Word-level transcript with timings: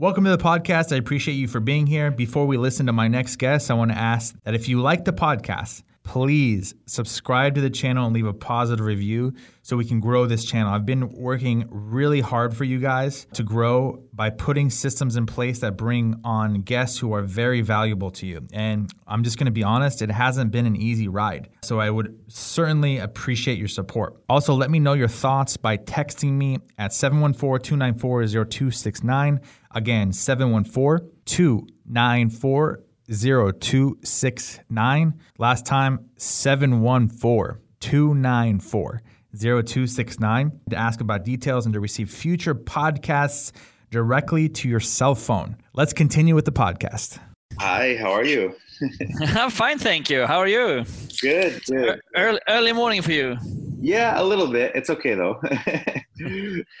Welcome 0.00 0.24
to 0.24 0.30
the 0.30 0.42
podcast. 0.42 0.94
I 0.94 0.96
appreciate 0.96 1.34
you 1.34 1.46
for 1.46 1.60
being 1.60 1.86
here. 1.86 2.10
Before 2.10 2.46
we 2.46 2.56
listen 2.56 2.86
to 2.86 2.92
my 2.94 3.06
next 3.06 3.36
guest, 3.36 3.70
I 3.70 3.74
want 3.74 3.90
to 3.90 3.98
ask 3.98 4.34
that 4.44 4.54
if 4.54 4.66
you 4.66 4.80
like 4.80 5.04
the 5.04 5.12
podcast, 5.12 5.82
please 6.04 6.74
subscribe 6.86 7.54
to 7.54 7.60
the 7.60 7.68
channel 7.68 8.06
and 8.06 8.14
leave 8.14 8.26
a 8.26 8.32
positive 8.32 8.86
review 8.86 9.34
so 9.62 9.76
we 9.76 9.84
can 9.84 10.00
grow 10.00 10.24
this 10.24 10.44
channel. 10.44 10.72
I've 10.72 10.86
been 10.86 11.10
working 11.12 11.66
really 11.70 12.20
hard 12.20 12.56
for 12.56 12.64
you 12.64 12.78
guys 12.78 13.26
to 13.34 13.42
grow 13.42 14.02
by 14.14 14.30
putting 14.30 14.70
systems 14.70 15.16
in 15.16 15.26
place 15.26 15.58
that 15.60 15.76
bring 15.76 16.18
on 16.24 16.62
guests 16.62 16.98
who 16.98 17.12
are 17.12 17.22
very 17.22 17.60
valuable 17.60 18.10
to 18.12 18.26
you. 18.26 18.46
And 18.52 18.90
I'm 19.06 19.22
just 19.22 19.36
going 19.38 19.46
to 19.46 19.52
be 19.52 19.62
honest, 19.62 20.02
it 20.02 20.10
hasn't 20.10 20.50
been 20.50 20.66
an 20.66 20.76
easy 20.76 21.08
ride. 21.08 21.50
So 21.62 21.78
I 21.78 21.90
would 21.90 22.18
certainly 22.26 22.98
appreciate 22.98 23.58
your 23.58 23.68
support. 23.68 24.16
Also, 24.28 24.54
let 24.54 24.70
me 24.70 24.78
know 24.78 24.94
your 24.94 25.08
thoughts 25.08 25.58
by 25.58 25.76
texting 25.76 26.32
me 26.32 26.58
at 26.78 26.94
714 26.94 27.62
294 27.62 28.26
0269. 28.46 29.40
Again, 29.72 30.12
714 30.12 31.08
294 31.24 32.82
0269. 33.10 35.20
Last 35.38 35.66
time, 35.66 36.10
714 36.16 37.60
294 37.80 39.02
0269 39.36 40.60
to 40.70 40.76
ask 40.76 41.00
about 41.00 41.24
details 41.24 41.66
and 41.66 41.72
to 41.72 41.80
receive 41.80 42.10
future 42.10 42.54
podcasts 42.54 43.52
directly 43.90 44.48
to 44.48 44.68
your 44.68 44.80
cell 44.80 45.14
phone. 45.14 45.56
Let's 45.74 45.92
continue 45.92 46.34
with 46.34 46.44
the 46.44 46.52
podcast. 46.52 47.18
Hi, 47.58 47.96
how 48.00 48.12
are 48.12 48.24
you? 48.24 48.54
I'm 49.20 49.50
fine, 49.50 49.78
thank 49.78 50.08
you. 50.08 50.26
How 50.26 50.38
are 50.38 50.48
you? 50.48 50.84
Good, 51.20 51.62
good. 51.66 52.00
Early, 52.16 52.40
early 52.48 52.72
morning 52.72 53.02
for 53.02 53.12
you. 53.12 53.36
Yeah, 53.80 54.20
a 54.20 54.24
little 54.24 54.48
bit. 54.48 54.72
It's 54.74 54.90
okay 54.90 55.14
though. 55.14 55.40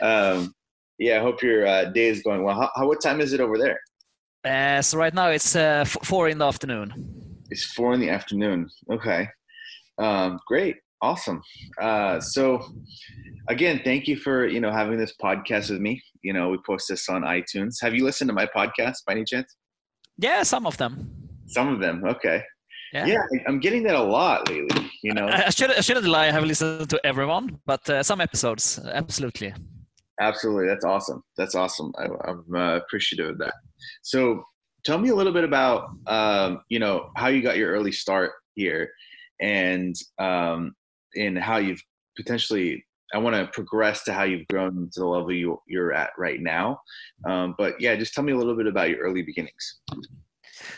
um, 0.00 0.54
yeah, 1.00 1.16
I 1.18 1.22
hope 1.22 1.42
your 1.42 1.66
uh, 1.66 1.86
day 1.86 2.08
is 2.08 2.22
going 2.22 2.44
well. 2.44 2.54
How, 2.54 2.70
how, 2.76 2.86
what 2.86 3.00
time 3.00 3.20
is 3.20 3.32
it 3.32 3.40
over 3.40 3.56
there? 3.56 3.80
Uh, 4.44 4.82
so 4.82 4.98
right 4.98 5.14
now 5.14 5.28
it's 5.28 5.56
uh, 5.56 5.82
f- 5.86 5.96
four 6.04 6.28
in 6.28 6.38
the 6.38 6.44
afternoon. 6.44 7.42
It's 7.48 7.64
four 7.64 7.94
in 7.94 8.00
the 8.00 8.10
afternoon. 8.10 8.68
Okay, 8.92 9.26
um, 9.98 10.38
great, 10.46 10.76
awesome. 11.02 11.42
Uh, 11.80 12.20
so 12.20 12.62
again, 13.48 13.80
thank 13.82 14.06
you 14.06 14.16
for 14.16 14.46
you 14.46 14.60
know 14.60 14.70
having 14.70 14.98
this 14.98 15.14
podcast 15.20 15.70
with 15.70 15.80
me. 15.80 16.02
You 16.22 16.34
know, 16.34 16.50
we 16.50 16.58
post 16.66 16.88
this 16.88 17.08
on 17.08 17.22
iTunes. 17.22 17.76
Have 17.80 17.94
you 17.94 18.04
listened 18.04 18.28
to 18.28 18.34
my 18.34 18.46
podcast 18.46 18.98
by 19.06 19.12
any 19.12 19.24
chance? 19.24 19.56
Yeah, 20.18 20.42
some 20.42 20.66
of 20.66 20.76
them. 20.76 21.10
Some 21.46 21.68
of 21.68 21.80
them. 21.80 22.04
Okay. 22.04 22.42
Yeah. 22.92 23.06
yeah, 23.06 23.22
I'm 23.46 23.60
getting 23.60 23.84
that 23.84 23.94
a 23.94 24.02
lot 24.02 24.48
lately. 24.48 24.90
You 25.04 25.14
know, 25.14 25.26
I, 25.26 25.46
I 25.46 25.50
should 25.50 25.70
I 25.70 25.80
shouldn't 25.80 26.06
lie. 26.06 26.26
I 26.26 26.32
have 26.32 26.44
listened 26.44 26.90
to 26.90 27.00
everyone, 27.04 27.58
but 27.64 27.88
uh, 27.88 28.02
some 28.02 28.20
episodes, 28.20 28.80
absolutely. 28.84 29.54
Absolutely, 30.20 30.66
that's 30.66 30.84
awesome. 30.84 31.22
That's 31.36 31.54
awesome. 31.54 31.92
I, 31.98 32.04
am 32.30 32.44
uh, 32.54 32.76
appreciative 32.76 33.30
of 33.30 33.38
that. 33.38 33.54
So, 34.02 34.44
tell 34.84 34.98
me 34.98 35.08
a 35.08 35.14
little 35.14 35.32
bit 35.32 35.44
about 35.44 35.88
um, 36.06 36.60
you 36.68 36.78
know 36.78 37.10
how 37.16 37.28
you 37.28 37.42
got 37.42 37.56
your 37.56 37.72
early 37.72 37.92
start 37.92 38.32
here, 38.54 38.90
and 39.40 39.96
um, 40.18 40.74
and 41.16 41.38
how 41.38 41.56
you've 41.56 41.82
potentially. 42.16 42.84
I 43.12 43.18
want 43.18 43.34
to 43.34 43.48
progress 43.48 44.04
to 44.04 44.12
how 44.12 44.22
you've 44.22 44.46
grown 44.46 44.88
to 44.92 45.00
the 45.00 45.04
level 45.04 45.32
you, 45.32 45.60
you're 45.66 45.92
at 45.92 46.10
right 46.16 46.40
now. 46.40 46.80
Um, 47.28 47.56
but 47.58 47.74
yeah, 47.80 47.96
just 47.96 48.14
tell 48.14 48.22
me 48.22 48.30
a 48.30 48.36
little 48.36 48.54
bit 48.54 48.68
about 48.68 48.88
your 48.88 49.00
early 49.00 49.22
beginnings. 49.22 49.80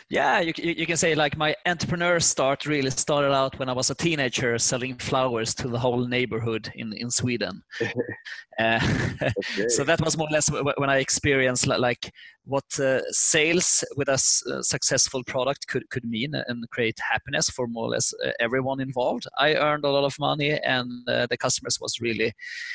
Yeah, 0.09 0.39
you, 0.39 0.53
you 0.57 0.85
can 0.85 0.97
say 0.97 1.15
like 1.15 1.37
my 1.37 1.55
entrepreneur 1.65 2.19
start 2.19 2.65
really 2.65 2.89
started 2.89 3.33
out 3.33 3.57
when 3.59 3.69
I 3.69 3.73
was 3.73 3.89
a 3.89 3.95
teenager 3.95 4.57
selling 4.57 4.97
flowers 4.97 5.53
to 5.55 5.67
the 5.67 5.79
whole 5.79 6.05
neighborhood 6.07 6.71
in, 6.75 6.93
in 6.93 7.09
Sweden. 7.09 7.63
uh, 8.59 8.79
so 9.67 9.83
that 9.83 10.01
was 10.01 10.17
more 10.17 10.27
or 10.27 10.33
less 10.33 10.49
when 10.77 10.89
I 10.89 10.97
experienced 10.97 11.67
like 11.67 12.11
what 12.45 12.79
uh, 12.79 12.99
sales 13.09 13.83
with 13.95 14.09
a 14.09 14.13
uh, 14.13 14.61
successful 14.61 15.23
product 15.25 15.67
could, 15.67 15.89
could 15.89 16.03
mean 16.03 16.33
and 16.47 16.69
create 16.71 16.97
happiness 16.99 17.49
for 17.49 17.67
more 17.67 17.85
or 17.85 17.89
less 17.89 18.13
uh, 18.25 18.31
everyone 18.39 18.81
involved. 18.81 19.25
I 19.39 19.55
earned 19.55 19.85
a 19.85 19.89
lot 19.89 20.03
of 20.03 20.13
money 20.19 20.59
and 20.59 21.07
uh, 21.07 21.27
the 21.29 21.37
customers 21.37 21.79
was 21.79 22.01
really 22.01 22.33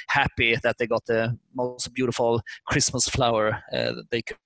happy 0.08 0.56
that 0.62 0.76
they 0.78 0.86
got 0.86 1.04
the 1.06 1.38
most 1.54 1.92
beautiful 1.92 2.40
Christmas 2.66 3.08
flower 3.08 3.62
uh, 3.72 3.92
they 4.10 4.22
could. 4.22 4.36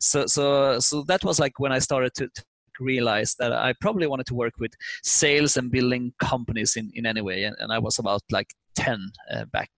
So 0.00 0.26
so 0.26 0.78
so 0.80 1.02
that 1.04 1.24
was 1.24 1.38
like 1.40 1.58
when 1.58 1.72
I 1.72 1.78
started 1.78 2.14
to, 2.14 2.28
to 2.28 2.44
realize 2.80 3.34
that 3.38 3.52
I 3.52 3.74
probably 3.80 4.06
wanted 4.06 4.26
to 4.26 4.34
work 4.34 4.54
with 4.58 4.72
sales 5.02 5.56
and 5.56 5.70
building 5.70 6.12
companies 6.20 6.76
in, 6.76 6.90
in 6.94 7.06
any 7.06 7.20
way. 7.20 7.44
And, 7.44 7.56
and 7.58 7.72
I 7.72 7.78
was 7.78 7.98
about 7.98 8.22
like 8.30 8.48
10 8.76 9.10
uh, 9.32 9.44
back 9.46 9.70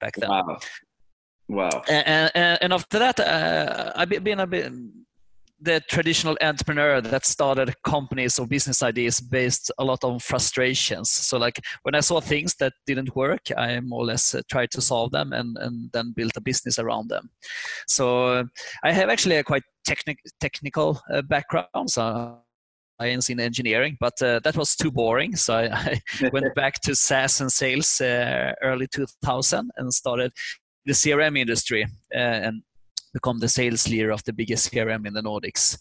back 0.00 0.14
then. 0.16 0.30
Wow. 0.30 0.58
Wow. 1.48 1.82
And, 1.88 2.30
and, 2.34 2.58
and 2.62 2.72
after 2.72 2.98
that, 2.98 3.20
uh, 3.20 3.92
I've 3.94 4.08
been 4.08 4.40
a 4.40 4.46
bit 4.46 4.72
the 5.60 5.80
traditional 5.88 6.36
entrepreneur 6.40 7.00
that 7.00 7.24
started 7.24 7.74
companies 7.84 8.38
or 8.38 8.46
business 8.46 8.82
ideas 8.82 9.20
based 9.20 9.70
a 9.78 9.84
lot 9.84 10.04
on 10.04 10.18
frustrations. 10.18 11.10
So 11.10 11.38
like 11.38 11.60
when 11.82 11.94
I 11.94 12.00
saw 12.00 12.20
things 12.20 12.54
that 12.56 12.72
didn't 12.86 13.14
work, 13.16 13.40
I 13.56 13.80
more 13.80 14.02
or 14.02 14.06
less 14.06 14.34
uh, 14.34 14.42
tried 14.50 14.70
to 14.72 14.80
solve 14.80 15.12
them 15.12 15.32
and, 15.32 15.56
and 15.58 15.90
then 15.92 16.12
built 16.14 16.36
a 16.36 16.40
business 16.40 16.78
around 16.78 17.08
them. 17.08 17.30
So 17.86 18.44
I 18.82 18.92
have 18.92 19.08
actually 19.08 19.36
a 19.36 19.44
quite 19.44 19.62
technic- 19.86 20.22
technical 20.40 21.00
uh, 21.12 21.22
background. 21.22 21.88
So 21.88 22.40
I 22.98 23.06
am 23.06 23.20
in 23.28 23.40
engineering, 23.40 23.96
but 24.00 24.20
uh, 24.22 24.40
that 24.44 24.56
was 24.56 24.76
too 24.76 24.90
boring. 24.90 25.36
So 25.36 25.54
I, 25.54 26.00
I 26.20 26.28
went 26.32 26.54
back 26.56 26.80
to 26.82 26.94
SaaS 26.94 27.40
and 27.40 27.50
sales 27.50 28.00
uh, 28.00 28.52
early 28.62 28.86
2000 28.88 29.70
and 29.76 29.94
started 29.94 30.32
the 30.84 30.92
CRM 30.92 31.38
industry. 31.38 31.84
Uh, 32.14 32.18
and 32.18 32.62
become 33.14 33.38
the 33.38 33.48
sales 33.48 33.88
leader 33.88 34.10
of 34.10 34.22
the 34.24 34.32
biggest 34.32 34.70
CRM 34.70 35.06
in 35.06 35.14
the 35.14 35.22
Nordics. 35.22 35.78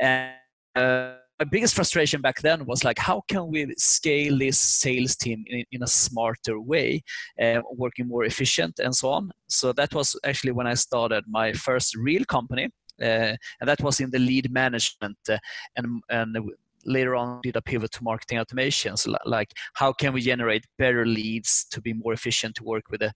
And 0.00 0.32
uh, 0.76 1.14
my 1.40 1.44
biggest 1.50 1.74
frustration 1.74 2.20
back 2.20 2.40
then 2.40 2.64
was 2.66 2.84
like, 2.84 2.98
how 2.98 3.22
can 3.28 3.48
we 3.48 3.72
scale 3.76 4.38
this 4.38 4.58
sales 4.58 5.16
team 5.16 5.44
in, 5.48 5.64
in 5.72 5.82
a 5.82 5.86
smarter 5.86 6.60
way, 6.60 7.02
uh, 7.40 7.60
working 7.72 8.08
more 8.08 8.24
efficient 8.24 8.78
and 8.78 8.94
so 8.94 9.10
on. 9.10 9.30
So 9.48 9.72
that 9.72 9.94
was 9.94 10.16
actually 10.24 10.52
when 10.52 10.66
I 10.66 10.74
started 10.74 11.24
my 11.28 11.52
first 11.52 11.96
real 11.96 12.24
company, 12.24 12.70
uh, 13.00 13.34
and 13.60 13.68
that 13.68 13.80
was 13.80 14.00
in 14.00 14.10
the 14.10 14.18
lead 14.18 14.50
management 14.50 15.18
uh, 15.28 15.38
and 15.76 16.02
and 16.10 16.36
later 16.84 17.14
on 17.14 17.40
did 17.42 17.56
a 17.56 17.62
pivot 17.62 17.90
to 17.92 18.02
marketing 18.02 18.38
automation 18.38 18.96
so 18.96 19.14
like 19.26 19.52
how 19.74 19.92
can 19.92 20.12
we 20.12 20.20
generate 20.20 20.64
better 20.78 21.04
leads 21.04 21.66
to 21.70 21.80
be 21.80 21.92
more 21.92 22.12
efficient 22.12 22.54
to 22.54 22.64
work 22.64 22.84
with 22.90 23.00
the 23.00 23.12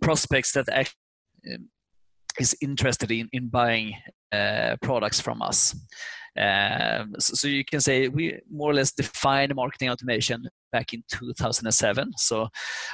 prospects 0.00 0.52
that 0.52 0.68
actually 0.70 0.96
um, 1.54 1.68
is 2.38 2.56
interested 2.60 3.10
in, 3.10 3.28
in 3.32 3.48
buying 3.48 3.94
uh, 4.32 4.76
products 4.82 5.20
from 5.20 5.42
us. 5.42 5.74
Um, 6.38 7.14
so, 7.18 7.34
so, 7.34 7.48
you 7.48 7.62
can 7.62 7.80
say 7.80 8.08
we 8.08 8.40
more 8.50 8.70
or 8.70 8.74
less 8.74 8.90
defined 8.92 9.54
marketing 9.54 9.90
automation 9.90 10.48
back 10.72 10.94
in 10.94 11.04
2007. 11.12 12.12
So 12.16 12.48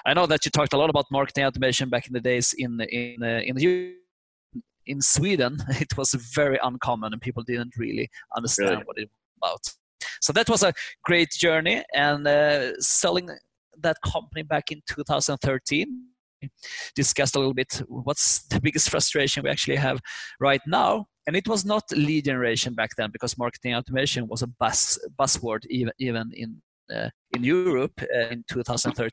I 0.05 0.13
know 0.13 0.27
that 0.27 0.45
you 0.45 0.51
talked 0.51 0.73
a 0.73 0.77
lot 0.77 0.91
about 0.91 1.07
marketing 1.13 1.45
automation 1.45 1.89
back 1.89 2.09
in 2.09 2.13
the 2.13 2.21
days 2.21 2.53
in 2.59 2.81
in 2.81 3.23
uh, 3.23 3.41
in 3.45 3.55
the 3.55 3.95
in 4.87 5.01
Sweden. 5.01 5.59
It 5.81 5.97
was 5.97 6.15
very 6.35 6.59
uncommon, 6.61 7.13
and 7.13 7.23
people 7.23 7.45
didn't 7.45 7.77
really 7.77 8.11
understand 8.37 8.71
really? 8.71 8.83
what 8.85 8.99
it 8.99 9.09
was 9.09 9.37
about. 9.37 9.65
So 10.21 10.33
that 10.33 10.49
was 10.49 10.65
a 10.65 10.73
great 11.05 11.31
journey, 11.31 11.85
and 11.95 12.27
uh, 12.27 12.81
selling 12.81 13.31
that 13.81 13.99
company 14.05 14.43
back 14.43 14.73
in 14.73 14.83
2013 14.89 16.09
discussed 16.95 17.37
a 17.37 17.39
little 17.39 17.55
bit 17.55 17.83
what's 17.89 18.47
the 18.49 18.61
biggest 18.63 18.91
frustration 18.91 19.43
we 19.43 19.51
actually 19.51 19.77
have 19.77 20.01
right 20.41 20.61
now. 20.67 21.07
And 21.27 21.37
it 21.37 21.47
was 21.47 21.65
not 21.65 21.85
lead 21.93 22.25
generation 22.25 22.75
back 22.75 22.91
then 22.97 23.11
because 23.13 23.37
marketing 23.37 23.75
automation 23.75 24.27
was 24.29 24.43
a 24.43 24.47
buzz 24.47 24.99
buzzword 25.19 25.67
even 25.69 25.93
even 25.99 26.31
in 26.35 26.63
uh, 26.95 27.11
in 27.37 27.45
Europe 27.45 28.01
uh, 28.03 28.29
in 28.31 28.45
2013. 28.51 29.11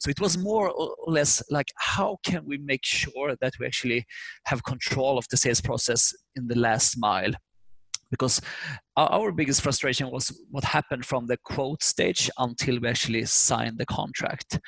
So 0.00 0.10
it 0.10 0.20
was 0.20 0.38
more 0.38 0.70
or 0.70 0.94
less 1.06 1.42
like 1.50 1.68
how 1.76 2.18
can 2.22 2.44
we 2.46 2.58
make 2.58 2.84
sure 2.84 3.36
that 3.40 3.54
we 3.58 3.66
actually 3.66 4.04
have 4.44 4.64
control 4.64 5.18
of 5.18 5.26
the 5.30 5.36
sales 5.36 5.60
process 5.60 6.14
in 6.34 6.46
the 6.46 6.58
last 6.58 6.96
mile 6.98 7.32
because 8.10 8.40
our 8.96 9.32
biggest 9.32 9.62
frustration 9.62 10.10
was 10.10 10.38
what 10.50 10.64
happened 10.64 11.04
from 11.04 11.26
the 11.26 11.36
quote 11.38 11.82
stage 11.82 12.30
until 12.38 12.78
we 12.80 12.88
actually 12.88 13.24
signed 13.24 13.78
the 13.78 13.86
contract. 13.86 14.60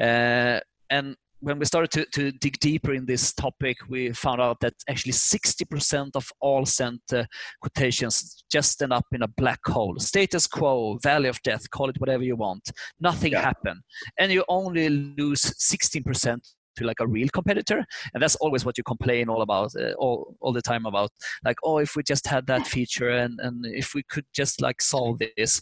Uh, 0.00 0.60
and 0.90 1.16
when 1.40 1.58
we 1.58 1.64
started 1.64 1.90
to, 1.92 2.06
to 2.12 2.32
dig 2.38 2.58
deeper 2.60 2.94
in 2.94 3.06
this 3.06 3.32
topic, 3.32 3.76
we 3.88 4.12
found 4.12 4.40
out 4.40 4.58
that 4.60 4.74
actually 4.88 5.12
60% 5.12 6.10
of 6.14 6.30
all 6.40 6.64
sent 6.64 7.00
uh, 7.12 7.24
quotations 7.60 8.44
just 8.50 8.82
end 8.82 8.92
up 8.92 9.06
in 9.12 9.22
a 9.22 9.28
black 9.28 9.60
hole. 9.66 9.98
Status 9.98 10.46
quo, 10.46 10.98
valley 11.02 11.28
of 11.28 11.40
death, 11.42 11.68
call 11.70 11.90
it 11.90 12.00
whatever 12.00 12.22
you 12.22 12.36
want. 12.36 12.70
Nothing 13.00 13.32
yeah. 13.32 13.42
happened. 13.42 13.80
And 14.18 14.32
you 14.32 14.44
only 14.48 14.88
lose 14.88 15.42
16% 15.42 16.38
to 16.76 16.84
like 16.84 17.00
a 17.00 17.06
real 17.06 17.28
competitor. 17.32 17.84
And 18.14 18.22
that's 18.22 18.36
always 18.36 18.64
what 18.64 18.78
you 18.78 18.84
complain 18.84 19.28
all 19.28 19.42
about, 19.42 19.72
uh, 19.78 19.92
all, 19.98 20.36
all 20.40 20.52
the 20.52 20.62
time 20.62 20.86
about. 20.86 21.10
Like, 21.44 21.56
oh, 21.64 21.78
if 21.78 21.96
we 21.96 22.02
just 22.02 22.26
had 22.26 22.46
that 22.46 22.66
feature 22.66 23.10
and, 23.10 23.38
and 23.42 23.64
if 23.66 23.94
we 23.94 24.02
could 24.04 24.26
just 24.34 24.60
like 24.60 24.80
solve 24.80 25.20
this 25.36 25.60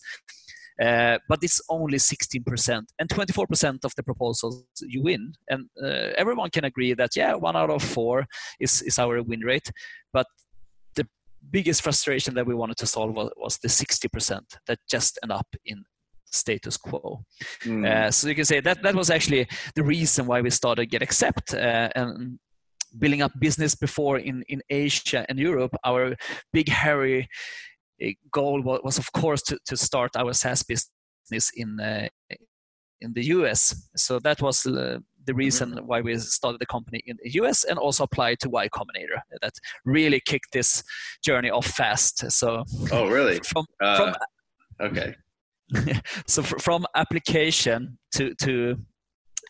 Uh, 0.83 1.19
but 1.29 1.39
it's 1.43 1.61
only 1.69 1.99
16%, 1.99 2.85
and 2.99 3.09
24% 3.09 3.85
of 3.85 3.95
the 3.97 4.03
proposals 4.03 4.65
you 4.81 5.03
win. 5.03 5.33
And 5.49 5.69
uh, 5.83 6.11
everyone 6.17 6.51
can 6.51 6.65
agree 6.65 6.95
that 6.95 7.11
yeah, 7.15 7.35
one 7.35 7.57
out 7.57 7.71
of 7.71 7.83
four 7.83 8.27
is 8.59 8.83
is 8.83 8.99
our 8.99 9.23
win 9.23 9.41
rate. 9.41 9.71
But 10.13 10.27
the 10.97 11.07
biggest 11.51 11.83
frustration 11.83 12.35
that 12.35 12.47
we 12.47 12.55
wanted 12.55 12.77
to 12.79 12.87
solve 12.87 13.15
was, 13.15 13.31
was 13.37 13.59
the 13.59 13.69
60% 13.69 14.41
that 14.67 14.79
just 14.91 15.19
end 15.23 15.33
up 15.33 15.47
in 15.65 15.85
status 16.25 16.77
quo. 16.77 17.25
Mm. 17.63 17.87
Uh, 17.87 18.11
so 18.11 18.29
you 18.29 18.35
can 18.35 18.45
say 18.45 18.61
that 18.61 18.83
that 18.83 18.95
was 18.97 19.11
actually 19.11 19.47
the 19.77 19.85
reason 19.85 20.27
why 20.27 20.41
we 20.41 20.51
started 20.51 20.87
Get 20.87 21.03
Accept 21.03 21.55
uh, 21.55 21.89
and 21.95 22.39
building 22.99 23.23
up 23.23 23.33
business 23.39 23.75
before 23.75 24.19
in 24.19 24.43
in 24.49 24.61
Asia 24.69 25.25
and 25.29 25.39
Europe. 25.39 25.75
Our 25.85 26.17
big 26.53 26.69
hairy 26.69 27.29
goal 28.33 28.61
was, 28.63 28.81
was 28.85 28.99
of 28.99 29.11
course 29.13 29.43
to, 29.43 29.59
to 29.67 29.77
start 29.77 30.17
our 30.17 30.33
SaaS 30.33 30.63
business 30.63 31.51
in 31.57 31.81
uh, 31.81 32.09
in 33.01 33.13
the 33.13 33.25
US. 33.27 33.89
So 33.97 34.19
that 34.21 34.41
was 34.41 34.67
uh, 34.67 34.99
the 35.27 35.35
reason 35.35 35.71
mm-hmm. 35.71 35.87
why 35.87 36.01
we 36.01 36.17
started 36.19 36.61
the 36.61 36.67
company 36.67 37.03
in 37.07 37.17
the 37.23 37.31
US 37.43 37.65
and 37.65 37.79
also 37.79 38.05
applied 38.05 38.39
to 38.41 38.49
Y 38.51 38.69
Combinator. 38.69 39.21
That 39.43 39.53
really 39.85 40.21
kicked 40.21 40.53
this 40.53 40.83
journey 41.25 41.51
off 41.51 41.67
fast. 41.67 42.31
So 42.31 42.65
oh 42.93 43.09
really? 43.09 43.41
From, 43.53 43.67
uh, 43.83 43.97
from 43.97 44.15
okay. 44.81 45.15
so 46.27 46.43
from 46.43 46.87
application 46.95 47.99
to 48.15 48.35
to 48.35 48.77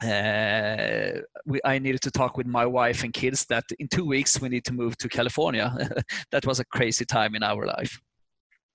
uh, 0.02 1.20
we, 1.46 1.60
I 1.64 1.78
needed 1.78 2.02
to 2.02 2.10
talk 2.10 2.36
with 2.36 2.46
my 2.46 2.66
wife 2.66 3.04
and 3.04 3.12
kids 3.12 3.46
that 3.46 3.64
in 3.78 3.88
two 3.88 4.04
weeks 4.04 4.40
we 4.40 4.48
need 4.48 4.64
to 4.64 4.72
move 4.72 4.96
to 4.98 5.08
California. 5.08 5.76
that 6.32 6.46
was 6.46 6.60
a 6.60 6.64
crazy 6.64 7.04
time 7.04 7.34
in 7.34 7.42
our 7.42 7.66
life. 7.66 8.00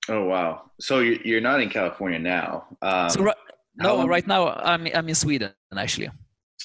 Oh 0.09 0.23
wow! 0.23 0.71
So 0.79 0.99
you're 0.99 1.41
not 1.41 1.61
in 1.61 1.69
California 1.69 2.19
now. 2.19 2.65
Um, 2.81 3.09
so 3.09 3.23
right, 3.23 3.35
no, 3.75 3.97
long, 3.97 4.07
right 4.07 4.25
now 4.25 4.49
I'm 4.49 4.87
I'm 4.93 5.07
in 5.07 5.15
Sweden 5.15 5.51
actually. 5.77 6.09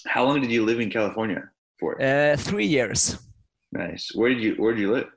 How 0.07 0.25
long 0.25 0.41
did 0.41 0.51
you 0.51 0.65
live 0.65 0.81
in 0.81 0.91
California 0.91 1.51
for? 1.79 2.01
Uh, 2.01 2.37
three 2.37 2.67
years. 2.67 3.19
Nice. 3.73 4.11
Where 4.15 4.31
did 4.31 4.43
you 4.43 4.55
Where 4.55 4.73
did 4.73 4.81
you 4.81 4.93
live? 4.93 5.09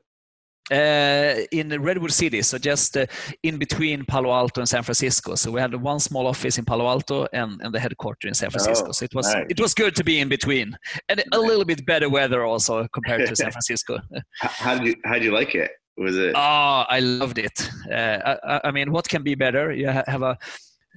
Uh, 0.70 1.46
in 1.54 1.70
Redwood 1.82 2.12
City, 2.12 2.42
so 2.42 2.58
just 2.58 2.98
uh, 2.98 3.06
in 3.42 3.58
between 3.58 4.04
Palo 4.04 4.34
Alto 4.34 4.60
and 4.60 4.68
San 4.68 4.84
Francisco. 4.84 5.36
So 5.36 5.50
we 5.50 5.62
had 5.62 5.74
one 5.74 5.98
small 5.98 6.28
office 6.28 6.58
in 6.58 6.66
Palo 6.66 6.88
Alto 6.88 7.26
and, 7.32 7.62
and 7.62 7.74
the 7.74 7.80
headquarters 7.80 8.28
in 8.28 8.34
San 8.34 8.50
Francisco. 8.50 8.88
Oh, 8.90 8.92
so 8.92 9.06
it 9.06 9.16
was 9.16 9.34
nice. 9.34 9.46
it 9.50 9.62
was 9.62 9.74
good 9.74 9.96
to 9.96 10.04
be 10.04 10.20
in 10.20 10.28
between, 10.28 10.78
and 11.08 11.24
a 11.32 11.40
little 11.40 11.64
bit 11.64 11.86
better 11.86 12.10
weather 12.10 12.44
also 12.44 12.86
compared 12.90 13.26
to 13.30 13.34
San 13.34 13.50
Francisco. 13.56 13.98
how 14.42 14.78
did 14.78 14.88
you 14.88 14.96
How 15.06 15.14
did 15.14 15.24
you 15.24 15.32
like 15.32 15.56
it? 15.56 15.72
Was 15.98 16.16
it? 16.16 16.34
Oh, 16.36 16.86
I 16.88 17.00
loved 17.00 17.40
it. 17.40 17.70
Uh, 17.92 18.36
I, 18.44 18.62
I, 18.66 18.72
mean, 18.72 18.92
what 18.92 19.10
can 19.10 19.24
be 19.24 19.34
better? 19.34 19.72
You 19.74 19.88
have 19.88 20.22
a 20.22 20.38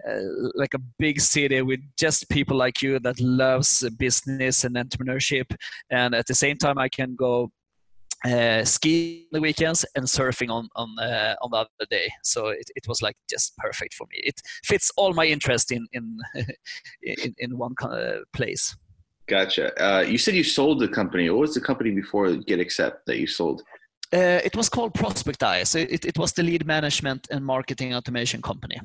uh, 0.09 0.21
like 0.55 0.75
a 0.75 0.79
big 0.99 1.21
city 1.21 1.61
with 1.63 1.81
just 1.99 2.29
people 2.31 2.57
like 2.57 2.81
you 2.81 2.99
that 3.01 3.21
loves 3.21 3.89
business 3.99 4.65
and 4.65 4.77
entrepreneurship 4.77 5.55
and 5.91 6.15
at 6.15 6.27
the 6.27 6.35
same 6.35 6.57
time 6.57 6.79
i 6.79 6.89
can 6.89 7.15
go 7.15 7.51
uh, 8.25 8.65
ski 8.65 9.27
the 9.33 9.41
weekends 9.41 9.85
and 9.95 10.05
surfing 10.05 10.51
on 10.51 10.69
on 10.77 10.99
uh, 10.99 11.35
on 11.43 11.51
the 11.51 11.57
other 11.57 11.87
day. 11.91 12.11
So 12.23 12.49
it, 12.49 12.71
it 12.77 12.87
was 12.87 13.01
like 13.01 13.17
just 13.31 13.57
perfect 13.57 13.95
for 13.95 14.07
me. 14.11 14.21
It 14.23 14.41
fits 14.65 14.91
all 14.97 15.15
my 15.15 15.25
interest 15.25 15.73
in 15.73 15.87
in 15.93 16.19
in, 17.03 17.35
in 17.39 17.57
one 17.57 17.75
place. 18.35 18.77
Gotcha. 19.27 19.73
Uh, 19.83 20.01
you 20.01 20.19
said 20.19 20.35
you 20.35 20.45
sold 20.45 20.81
the 20.81 20.89
company. 20.89 21.31
What 21.31 21.41
was 21.41 21.55
the 21.55 21.61
company 21.61 21.93
before 21.93 22.35
Get 22.37 22.61
Accept 22.61 23.07
that 23.07 23.19
you 23.19 23.27
sold? 23.27 23.63
Uh, 24.13 24.41
it 24.45 24.57
was 24.57 24.69
called 24.69 24.93
Prospect 24.93 25.41
So 25.69 25.79
it, 25.79 26.05
it 26.05 26.19
was 26.19 26.33
the 26.33 26.43
lead 26.43 26.67
management 26.67 27.29
and 27.31 27.45
marketing 27.45 27.95
automation 27.95 28.43
company. 28.43 28.81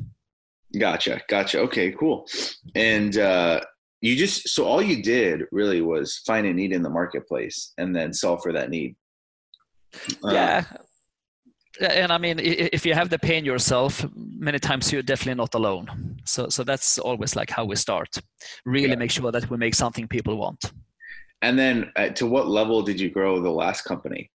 Gotcha. 0.78 1.22
Gotcha. 1.28 1.60
Okay, 1.62 1.92
cool. 1.92 2.28
And 2.76 3.18
uh, 3.18 3.62
you 4.02 4.16
just, 4.16 4.50
so 4.50 4.66
all 4.66 4.82
you 4.82 5.02
did 5.02 5.44
really 5.52 5.82
was 5.82 6.18
find 6.28 6.46
a 6.46 6.54
need 6.54 6.72
in 6.72 6.84
the 6.84 6.90
marketplace 6.90 7.74
and 7.78 7.96
then 7.96 8.14
solve 8.14 8.42
for 8.44 8.54
that 8.54 8.70
need. 8.70 8.96
Uh, 10.24 10.32
yeah. 10.32 10.64
And 11.80 12.12
I 12.12 12.18
mean, 12.18 12.40
if 12.40 12.86
you 12.86 12.94
have 12.94 13.10
the 13.10 13.20
pain 13.20 13.44
yourself, 13.44 14.06
many 14.16 14.60
times 14.60 14.94
you're 14.94 15.02
definitely 15.02 15.36
not 15.36 15.56
alone. 15.56 16.18
So, 16.24 16.50
so 16.50 16.64
that's 16.64 17.00
always 17.00 17.36
like 17.36 17.50
how 17.50 17.66
we 17.66 17.76
start. 17.76 18.16
Really 18.66 18.90
yeah. 18.90 18.96
make 18.96 19.12
sure 19.12 19.32
that 19.32 19.50
we 19.50 19.58
make 19.58 19.76
something 19.76 20.08
people 20.08 20.38
want. 20.38 20.72
And 21.42 21.60
then, 21.60 21.92
uh, 21.96 22.10
to 22.10 22.28
what 22.28 22.48
level 22.48 22.82
did 22.82 23.00
you 23.00 23.10
grow 23.10 23.42
the 23.42 23.52
last 23.52 23.82
company? 23.82 24.32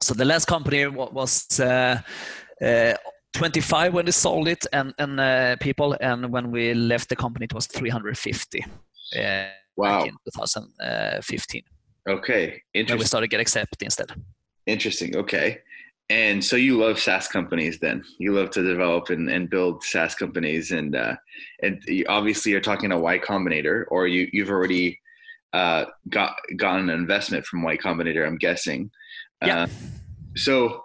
So 0.00 0.14
the 0.14 0.24
last 0.24 0.46
company 0.46 0.86
was 0.86 1.60
uh, 1.60 2.00
uh, 2.64 2.94
25 3.34 3.94
when 3.94 4.06
they 4.06 4.12
sold 4.12 4.48
it, 4.48 4.66
and 4.72 4.94
and 4.98 5.20
uh, 5.20 5.56
people, 5.60 5.96
and 6.00 6.32
when 6.32 6.50
we 6.50 6.74
left 6.74 7.08
the 7.08 7.16
company, 7.16 7.44
it 7.44 7.54
was 7.54 7.66
350. 7.66 8.64
Uh, 9.16 9.44
wow. 9.76 10.04
in 10.04 10.12
2015. 10.32 11.62
Okay, 12.08 12.62
interesting. 12.74 12.94
When 12.94 12.98
we 12.98 13.04
started 13.04 13.28
Get 13.28 13.40
Accept 13.40 13.82
instead. 13.82 14.10
Interesting. 14.66 15.16
Okay. 15.16 15.58
And 16.08 16.44
so 16.44 16.56
you 16.56 16.76
love 16.76 16.98
SaaS 16.98 17.28
companies 17.28 17.78
then? 17.78 18.02
You 18.18 18.32
love 18.32 18.50
to 18.50 18.62
develop 18.64 19.10
and, 19.10 19.30
and 19.30 19.48
build 19.48 19.84
SaaS 19.84 20.14
companies, 20.16 20.72
and 20.72 20.96
uh, 20.96 21.14
and 21.62 21.80
obviously 22.08 22.50
you're 22.50 22.60
talking 22.60 22.90
to 22.90 22.98
Y 22.98 23.18
Combinator, 23.18 23.84
or 23.90 24.08
you 24.08 24.28
you've 24.32 24.50
already 24.50 24.98
uh, 25.52 25.84
got 26.08 26.34
gotten 26.56 26.90
an 26.90 26.98
investment 26.98 27.46
from 27.46 27.62
Y 27.62 27.76
Combinator. 27.76 28.26
I'm 28.26 28.38
guessing. 28.38 28.90
Yeah. 29.44 29.62
Uh, 29.62 29.66
so, 30.36 30.84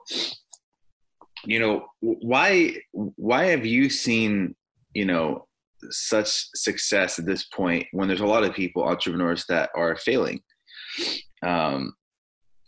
you 1.46 1.60
know, 1.60 1.86
why 2.02 2.76
why 2.92 3.46
have 3.46 3.66
you 3.66 3.90
seen 3.90 4.56
you 4.94 5.06
know 5.06 5.48
such 5.90 6.48
success 6.56 7.20
at 7.20 7.26
this 7.26 7.46
point 7.46 7.86
when 7.92 8.08
there's 8.08 8.22
a 8.22 8.26
lot 8.26 8.44
of 8.44 8.54
people 8.54 8.84
entrepreneurs 8.84 9.46
that 9.50 9.70
are 9.76 9.96
failing? 9.96 10.42
Um, 11.44 11.94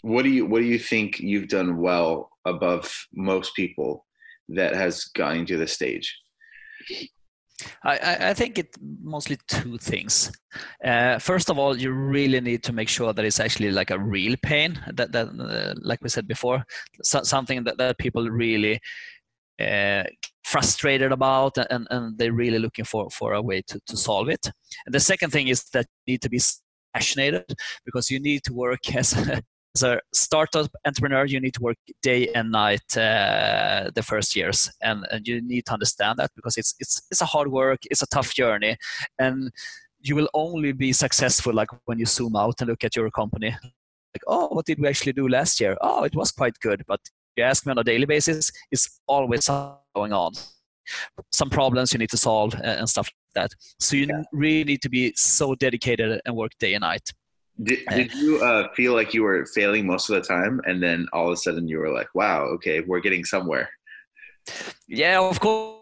what 0.01 0.24
do 0.24 0.30
you 0.30 0.45
what 0.45 0.60
do 0.60 0.66
you 0.66 0.80
think 0.80 1.19
you've 1.19 1.48
done 1.48 1.78
well 1.78 2.30
above 2.45 2.92
most 3.13 3.56
people 3.56 4.06
that 4.50 4.75
has 4.75 5.06
gotten 5.16 5.45
to 5.48 5.57
the 5.57 5.68
stage? 5.68 6.16
I, 7.83 8.30
I, 8.30 8.33
think 8.33 8.59
it 8.59 8.77
mostly 9.01 9.38
two 9.48 9.77
things. 9.77 10.31
Uh, 10.83 11.18
first 11.18 11.50
of 11.50 11.57
all, 11.57 11.75
you 11.75 11.92
really 11.92 12.39
need 12.39 12.63
to 12.63 12.74
make 12.74 12.89
sure 12.89 13.13
that 13.13 13.25
it's 13.25 13.39
actually 13.39 13.71
like 13.71 13.89
a 13.89 13.98
real 14.00 14.36
pain 14.44 14.80
that, 14.94 15.12
that 15.12 15.27
uh, 15.27 15.74
like 15.81 16.01
we 16.01 16.09
said 16.09 16.27
before, 16.27 16.63
so, 17.01 17.24
something 17.24 17.63
that, 17.63 17.77
that 17.77 17.98
people 17.98 18.30
really 18.30 18.80
uh, 19.59 20.04
frustrated 20.44 21.12
about 21.12 21.57
and, 21.57 21.88
and 21.89 22.18
they're 22.18 22.31
really 22.31 22.59
looking 22.59 22.86
for, 22.86 23.09
for 23.09 23.33
a 23.33 23.42
way 23.42 23.62
to, 23.68 23.80
to 23.88 23.98
solve 23.98 24.30
it. 24.30 24.51
And 24.86 24.94
the 24.94 25.00
second 25.00 25.31
thing 25.31 25.48
is 25.48 25.63
that 25.74 25.88
you 26.06 26.13
need 26.13 26.21
to 26.21 26.30
be 26.30 26.39
passionate 26.94 27.51
because 27.86 28.12
you 28.12 28.19
need 28.19 28.44
to 28.44 28.53
work 28.53 28.95
as 28.95 29.13
as 29.75 29.83
a 29.83 29.99
startup 30.13 30.69
entrepreneur 30.85 31.25
you 31.25 31.39
need 31.39 31.53
to 31.53 31.61
work 31.61 31.77
day 32.01 32.27
and 32.33 32.51
night 32.51 32.97
uh, 32.97 33.89
the 33.93 34.03
first 34.03 34.36
years 34.36 34.71
and, 34.81 35.05
and 35.12 35.27
you 35.27 35.41
need 35.41 35.65
to 35.65 35.74
understand 35.74 36.17
that 36.17 36.31
because 36.36 36.57
it's 36.57 36.75
it's 36.79 37.01
it's 37.12 37.21
a 37.21 37.25
hard 37.25 37.50
work 37.50 37.79
it's 37.91 38.01
a 38.01 38.07
tough 38.07 38.33
journey 38.33 38.75
and 39.19 39.51
you 40.00 40.15
will 40.15 40.29
only 40.33 40.71
be 40.71 40.93
successful 40.93 41.53
like 41.53 41.69
when 41.86 42.00
you 42.00 42.05
zoom 42.05 42.36
out 42.36 42.59
and 42.59 42.69
look 42.69 42.83
at 42.83 42.95
your 42.95 43.09
company 43.12 43.50
like 43.51 44.24
oh 44.27 44.47
what 44.47 44.65
did 44.65 44.79
we 44.79 44.88
actually 44.88 45.13
do 45.13 45.27
last 45.27 45.59
year 45.59 45.77
oh 45.81 46.03
it 46.03 46.15
was 46.15 46.31
quite 46.31 46.57
good 46.59 46.83
but 46.88 47.00
you 47.36 47.43
ask 47.43 47.65
me 47.65 47.71
on 47.71 47.77
a 47.77 47.83
daily 47.83 48.05
basis 48.05 48.51
it's 48.71 49.00
always 49.07 49.47
going 49.95 50.13
on 50.13 50.31
some 51.31 51.50
problems 51.50 51.93
you 51.93 52.00
need 52.00 52.09
to 52.09 52.17
solve 52.17 52.53
and 52.63 52.88
stuff 52.89 53.07
like 53.07 53.50
that. 53.50 53.51
So 53.79 53.95
you 53.95 54.07
yeah. 54.07 54.24
really 54.31 54.63
need 54.63 54.81
to 54.83 54.89
be 54.89 55.13
so 55.15 55.55
dedicated 55.55 56.21
and 56.25 56.36
work 56.36 56.51
day 56.59 56.74
and 56.74 56.81
night. 56.81 57.13
Did, 57.63 57.79
did 57.89 58.13
you 58.13 58.41
uh, 58.43 58.71
feel 58.75 58.93
like 58.93 59.13
you 59.13 59.23
were 59.23 59.45
failing 59.45 59.87
most 59.87 60.09
of 60.09 60.15
the 60.15 60.21
time, 60.21 60.61
and 60.65 60.81
then 60.81 61.07
all 61.11 61.27
of 61.27 61.33
a 61.33 61.37
sudden 61.37 61.67
you 61.67 61.79
were 61.79 61.91
like, 61.91 62.07
"Wow, 62.13 62.43
okay, 62.55 62.81
we're 62.81 62.99
getting 62.99 63.25
somewhere." 63.25 63.69
Yeah, 64.87 65.19
of 65.19 65.39
course. 65.39 65.81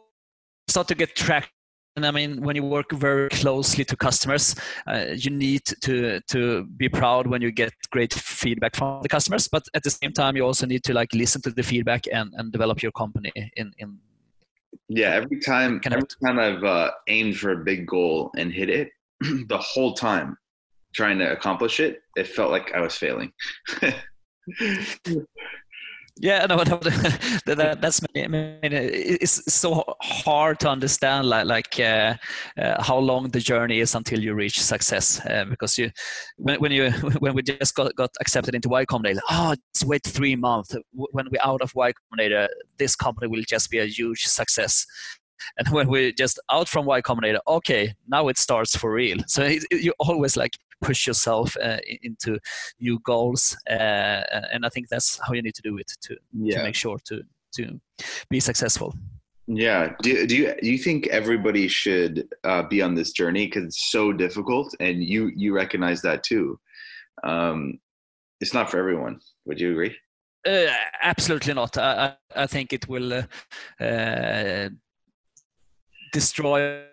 Start 0.70 0.88
to 0.88 0.96
get 0.96 1.16
traction. 1.16 1.52
I 1.98 2.12
mean, 2.12 2.42
when 2.42 2.56
you 2.56 2.64
work 2.64 2.92
very 2.92 3.30
closely 3.30 3.86
to 3.86 3.96
customers, 3.96 4.56
uh, 4.88 5.08
you 5.16 5.32
need 5.32 5.64
to 5.82 6.22
to 6.30 6.66
be 6.78 6.88
proud 6.88 7.28
when 7.28 7.42
you 7.42 7.52
get 7.52 7.74
great 7.92 8.14
feedback 8.14 8.76
from 8.76 9.02
the 9.02 9.10
customers. 9.10 9.48
But 9.50 9.64
at 9.74 9.84
the 9.84 9.92
same 9.92 10.14
time, 10.14 10.38
you 10.38 10.46
also 10.46 10.66
need 10.66 10.84
to 10.86 10.94
like 10.94 11.14
listen 11.14 11.42
to 11.44 11.52
the 11.52 11.64
feedback 11.64 12.06
and, 12.12 12.34
and 12.38 12.52
develop 12.52 12.82
your 12.82 12.92
company 12.94 13.32
in 13.56 13.74
in 13.78 14.00
yeah, 14.88 15.12
every 15.12 15.40
time 15.40 15.82
every 15.86 16.08
time 16.24 16.40
I've 16.40 16.64
uh, 16.64 16.92
aimed 17.08 17.38
for 17.38 17.52
a 17.52 17.64
big 17.64 17.88
goal 17.88 18.32
and 18.38 18.52
hit 18.52 18.70
it, 18.70 18.90
the 19.48 19.58
whole 19.58 19.94
time 19.94 20.38
trying 20.96 21.20
to 21.20 21.32
accomplish 21.32 21.80
it, 21.80 22.02
it 22.16 22.28
felt 22.28 22.52
like 22.52 22.74
I 22.74 22.82
was 22.82 22.96
failing. 22.96 23.32
Yeah, 26.18 26.46
no, 26.46 26.56
no 26.64 26.64
that, 26.78 27.80
that's 27.82 28.02
I 28.16 28.28
mean, 28.28 28.60
it's 28.64 29.54
so 29.54 29.84
hard 30.02 30.62
to 30.62 30.70
understand 30.70 31.28
like 31.28 31.46
like 31.46 31.78
uh, 31.78 32.16
uh, 32.58 32.82
how 32.82 32.98
long 32.98 33.30
the 33.30 33.42
journey 33.42 33.82
is 33.82 33.96
until 33.96 34.22
you 34.22 34.34
reach 34.34 34.62
success 34.62 35.20
uh, 35.26 35.44
because 35.50 35.78
you 35.78 35.92
when, 36.38 36.62
when 36.62 36.72
you 36.72 36.90
when 37.20 37.36
we 37.36 37.42
just 37.42 37.76
got, 37.76 37.94
got 37.96 38.12
accepted 38.22 38.56
into 38.56 38.70
Y 38.70 38.86
Combinator, 38.86 39.20
oh, 39.30 39.56
just 39.74 39.86
wait 39.86 40.04
three 40.06 40.38
months. 40.38 40.74
When 40.94 41.26
we're 41.30 41.44
out 41.44 41.62
of 41.62 41.76
Y 41.76 41.92
Combinator, 41.92 42.48
this 42.78 42.96
company 42.96 43.28
will 43.28 43.44
just 43.46 43.70
be 43.70 43.80
a 43.80 43.86
huge 43.86 44.26
success. 44.26 44.86
and 45.58 45.68
when 45.70 45.90
we're 45.90 46.14
just 46.14 46.40
out 46.50 46.68
from 46.68 46.86
y 46.86 47.02
combinator 47.02 47.40
okay 47.46 47.94
now 48.08 48.30
it 48.30 48.38
starts 48.38 48.76
for 48.76 48.92
real 48.92 49.18
so 49.28 49.44
it, 49.44 49.64
it, 49.70 49.84
you 49.84 49.94
always 50.00 50.38
like 50.38 50.54
push 50.82 51.08
yourself 51.08 51.56
uh, 51.62 51.78
into 52.04 52.38
new 52.80 53.00
goals 53.00 53.58
uh, 53.70 54.22
and 54.52 54.66
i 54.66 54.70
think 54.70 54.88
that's 54.90 55.20
how 55.26 55.34
you 55.34 55.42
need 55.42 55.56
to 55.56 55.62
do 55.62 55.78
it 55.78 55.92
to, 56.02 56.16
yeah. 56.34 56.58
to 56.58 56.64
make 56.64 56.76
sure 56.76 56.98
to 57.06 57.22
to 57.54 57.80
be 58.30 58.40
successful 58.40 58.94
yeah. 59.48 59.94
Do, 60.02 60.26
do 60.26 60.36
you 60.36 60.56
do 60.62 60.70
you 60.70 60.78
think 60.78 61.08
everybody 61.08 61.68
should 61.68 62.28
uh, 62.44 62.64
be 62.64 62.82
on 62.82 62.96
this 62.96 63.12
journey 63.12 63.46
because 63.46 63.66
it's 63.66 63.92
so 63.92 64.12
difficult, 64.12 64.74
and 64.80 65.04
you 65.04 65.32
you 65.36 65.54
recognize 65.54 66.02
that 66.02 66.24
too? 66.24 66.60
Um, 67.24 67.80
it's 68.42 68.54
not 68.54 68.72
for 68.72 68.80
everyone. 68.80 69.20
Would 69.46 69.60
you 69.60 69.72
agree? 69.72 69.96
Uh, 70.48 70.74
absolutely 71.02 71.54
not. 71.54 71.78
I, 71.78 72.16
I 72.36 72.48
think 72.48 72.74
it 72.74 72.88
will 72.88 73.14
uh, 73.14 73.84
uh 73.84 74.70
destroy 76.12 76.84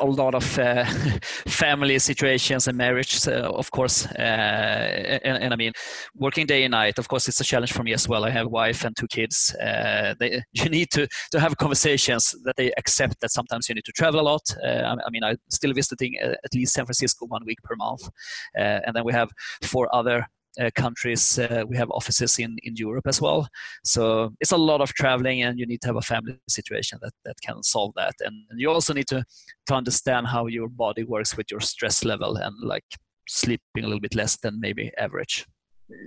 a 0.00 0.04
lot 0.04 0.34
of 0.34 0.58
uh, 0.58 0.84
family 1.46 1.98
situations 1.98 2.68
and 2.68 2.76
marriage, 2.76 3.26
uh, 3.26 3.50
of 3.54 3.70
course. 3.70 4.06
Uh, 4.06 5.20
and, 5.24 5.42
and, 5.42 5.52
I 5.52 5.56
mean, 5.56 5.72
working 6.14 6.46
day 6.46 6.64
and 6.64 6.72
night, 6.72 6.98
of 6.98 7.08
course, 7.08 7.28
it's 7.28 7.40
a 7.40 7.44
challenge 7.44 7.72
for 7.72 7.82
me 7.82 7.92
as 7.92 8.08
well. 8.08 8.24
I 8.24 8.30
have 8.30 8.46
a 8.46 8.48
wife 8.48 8.84
and 8.84 8.96
two 8.96 9.06
kids. 9.08 9.54
Uh, 9.56 10.14
they, 10.18 10.42
you 10.52 10.68
need 10.68 10.90
to, 10.92 11.06
to 11.32 11.40
have 11.40 11.56
conversations 11.56 12.34
that 12.44 12.56
they 12.56 12.72
accept 12.78 13.20
that 13.20 13.30
sometimes 13.30 13.68
you 13.68 13.74
need 13.74 13.84
to 13.84 13.92
travel 13.92 14.20
a 14.20 14.22
lot. 14.22 14.42
Uh, 14.64 14.96
I, 15.04 15.10
mean, 15.10 15.24
I'm 15.24 15.36
still 15.50 15.72
visiting 15.72 16.14
uh, 16.22 16.34
at 16.44 16.54
least 16.54 16.74
San 16.74 16.84
Francisco 16.84 17.26
one 17.26 17.42
week 17.44 17.62
per 17.62 17.76
month. 17.76 18.08
and 18.54 18.94
then 18.94 19.04
we 19.04 19.12
have 19.12 19.30
four 19.62 19.94
other 19.94 20.26
countries. 20.74 21.38
Uh, 21.38 21.64
we 21.66 21.76
have 21.76 21.90
offices 21.90 22.38
in, 22.38 22.56
in 22.62 22.76
Europe 22.76 23.06
as 23.06 23.20
well. 23.20 23.48
So 23.84 24.32
it's 24.40 24.52
a 24.52 24.56
lot 24.56 24.80
of 24.80 24.92
traveling, 24.94 25.42
and 25.42 25.58
you 25.58 25.66
need 25.66 25.80
to 25.82 25.88
have 25.88 25.96
a 25.96 26.02
family 26.02 26.38
situation 26.48 26.98
that, 27.02 27.12
that 27.24 27.40
can 27.40 27.62
solve 27.62 27.92
that. 27.96 28.14
And, 28.20 28.34
and 28.50 28.60
you 28.60 28.70
also 28.70 28.92
need 28.92 29.08
to, 29.08 29.24
to 29.66 29.74
understand 29.74 30.26
how 30.26 30.46
your 30.46 30.68
body 30.68 31.04
works 31.04 31.36
with 31.36 31.50
your 31.50 31.60
stress 31.60 32.04
level 32.04 32.36
and 32.36 32.54
like 32.60 32.84
sleeping 33.28 33.60
a 33.78 33.82
little 33.82 34.00
bit 34.00 34.14
less 34.14 34.36
than 34.36 34.60
maybe 34.60 34.90
average. 34.98 35.46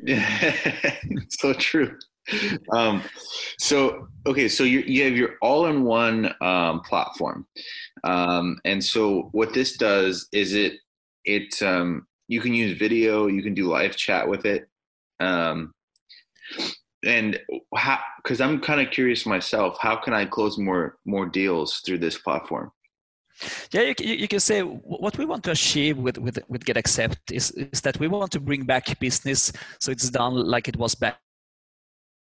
so 1.29 1.53
true. 1.53 1.97
Um, 2.71 3.03
so 3.59 4.07
okay, 4.25 4.47
so 4.47 4.63
you 4.63 4.79
you 4.79 5.03
have 5.03 5.15
your 5.15 5.35
all-in-one 5.43 6.33
um, 6.41 6.81
platform, 6.81 7.45
um, 8.03 8.57
and 8.65 8.83
so 8.83 9.29
what 9.31 9.53
this 9.53 9.77
does 9.77 10.27
is 10.31 10.53
it 10.53 10.73
it 11.25 11.61
um, 11.61 12.07
you 12.27 12.41
can 12.41 12.53
use 12.53 12.77
video 12.77 13.27
you 13.27 13.44
can 13.44 13.53
do 13.53 13.67
live 13.67 13.96
chat 13.96 14.27
with 14.27 14.46
it. 14.46 14.67
Um, 15.20 15.74
and 17.05 17.39
how 17.75 18.00
because 18.24 18.41
i'm 18.41 18.60
kind 18.60 18.82
of 18.82 18.91
curious 18.91 19.25
myself 19.25 19.77
how 19.79 19.96
can 19.96 20.13
i 20.13 20.25
close 20.25 20.58
more 20.58 20.98
more 21.05 21.25
deals 21.27 21.82
through 21.86 22.00
this 22.00 22.17
platform? 22.17 22.72
Yeah 23.72 23.94
you, 24.00 24.13
you 24.13 24.27
can 24.27 24.39
say 24.39 24.62
what 24.62 25.17
we 25.17 25.25
want 25.25 25.44
to 25.44 25.51
achieve 25.51 25.98
with 25.98 26.17
with, 26.17 26.39
with 26.48 26.63
get 26.65 26.77
accept 26.77 27.32
is, 27.32 27.51
is 27.51 27.82
that 27.82 28.00
we 28.00 28.08
want 28.08 28.32
to 28.32 28.39
bring 28.39 28.63
back 28.63 28.98
business. 29.00 29.51
So 29.79 29.91
it's 29.91 30.10
done 30.10 30.36
like 30.36 30.67
it 30.67 30.77
was 30.77 30.96
back. 30.96 31.20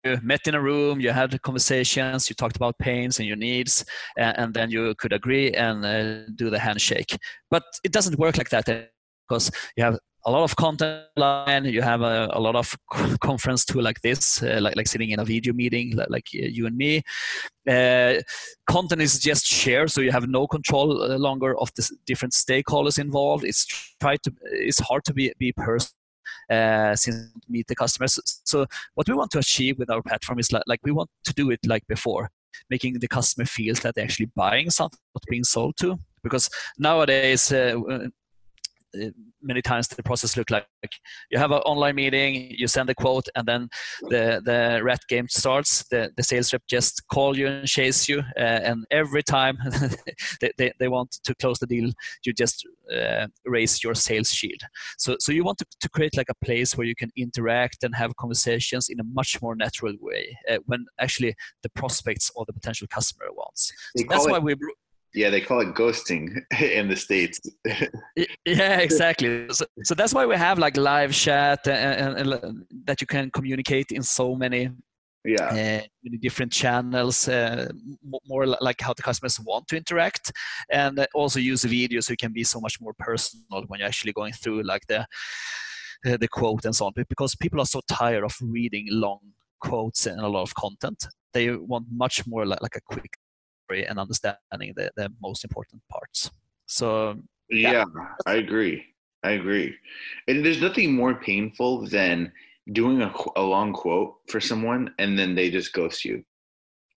You 0.05 0.17
met 0.23 0.47
in 0.47 0.55
a 0.55 0.61
room, 0.61 0.99
you 0.99 1.11
had 1.11 1.39
conversations, 1.43 2.29
you 2.29 2.35
talked 2.35 2.55
about 2.55 2.79
pains 2.79 3.19
and 3.19 3.27
your 3.27 3.37
needs, 3.37 3.85
and, 4.17 4.37
and 4.37 4.53
then 4.53 4.71
you 4.71 4.95
could 4.95 5.13
agree 5.13 5.51
and 5.51 5.85
uh, 5.85 6.31
do 6.35 6.49
the 6.49 6.57
handshake. 6.57 7.15
But 7.51 7.63
it 7.83 7.91
doesn't 7.91 8.17
work 8.17 8.37
like 8.37 8.49
that 8.49 8.91
because 9.31 9.51
you 9.77 9.83
have 9.83 9.97
a 10.25 10.31
lot 10.31 10.43
of 10.43 10.55
content 10.55 11.05
line 11.15 11.65
you 11.65 11.81
have 11.81 12.01
a, 12.01 12.29
a 12.33 12.39
lot 12.39 12.55
of 12.55 12.75
conference 13.21 13.63
tool 13.65 13.81
like 13.81 13.99
this 14.01 14.43
uh, 14.43 14.59
like, 14.61 14.75
like 14.75 14.87
sitting 14.87 15.11
in 15.11 15.19
a 15.19 15.25
video 15.25 15.53
meeting 15.53 15.95
like, 15.95 16.09
like 16.09 16.33
you 16.33 16.67
and 16.67 16.77
me. 16.77 17.01
Uh, 17.67 18.15
content 18.67 19.01
is 19.01 19.19
just 19.19 19.45
shared 19.45 19.89
so 19.89 20.01
you 20.01 20.11
have 20.11 20.27
no 20.27 20.45
control 20.45 21.01
uh, 21.01 21.17
longer 21.17 21.57
of 21.59 21.71
the 21.75 21.89
different 22.05 22.33
stakeholders 22.33 22.99
involved. 22.99 23.43
It's 23.45 23.65
try 24.01 24.17
to 24.17 24.31
it's 24.51 24.79
hard 24.79 25.05
to 25.05 25.13
be 25.13 25.31
be 25.39 25.53
personal 25.53 25.95
uh, 26.49 26.95
since 26.95 27.15
meet 27.47 27.67
the 27.67 27.75
customers. 27.75 28.19
So 28.43 28.65
what 28.95 29.07
we 29.07 29.15
want 29.15 29.31
to 29.31 29.39
achieve 29.39 29.79
with 29.79 29.89
our 29.89 30.01
platform 30.03 30.39
is 30.39 30.51
like, 30.51 30.63
like 30.67 30.81
we 30.83 30.91
want 30.91 31.09
to 31.23 31.33
do 31.33 31.51
it 31.51 31.59
like 31.65 31.87
before 31.87 32.29
making 32.69 32.99
the 32.99 33.07
customer 33.07 33.45
feel 33.45 33.73
that 33.75 33.95
they're 33.95 34.03
actually 34.03 34.29
buying 34.35 34.69
something 34.69 34.99
not 35.15 35.23
being 35.29 35.43
sold 35.43 35.75
to 35.77 35.97
because 36.23 36.49
nowadays 36.77 37.51
uh, 37.51 37.75
many 39.41 39.61
times 39.61 39.87
the 39.87 40.03
process 40.03 40.37
look 40.37 40.49
like. 40.49 40.65
You 41.29 41.37
have 41.37 41.51
an 41.51 41.59
online 41.59 41.95
meeting 41.95 42.51
you 42.51 42.67
send 42.67 42.89
a 42.89 42.95
quote 42.95 43.27
and 43.35 43.47
then 43.47 43.69
the 44.09 44.41
the 44.43 44.81
rat 44.83 45.01
game 45.07 45.27
starts. 45.29 45.85
The, 45.89 46.11
the 46.17 46.23
sales 46.23 46.53
rep 46.53 46.63
just 46.67 47.07
call 47.11 47.37
you 47.37 47.47
and 47.47 47.67
chase 47.67 48.09
you 48.09 48.19
uh, 48.37 48.61
and 48.69 48.85
every 48.91 49.23
time 49.23 49.57
they, 50.41 50.51
they, 50.57 50.71
they, 50.79 50.87
want 50.87 51.11
to 51.23 51.35
close 51.35 51.59
the 51.59 51.67
deal 51.67 51.91
you 52.25 52.33
just 52.33 52.65
uh, 52.93 53.27
raise 53.45 53.83
your 53.83 53.95
sales 53.95 54.29
shield. 54.29 54.61
So 54.97 55.15
so 55.19 55.31
you 55.31 55.43
want 55.43 55.57
to, 55.59 55.65
to 55.79 55.89
create 55.89 56.17
like 56.17 56.29
a 56.29 56.45
place 56.45 56.77
where 56.77 56.87
you 56.87 56.95
can 56.95 57.11
interact 57.15 57.83
and 57.83 57.95
have 57.95 58.15
conversations 58.17 58.89
in 58.89 58.99
a 58.99 59.03
much 59.03 59.41
more 59.41 59.55
natural 59.55 59.93
way 59.99 60.37
uh, 60.49 60.57
when 60.65 60.85
actually 60.99 61.35
the 61.63 61.69
prospects 61.69 62.31
or 62.35 62.45
the 62.45 62.53
potential 62.53 62.87
customer 62.89 63.27
wants. 63.31 63.71
So 63.95 64.05
that's 64.09 64.25
it- 64.25 64.31
why 64.31 64.39
we 64.39 64.55
yeah, 65.13 65.29
they 65.29 65.41
call 65.41 65.61
it 65.61 65.73
ghosting 65.73 66.41
in 66.61 66.87
the 66.87 66.95
states. 66.95 67.39
yeah, 68.45 68.79
exactly. 68.79 69.47
So, 69.49 69.65
so, 69.83 69.95
that's 69.95 70.13
why 70.13 70.25
we 70.25 70.35
have 70.35 70.57
like 70.59 70.77
live 70.77 71.13
chat 71.13 71.67
and, 71.67 72.17
and, 72.17 72.33
and 72.33 72.65
that 72.85 73.01
you 73.01 73.07
can 73.07 73.29
communicate 73.31 73.91
in 73.91 74.03
so 74.03 74.35
many 74.35 74.69
yeah 75.23 75.47
uh, 75.49 75.81
many 76.03 76.17
different 76.19 76.51
channels 76.51 77.27
uh, 77.27 77.67
more 78.27 78.45
like 78.45 78.81
how 78.81 78.93
the 78.93 79.03
customers 79.03 79.39
want 79.39 79.67
to 79.67 79.77
interact 79.77 80.31
and 80.71 81.05
also 81.13 81.39
use 81.39 81.63
video 81.63 81.99
so 81.99 82.13
it 82.13 82.19
can 82.19 82.33
be 82.33 82.43
so 82.43 82.59
much 82.59 82.81
more 82.81 82.93
personal 82.97 83.63
when 83.67 83.79
you're 83.79 83.87
actually 83.87 84.13
going 84.13 84.33
through 84.33 84.63
like 84.63 84.85
the 84.87 85.05
uh, 86.07 86.17
the 86.17 86.27
quote 86.27 86.65
and 86.65 86.75
so 86.75 86.85
on 86.85 86.93
because 87.09 87.35
people 87.35 87.61
are 87.61 87.65
so 87.65 87.81
tired 87.87 88.23
of 88.23 88.35
reading 88.41 88.87
long 88.89 89.19
quotes 89.59 90.07
and 90.07 90.19
a 90.19 90.27
lot 90.27 90.41
of 90.41 90.55
content 90.55 91.05
they 91.33 91.51
want 91.51 91.85
much 91.91 92.25
more 92.25 92.45
like, 92.45 92.61
like 92.61 92.75
a 92.75 92.81
quick 92.81 93.15
and 93.79 93.99
understanding 93.99 94.73
the, 94.75 94.91
the 94.95 95.11
most 95.21 95.43
important 95.43 95.81
parts. 95.89 96.31
So 96.65 97.15
yeah. 97.49 97.71
yeah, 97.71 97.85
I 98.25 98.35
agree. 98.35 98.85
I 99.23 99.31
agree. 99.31 99.75
And 100.27 100.43
there's 100.43 100.61
nothing 100.61 100.93
more 100.93 101.15
painful 101.15 101.87
than 101.87 102.31
doing 102.73 103.01
a, 103.01 103.13
a 103.35 103.41
long 103.41 103.73
quote 103.73 104.15
for 104.29 104.39
someone 104.39 104.93
and 104.99 105.17
then 105.17 105.35
they 105.35 105.49
just 105.49 105.73
ghost 105.73 106.05
you 106.05 106.23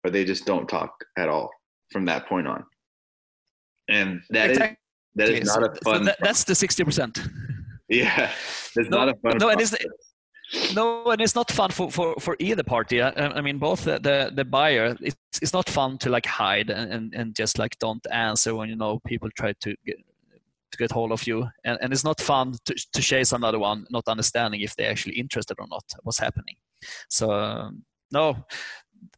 or 0.05 0.11
they 0.11 0.25
just 0.25 0.47
don't 0.47 0.69
talk 0.69 0.93
at 1.17 1.29
all 1.29 1.51
from 1.91 2.05
that 2.07 2.27
point 2.29 2.47
on. 2.47 2.65
And 3.89 4.23
that 4.31 4.51
exactly. 4.51 4.73
is 4.73 4.79
that 5.17 5.29
is 5.29 5.47
not 5.47 5.63
a 5.63 5.75
fun. 5.85 5.99
So 5.99 6.05
that, 6.05 6.17
that's 6.21 6.45
the 6.45 6.55
sixty 6.55 6.85
percent. 6.85 7.19
Yeah, 7.87 8.31
it's 8.77 8.89
no, 8.89 8.97
not 8.97 9.09
a 9.11 9.15
fun. 9.17 9.37
No, 9.39 9.51
it 9.51 9.61
is 9.61 9.77
no, 10.75 11.05
and 11.07 11.21
it's 11.21 11.35
not 11.35 11.51
fun 11.51 11.71
for, 11.71 11.91
for, 11.91 12.15
for 12.21 12.37
either 12.39 12.63
party. 12.63 13.03
I, 13.03 13.11
I 13.11 13.41
mean, 13.41 13.59
both 13.59 13.85
the, 13.85 13.99
the, 13.99 14.31
the, 14.35 14.45
buyer, 14.45 14.97
it's, 15.01 15.17
it's 15.41 15.53
not 15.53 15.69
fun 15.69 15.99
to 15.99 16.11
like 16.11 16.27
hide 16.27 16.71
and, 16.71 16.93
and, 16.93 17.15
and 17.15 17.35
just 17.35 17.59
like 17.59 17.79
don't 17.79 18.05
answer 18.11 18.55
when 18.55 18.69
you 18.69 18.77
know 18.77 19.01
people 19.07 19.29
try 19.37 19.53
to 19.61 19.75
get, 19.85 19.97
to 20.73 20.79
get 20.79 20.93
hold 20.93 21.13
of 21.13 21.27
you. 21.27 21.49
And, 21.65 21.79
and 21.81 21.93
it's 21.93 22.05
not 22.05 22.21
fun 22.21 22.55
to, 22.67 22.75
to 22.93 23.03
chase 23.03 23.33
another 23.33 23.59
one, 23.59 23.87
not 23.91 24.09
understanding 24.09 24.61
if 24.61 24.77
they're 24.77 24.91
actually 24.91 25.15
interested 25.15 25.57
or 25.59 25.67
not, 25.69 25.85
what's 26.03 26.19
happening. 26.19 26.57
So, 27.09 27.33
um, 27.33 27.85
no, 28.13 28.45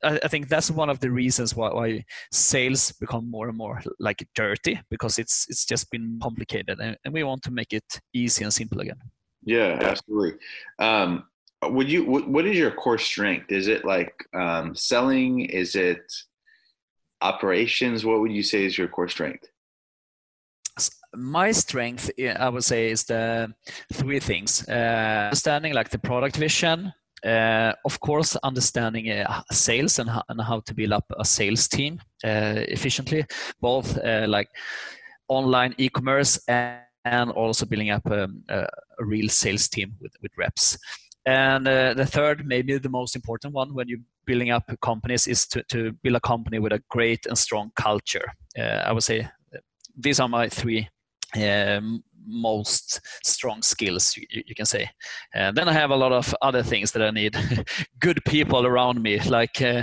I, 0.03 0.21
I, 0.25 0.29
think 0.29 0.49
that's 0.49 0.71
one 0.71 0.91
of 0.91 1.01
the 1.01 1.11
reasons 1.11 1.55
why, 1.55 1.73
why 1.73 2.05
sales 2.33 2.93
become 2.93 3.31
more 3.31 3.49
and 3.49 3.57
more 3.57 3.83
like 3.99 4.27
dirty 4.35 4.81
because 4.91 5.19
it's 5.19 5.47
it's 5.49 5.65
just 5.65 5.91
been 5.91 6.19
complicated 6.23 6.81
and, 6.81 6.97
and 7.05 7.15
we 7.15 7.25
want 7.25 7.43
to 7.43 7.51
make 7.51 7.73
it 7.73 8.01
easy 8.13 8.45
and 8.45 8.53
simple 8.53 8.81
again. 8.81 9.01
Yeah, 9.47 9.79
absolutely. 9.81 10.35
Um, 10.81 11.25
would 11.63 11.89
you? 11.89 12.05
What, 12.05 12.47
is 12.47 12.59
your 12.59 12.73
core 12.73 12.99
strength? 12.99 13.51
Is 13.51 13.69
it 13.69 13.85
like 13.85 14.13
um, 14.35 14.75
selling? 14.75 15.41
Is 15.47 15.75
it 15.77 16.13
operations? 17.23 18.05
What 18.05 18.21
would 18.21 18.33
you 18.33 18.43
say 18.43 18.65
is 18.65 18.77
your 18.77 18.89
core 18.89 19.09
strength? 19.09 19.47
My 21.15 21.53
strength, 21.53 22.11
I 22.19 22.49
would 22.49 22.65
say, 22.65 22.91
is 22.91 23.05
the 23.05 23.55
three 23.93 24.21
things: 24.21 24.69
uh, 24.69 25.29
understanding 25.31 25.73
like 25.73 25.91
the 25.91 25.99
product 25.99 26.37
vision, 26.37 26.93
uh, 27.25 27.73
of 27.85 28.01
course, 28.01 28.37
understanding 28.43 29.11
uh, 29.11 29.43
sales 29.53 30.01
and 30.01 30.11
how, 30.11 30.23
and 30.29 30.41
how, 30.41 30.61
to 30.61 30.75
build 30.75 30.93
up 30.93 31.05
a 31.19 31.25
sales 31.25 31.69
team 31.69 32.01
uh, 32.25 32.67
efficiently, 32.69 33.25
both 33.61 33.97
uh, 33.99 34.27
like 34.29 34.49
online 35.29 35.75
e-commerce 35.79 36.39
and 36.49 36.86
and 37.07 37.31
also 37.31 37.65
building 37.65 37.91
up 37.91 38.05
a, 38.07 38.29
a, 38.49 38.67
a 38.99 39.05
real 39.05 39.29
sales 39.29 39.69
team 39.69 39.95
with, 40.01 40.13
with 40.23 40.33
reps. 40.37 40.77
And 41.25 41.67
uh, 41.67 41.95
the 41.95 42.07
third, 42.07 42.47
maybe 42.47 42.79
the 42.79 42.89
most 42.89 43.17
important 43.17 43.55
one 43.55 43.75
when 43.75 43.89
you're 43.89 44.01
building 44.27 44.51
up 44.51 44.65
companies, 44.83 45.27
is 45.27 45.47
to, 45.49 45.63
to 45.71 45.93
build 46.03 46.17
a 46.17 46.21
company 46.21 46.59
with 46.59 46.73
a 46.73 46.83
great 46.91 47.27
and 47.27 47.39
strong 47.39 47.71
culture. 47.77 48.25
Uh, 48.59 48.83
I 48.89 48.93
would 48.93 49.05
say 49.05 49.29
these 49.97 50.21
are 50.21 50.29
my 50.29 50.49
three 50.49 50.89
um, 51.37 52.03
most 52.27 53.01
strong 53.25 53.63
skills 53.63 54.17
you, 54.17 54.27
you, 54.31 54.55
can 54.55 54.67
say 54.67 54.89
and 55.35 55.57
then 55.57 55.69
i 55.69 55.73
have 55.73 55.91
a 55.91 55.97
lot 55.97 56.13
of 56.13 56.35
other 56.43 56.63
things 56.63 56.91
that 56.91 57.03
i 57.03 57.11
need 57.11 57.37
good 58.01 58.21
people 58.27 58.67
around 58.67 59.01
me 59.01 59.21
like 59.21 59.63
uh, 59.63 59.83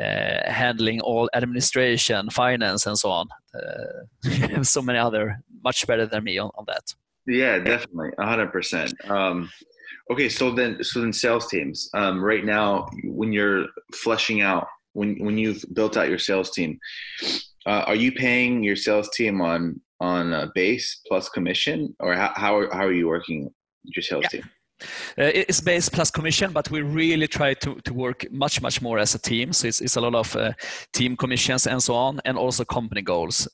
uh, 0.00 0.50
handling 0.50 1.00
all 1.00 1.28
administration 1.34 2.30
finance 2.30 2.86
and 2.86 2.96
so 2.96 3.10
on 3.10 3.26
uh, 3.54 4.62
so 4.62 4.80
many 4.80 4.98
other 4.98 5.36
much 5.62 5.86
better 5.86 6.06
than 6.06 6.24
me 6.24 6.38
on, 6.38 6.50
on 6.56 6.64
that 6.66 6.94
yeah 7.26 7.58
definitely 7.58 8.10
100% 8.18 9.10
um, 9.10 9.50
okay 10.10 10.28
so 10.28 10.50
then 10.50 10.82
so 10.82 11.00
then 11.00 11.12
sales 11.12 11.48
teams 11.48 11.88
um, 11.94 12.22
right 12.22 12.44
now 12.44 12.88
when 13.04 13.32
you're 13.32 13.66
fleshing 13.94 14.40
out 14.40 14.66
when 14.92 15.16
when 15.24 15.38
you've 15.38 15.64
built 15.72 15.96
out 15.96 16.08
your 16.08 16.18
sales 16.18 16.50
team 16.50 16.78
uh, 17.66 17.84
are 17.86 17.94
you 17.94 18.12
paying 18.12 18.62
your 18.62 18.76
sales 18.76 19.08
team 19.10 19.40
on 19.40 19.80
on 20.00 20.32
a 20.32 20.50
base 20.54 21.00
plus 21.06 21.28
commission, 21.28 21.94
or 22.00 22.14
how 22.14 22.32
how 22.34 22.56
are, 22.56 22.74
how 22.74 22.86
are 22.86 22.92
you 22.92 23.06
working 23.06 23.50
your 23.84 24.02
sales 24.02 24.24
yeah. 24.24 24.40
team? 24.40 24.50
Uh, 25.18 25.30
it's 25.34 25.60
base 25.60 25.90
plus 25.90 26.10
commission, 26.10 26.52
but 26.52 26.70
we 26.70 26.80
really 26.80 27.28
try 27.28 27.52
to, 27.52 27.74
to 27.84 27.92
work 27.92 28.24
much, 28.32 28.62
much 28.62 28.80
more 28.80 28.98
as 28.98 29.14
a 29.14 29.18
team. 29.18 29.52
So 29.52 29.68
it's, 29.68 29.82
it's 29.82 29.96
a 29.96 30.00
lot 30.00 30.14
of 30.14 30.34
uh, 30.34 30.52
team 30.94 31.18
commissions 31.18 31.66
and 31.66 31.82
so 31.82 31.94
on, 31.94 32.18
and 32.24 32.38
also 32.38 32.64
company 32.64 33.02
goals. 33.02 33.46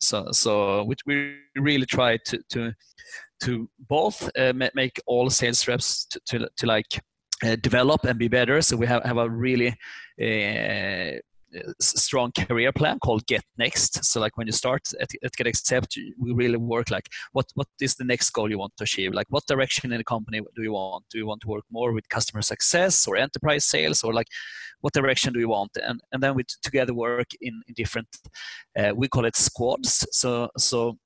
So, 0.00 0.28
so 0.32 0.84
we, 0.84 0.94
we 1.06 1.36
really 1.56 1.86
try 1.86 2.18
to, 2.26 2.38
to, 2.50 2.72
to 3.42 3.68
both 3.88 4.30
uh, 4.38 4.52
make 4.74 5.00
all 5.06 5.30
sales 5.30 5.66
reps 5.66 6.06
to, 6.06 6.20
to, 6.26 6.48
to 6.56 6.66
like 6.66 6.86
uh, 7.44 7.56
develop 7.56 8.04
and 8.04 8.18
be 8.18 8.28
better. 8.28 8.60
So 8.62 8.76
we 8.76 8.86
have, 8.86 9.04
have 9.04 9.18
a 9.18 9.28
really 9.28 9.68
uh, 10.20 11.18
strong 11.80 12.32
career 12.32 12.72
plan 12.72 12.98
called 12.98 13.26
Get 13.26 13.44
Next. 13.58 14.04
So 14.04 14.20
like 14.20 14.36
when 14.36 14.46
you 14.46 14.52
start 14.52 14.82
at, 15.00 15.10
at 15.22 15.32
Get 15.32 15.46
Accept, 15.46 15.98
we 16.18 16.32
really 16.32 16.56
work 16.56 16.90
like 16.90 17.08
what 17.32 17.46
what 17.54 17.68
is 17.80 17.94
the 17.94 18.04
next 18.04 18.30
goal 18.30 18.50
you 18.50 18.58
want 18.58 18.76
to 18.78 18.84
achieve? 18.84 19.12
Like 19.12 19.26
what 19.30 19.46
direction 19.46 19.92
in 19.92 19.98
the 19.98 20.04
company 20.04 20.40
do 20.56 20.62
you 20.62 20.72
want? 20.72 21.04
Do 21.10 21.18
you 21.18 21.26
want 21.26 21.42
to 21.42 21.48
work 21.48 21.64
more 21.70 21.92
with 21.92 22.08
customer 22.08 22.42
success 22.42 23.06
or 23.06 23.16
enterprise 23.16 23.64
sales 23.64 24.02
or 24.02 24.12
like 24.12 24.28
what 24.80 24.92
direction 24.92 25.32
do 25.32 25.40
you 25.40 25.48
want? 25.48 25.70
And 25.76 26.00
and 26.12 26.22
then 26.22 26.34
we 26.34 26.44
together 26.62 26.94
work 26.94 27.28
in, 27.40 27.62
in 27.66 27.74
different 27.74 28.08
uh, 28.78 28.92
we 28.94 29.08
call 29.08 29.24
it 29.24 29.36
squads. 29.36 30.06
So 30.12 30.48
so 30.58 30.98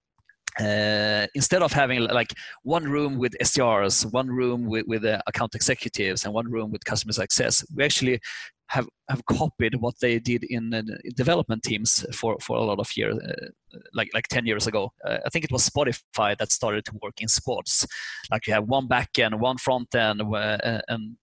uh, 0.60 1.26
instead 1.34 1.62
of 1.62 1.72
having 1.72 2.00
like 2.00 2.32
one 2.62 2.84
room 2.84 3.18
with 3.18 3.34
SDRs, 3.40 4.10
one 4.12 4.28
room 4.28 4.66
with, 4.66 4.86
with 4.86 5.04
uh, 5.04 5.20
account 5.26 5.54
executives, 5.54 6.24
and 6.24 6.34
one 6.34 6.50
room 6.50 6.70
with 6.70 6.84
customer 6.84 7.12
success, 7.12 7.64
we 7.74 7.84
actually 7.84 8.20
have 8.68 8.86
have 9.08 9.24
copied 9.24 9.74
what 9.76 9.94
they 10.00 10.18
did 10.18 10.44
in 10.44 10.74
uh, 10.74 10.82
development 11.14 11.62
teams 11.62 12.04
for 12.14 12.36
for 12.40 12.56
a 12.56 12.62
lot 12.62 12.78
of 12.78 12.94
years, 12.96 13.16
uh, 13.16 13.78
like 13.94 14.08
like 14.14 14.26
ten 14.28 14.46
years 14.46 14.66
ago. 14.66 14.92
Uh, 15.06 15.18
I 15.24 15.28
think 15.30 15.44
it 15.44 15.52
was 15.52 15.68
Spotify 15.68 16.36
that 16.36 16.52
started 16.52 16.84
to 16.86 16.92
work 17.02 17.20
in 17.20 17.28
squads. 17.28 17.86
Like 18.30 18.46
you 18.46 18.52
have 18.52 18.68
one 18.68 18.88
back 18.88 19.18
end, 19.18 19.40
one 19.40 19.58
front 19.58 19.94
end, 19.94 20.22
uh, 20.22 20.80
and 20.88 21.16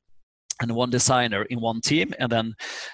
and 0.62 0.72
one 0.72 0.90
designer 0.90 1.44
in 1.44 1.60
one 1.60 1.82
team, 1.82 2.14
and 2.20 2.32
then 2.32 2.54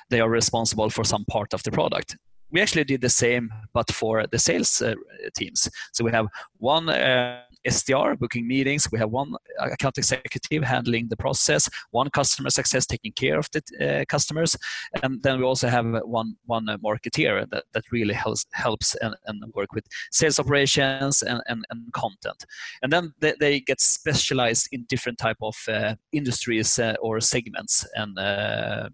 they 0.09 0.19
are 0.19 0.29
responsible 0.29 0.89
for 0.89 1.03
some 1.03 1.25
part 1.25 1.53
of 1.53 1.61
the 1.63 1.71
product 1.71 2.17
we 2.51 2.61
actually 2.61 2.83
did 2.83 3.01
the 3.01 3.09
same, 3.09 3.49
but 3.73 3.91
for 3.91 4.25
the 4.27 4.39
sales 4.39 4.81
uh, 4.81 4.95
teams. 5.35 5.69
So 5.93 6.03
we 6.03 6.11
have 6.11 6.27
one 6.57 6.89
uh, 6.89 7.41
SDR 7.67 8.17
booking 8.17 8.47
meetings. 8.47 8.87
We 8.91 8.99
have 8.99 9.09
one 9.09 9.33
account 9.59 9.97
executive 9.97 10.63
handling 10.63 11.07
the 11.09 11.17
process, 11.17 11.69
one 11.91 12.09
customer 12.09 12.49
success 12.49 12.85
taking 12.85 13.13
care 13.13 13.37
of 13.37 13.47
the 13.51 13.61
uh, 13.79 14.05
customers, 14.05 14.55
and 15.03 15.21
then 15.21 15.37
we 15.39 15.45
also 15.45 15.67
have 15.67 15.85
one 16.03 16.35
one 16.45 16.65
marketeer 16.83 17.49
that, 17.51 17.65
that 17.73 17.83
really 17.91 18.13
helps 18.13 18.45
helps 18.51 18.95
and, 18.95 19.15
and 19.27 19.41
work 19.53 19.73
with 19.73 19.85
sales 20.11 20.39
operations 20.39 21.21
and, 21.21 21.41
and, 21.47 21.63
and 21.69 21.93
content. 21.93 22.45
And 22.81 22.91
then 22.91 23.13
they, 23.19 23.33
they, 23.39 23.59
get 23.61 23.79
specialized 23.79 24.69
in 24.71 24.85
different 24.89 25.19
type 25.19 25.37
of 25.41 25.55
uh, 25.67 25.95
industries 26.11 26.79
uh, 26.79 26.95
or 26.99 27.19
segments 27.19 27.85
and 27.95 28.17
uh, 28.17 28.89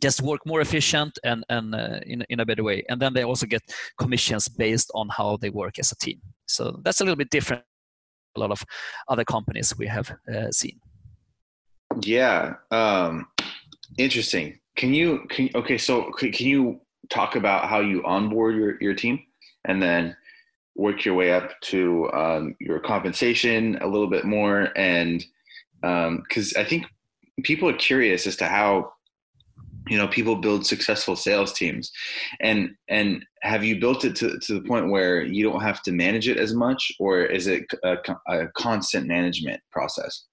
just 0.00 0.22
work 0.22 0.40
more 0.46 0.60
efficient 0.60 1.18
and, 1.24 1.44
and 1.48 1.74
uh, 1.74 2.00
in, 2.06 2.24
in 2.28 2.40
a 2.40 2.46
better 2.46 2.64
way. 2.64 2.84
And 2.88 3.00
then 3.00 3.14
they 3.14 3.24
also 3.24 3.46
get 3.46 3.62
commissions 3.98 4.48
based 4.48 4.90
on 4.94 5.08
how 5.08 5.36
they 5.36 5.50
work 5.50 5.78
as 5.78 5.92
a 5.92 5.96
team. 5.96 6.20
So 6.46 6.80
that's 6.82 7.00
a 7.00 7.04
little 7.04 7.16
bit 7.16 7.30
different. 7.30 7.62
A 8.36 8.40
lot 8.40 8.50
of 8.50 8.62
other 9.08 9.24
companies 9.24 9.76
we 9.76 9.86
have 9.86 10.10
uh, 10.32 10.50
seen. 10.50 10.80
Yeah, 12.02 12.54
um, 12.70 13.26
interesting. 13.96 14.60
Can 14.76 14.94
you 14.94 15.26
can 15.28 15.48
okay? 15.54 15.78
So 15.78 16.12
can 16.12 16.46
you 16.46 16.80
talk 17.10 17.34
about 17.34 17.68
how 17.68 17.80
you 17.80 18.04
onboard 18.04 18.54
your 18.54 18.80
your 18.80 18.94
team 18.94 19.18
and 19.64 19.82
then 19.82 20.16
work 20.76 21.04
your 21.04 21.14
way 21.14 21.32
up 21.32 21.50
to 21.60 22.08
um, 22.12 22.54
your 22.60 22.78
compensation 22.78 23.76
a 23.80 23.86
little 23.86 24.06
bit 24.06 24.24
more 24.24 24.68
and 24.76 25.24
because 25.80 26.56
um, 26.56 26.60
I 26.60 26.64
think 26.64 26.86
people 27.42 27.68
are 27.68 27.76
curious 27.76 28.26
as 28.26 28.36
to 28.36 28.46
how 28.46 28.92
you 29.88 29.96
know 29.96 30.08
people 30.08 30.36
build 30.36 30.66
successful 30.66 31.16
sales 31.16 31.52
teams 31.52 31.90
and 32.40 32.70
and 32.88 33.24
have 33.42 33.64
you 33.64 33.78
built 33.78 34.04
it 34.04 34.16
to, 34.16 34.38
to 34.40 34.54
the 34.54 34.68
point 34.68 34.90
where 34.90 35.22
you 35.22 35.44
don't 35.44 35.62
have 35.62 35.82
to 35.82 35.92
manage 35.92 36.28
it 36.28 36.36
as 36.36 36.54
much 36.54 36.92
or 36.98 37.20
is 37.20 37.46
it 37.46 37.64
a, 37.84 37.96
a 38.28 38.48
constant 38.56 39.06
management 39.06 39.60
process 39.70 40.26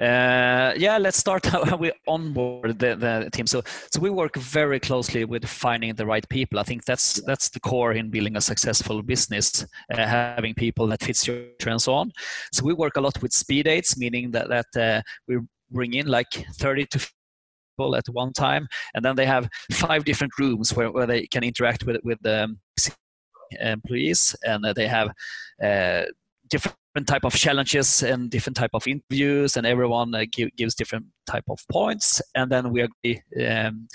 uh, 0.00 0.74
yeah, 0.76 0.98
let's 0.98 1.18
start 1.18 1.46
how 1.46 1.76
we 1.76 1.92
onboard 2.08 2.80
the, 2.80 2.96
the 2.96 3.30
team. 3.32 3.46
So, 3.46 3.62
so 3.92 4.00
we 4.00 4.10
work 4.10 4.36
very 4.36 4.80
closely 4.80 5.24
with 5.24 5.44
finding 5.46 5.94
the 5.94 6.04
right 6.04 6.28
people. 6.28 6.58
I 6.58 6.64
think 6.64 6.84
that's 6.84 7.22
that's 7.26 7.48
the 7.48 7.60
core 7.60 7.92
in 7.92 8.10
building 8.10 8.36
a 8.36 8.40
successful 8.40 9.02
business, 9.02 9.64
uh, 9.92 9.96
having 10.04 10.54
people 10.54 10.88
that 10.88 11.04
fits 11.04 11.26
your 11.28 11.44
and 11.64 11.80
so 11.80 11.94
on. 11.94 12.10
So 12.52 12.64
we 12.64 12.74
work 12.74 12.96
a 12.96 13.00
lot 13.00 13.22
with 13.22 13.32
speed 13.32 13.66
dates, 13.66 13.96
meaning 13.96 14.32
that 14.32 14.48
that 14.48 14.66
uh, 14.76 15.02
we 15.28 15.38
bring 15.70 15.94
in 15.94 16.06
like 16.06 16.32
30 16.58 16.86
to 16.86 17.10
people 17.82 17.96
at 17.96 18.06
one 18.08 18.32
time, 18.32 18.68
and 18.94 19.04
then 19.04 19.16
they 19.16 19.26
have 19.26 19.48
five 19.72 20.04
different 20.04 20.32
rooms 20.38 20.74
where, 20.74 20.90
where 20.90 21.06
they 21.06 21.26
can 21.26 21.44
interact 21.44 21.84
with 21.84 21.96
with 22.04 22.18
the 22.22 22.44
um, 22.44 22.58
employees, 23.60 24.36
and 24.44 24.64
they 24.74 24.88
have 24.88 25.08
uh, 25.62 26.02
different 26.50 27.06
type 27.06 27.24
of 27.24 27.34
challenges 27.34 28.02
and 28.02 28.30
different 28.30 28.56
type 28.56 28.74
of 28.74 28.86
interviews 28.86 29.56
and 29.56 29.66
everyone 29.66 30.14
uh, 30.14 30.24
give, 30.30 30.50
gives 30.56 30.74
different 30.74 31.06
type 31.26 31.44
of 31.48 31.58
points. 31.70 32.20
And 32.34 32.50
then 32.52 32.70
we 32.70 32.82
agree 32.82 33.22
um, 33.48 33.88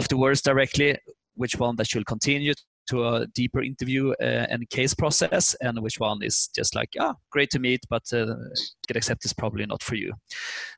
afterwards 0.00 0.40
directly 0.40 0.96
which 1.34 1.56
one 1.56 1.76
that 1.76 1.86
should 1.86 2.06
continue 2.06 2.54
to 2.90 3.06
a 3.06 3.26
deeper 3.34 3.62
interview 3.62 4.12
uh, 4.20 4.46
and 4.50 4.68
case 4.70 4.94
process, 4.94 5.54
and 5.60 5.80
which 5.80 5.98
one 5.98 6.22
is 6.22 6.48
just 6.54 6.74
like, 6.74 6.90
ah, 6.98 7.14
great 7.30 7.50
to 7.50 7.58
meet, 7.58 7.80
but 7.88 8.02
uh, 8.12 8.34
get 8.86 8.96
accepted 8.96 9.26
is 9.26 9.32
probably 9.32 9.66
not 9.66 9.82
for 9.82 9.94
you. 9.94 10.12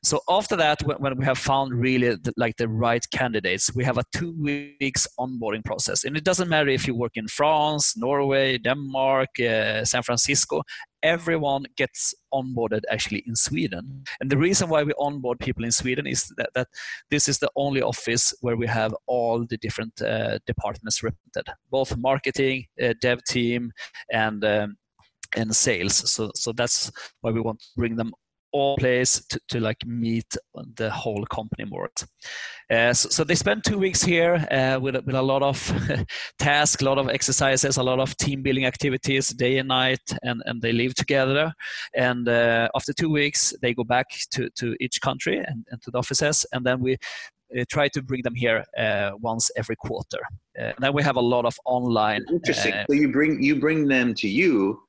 So 0.03 0.19
after 0.29 0.55
that, 0.55 0.81
when, 0.83 1.17
we 1.17 1.25
have 1.25 1.37
found 1.37 1.73
really 1.73 2.09
the, 2.15 2.33
like 2.37 2.55
the 2.57 2.67
right 2.67 3.05
candidates, 3.11 3.73
we 3.75 3.83
have 3.83 3.97
a 3.97 4.03
two 4.15 4.33
weeks 4.39 5.07
onboarding 5.19 5.65
process, 5.65 6.03
and 6.03 6.15
it 6.15 6.23
doesn't 6.23 6.49
matter 6.49 6.69
if 6.69 6.87
you 6.87 6.95
work 6.95 7.15
in 7.15 7.27
France, 7.27 7.97
Norway, 7.97 8.57
Denmark, 8.57 9.29
uh, 9.39 9.83
San 9.85 10.03
Francisco 10.03 10.61
everyone 11.03 11.65
gets 11.75 12.15
onboarded 12.33 12.81
actually 12.89 13.23
in 13.27 13.35
Sweden. 13.35 14.03
And 14.21 14.31
the 14.31 14.37
reason 14.37 14.69
why 14.69 14.83
we 14.83 14.93
onboard 14.97 15.39
people 15.39 15.65
in 15.65 15.71
Sweden 15.71 16.07
is 16.07 16.33
that, 16.37 16.49
that 16.55 16.67
this 17.11 17.27
is 17.27 17.39
the 17.39 17.51
only 17.55 17.81
office 17.81 18.33
where 18.41 18.55
we 18.55 18.67
have 18.67 18.95
all 19.05 19.45
the 19.45 19.57
different 19.57 20.01
uh, 20.01 20.39
departments 20.47 21.03
represented, 21.03 21.53
both 21.69 21.95
marketing, 21.97 22.65
uh, 22.81 22.93
dev 23.01 23.23
team, 23.25 23.71
and 24.11 24.43
um, 24.45 24.77
and 25.35 25.55
sales. 25.55 26.11
So 26.11 26.31
so 26.35 26.53
that's 26.53 26.91
why 27.21 27.31
we 27.31 27.41
want 27.41 27.59
to 27.59 27.67
bring 27.75 27.95
them 27.95 28.13
all 28.53 28.77
place 28.77 29.25
to, 29.29 29.39
to 29.49 29.59
like 29.59 29.85
meet 29.85 30.37
the 30.75 30.89
whole 30.89 31.25
company 31.25 31.65
more. 31.65 31.89
Uh, 32.69 32.93
so, 32.93 33.09
so, 33.09 33.23
they 33.23 33.35
spend 33.35 33.63
two 33.65 33.77
weeks 33.77 34.01
here 34.01 34.47
uh, 34.49 34.79
with, 34.79 34.95
with 35.05 35.15
a 35.15 35.21
lot 35.21 35.43
of 35.43 35.57
tasks, 36.39 36.81
a 36.81 36.85
lot 36.85 36.97
of 36.97 37.09
exercises, 37.09 37.77
a 37.77 37.83
lot 37.83 37.99
of 37.99 38.15
team 38.17 38.41
building 38.41 38.65
activities 38.65 39.29
day 39.29 39.57
and 39.57 39.67
night, 39.67 40.01
and, 40.21 40.41
and 40.45 40.61
they 40.61 40.71
live 40.71 40.95
together. 40.95 41.51
And 41.95 42.29
uh, 42.29 42.69
after 42.75 42.93
two 42.93 43.09
weeks, 43.09 43.53
they 43.61 43.73
go 43.73 43.83
back 43.83 44.07
to, 44.31 44.49
to 44.51 44.75
each 44.79 45.01
country 45.01 45.37
and, 45.37 45.65
and 45.71 45.81
to 45.81 45.91
the 45.91 45.97
offices, 45.97 46.45
and 46.53 46.65
then 46.65 46.79
we 46.79 46.97
uh, 47.59 47.63
try 47.69 47.87
to 47.89 48.01
bring 48.01 48.21
them 48.23 48.35
here 48.35 48.63
uh, 48.77 49.11
once 49.19 49.51
every 49.55 49.75
quarter. 49.75 50.19
Uh, 50.57 50.63
and 50.63 50.77
then 50.79 50.93
we 50.93 51.03
have 51.03 51.17
a 51.17 51.21
lot 51.21 51.45
of 51.45 51.55
online. 51.65 52.23
Interesting. 52.31 52.73
so 52.89 52.93
you 52.95 53.11
bring 53.11 53.41
you 53.41 53.59
bring 53.59 53.87
them 53.87 54.13
to 54.15 54.27
you 54.27 54.81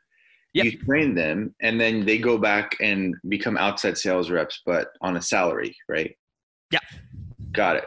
Yep. 0.54 0.64
You 0.64 0.78
train 0.84 1.14
them, 1.14 1.54
and 1.62 1.80
then 1.80 2.06
they 2.06 2.18
go 2.18 2.38
back 2.38 2.76
and 2.80 3.14
become 3.28 3.56
outside 3.56 3.98
sales 3.98 4.30
reps, 4.30 4.60
but 4.64 4.88
on 5.00 5.16
a 5.16 5.22
salary, 5.22 5.76
right? 5.88 6.16
Yeah. 6.70 6.78
Got 7.52 7.76
it. 7.76 7.84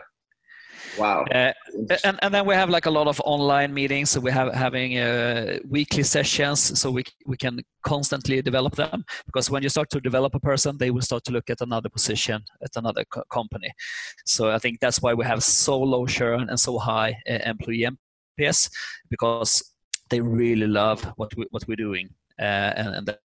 Wow. 0.98 1.26
Uh, 1.32 1.54
and, 2.04 2.20
and 2.22 2.34
then 2.34 2.46
we 2.46 2.56
have 2.56 2.70
like 2.70 2.86
a 2.86 2.92
lot 2.92 3.08
of 3.08 3.22
online 3.24 3.74
meetings. 3.74 4.10
So 4.10 4.20
we 4.20 4.32
have 4.32 4.54
having 4.54 4.98
uh, 4.98 5.60
weekly 5.70 6.04
sessions 6.04 6.80
so 6.80 6.90
we, 6.90 7.04
we 7.26 7.38
can 7.38 7.60
constantly 7.84 8.42
develop 8.42 8.76
them 8.76 9.04
because 9.26 9.50
when 9.50 9.64
you 9.64 9.70
start 9.70 9.90
to 9.92 10.00
develop 10.00 10.36
a 10.36 10.40
person, 10.40 10.78
they 10.78 10.92
will 10.92 11.02
start 11.02 11.24
to 11.26 11.32
look 11.32 11.50
at 11.50 11.62
another 11.62 11.90
position 11.90 12.44
at 12.64 12.72
another 12.76 13.04
co- 13.12 13.24
company. 13.32 13.72
So 14.26 14.50
I 14.50 14.60
think 14.60 14.80
that's 14.80 15.02
why 15.02 15.14
we 15.14 15.26
have 15.26 15.44
so 15.44 15.80
low 15.80 16.06
churn 16.08 16.50
and 16.50 16.60
so 16.60 16.78
high 16.78 17.18
uh, 17.30 17.40
employee 17.46 17.88
NPS 18.40 18.70
because 19.10 19.64
they 20.10 20.22
really 20.22 20.68
love 20.68 21.04
what, 21.18 21.36
we, 21.36 21.46
what 21.52 21.68
we're 21.68 21.76
doing 21.76 22.10
and, 22.40 22.96
and 22.96 23.08
that 23.08 23.20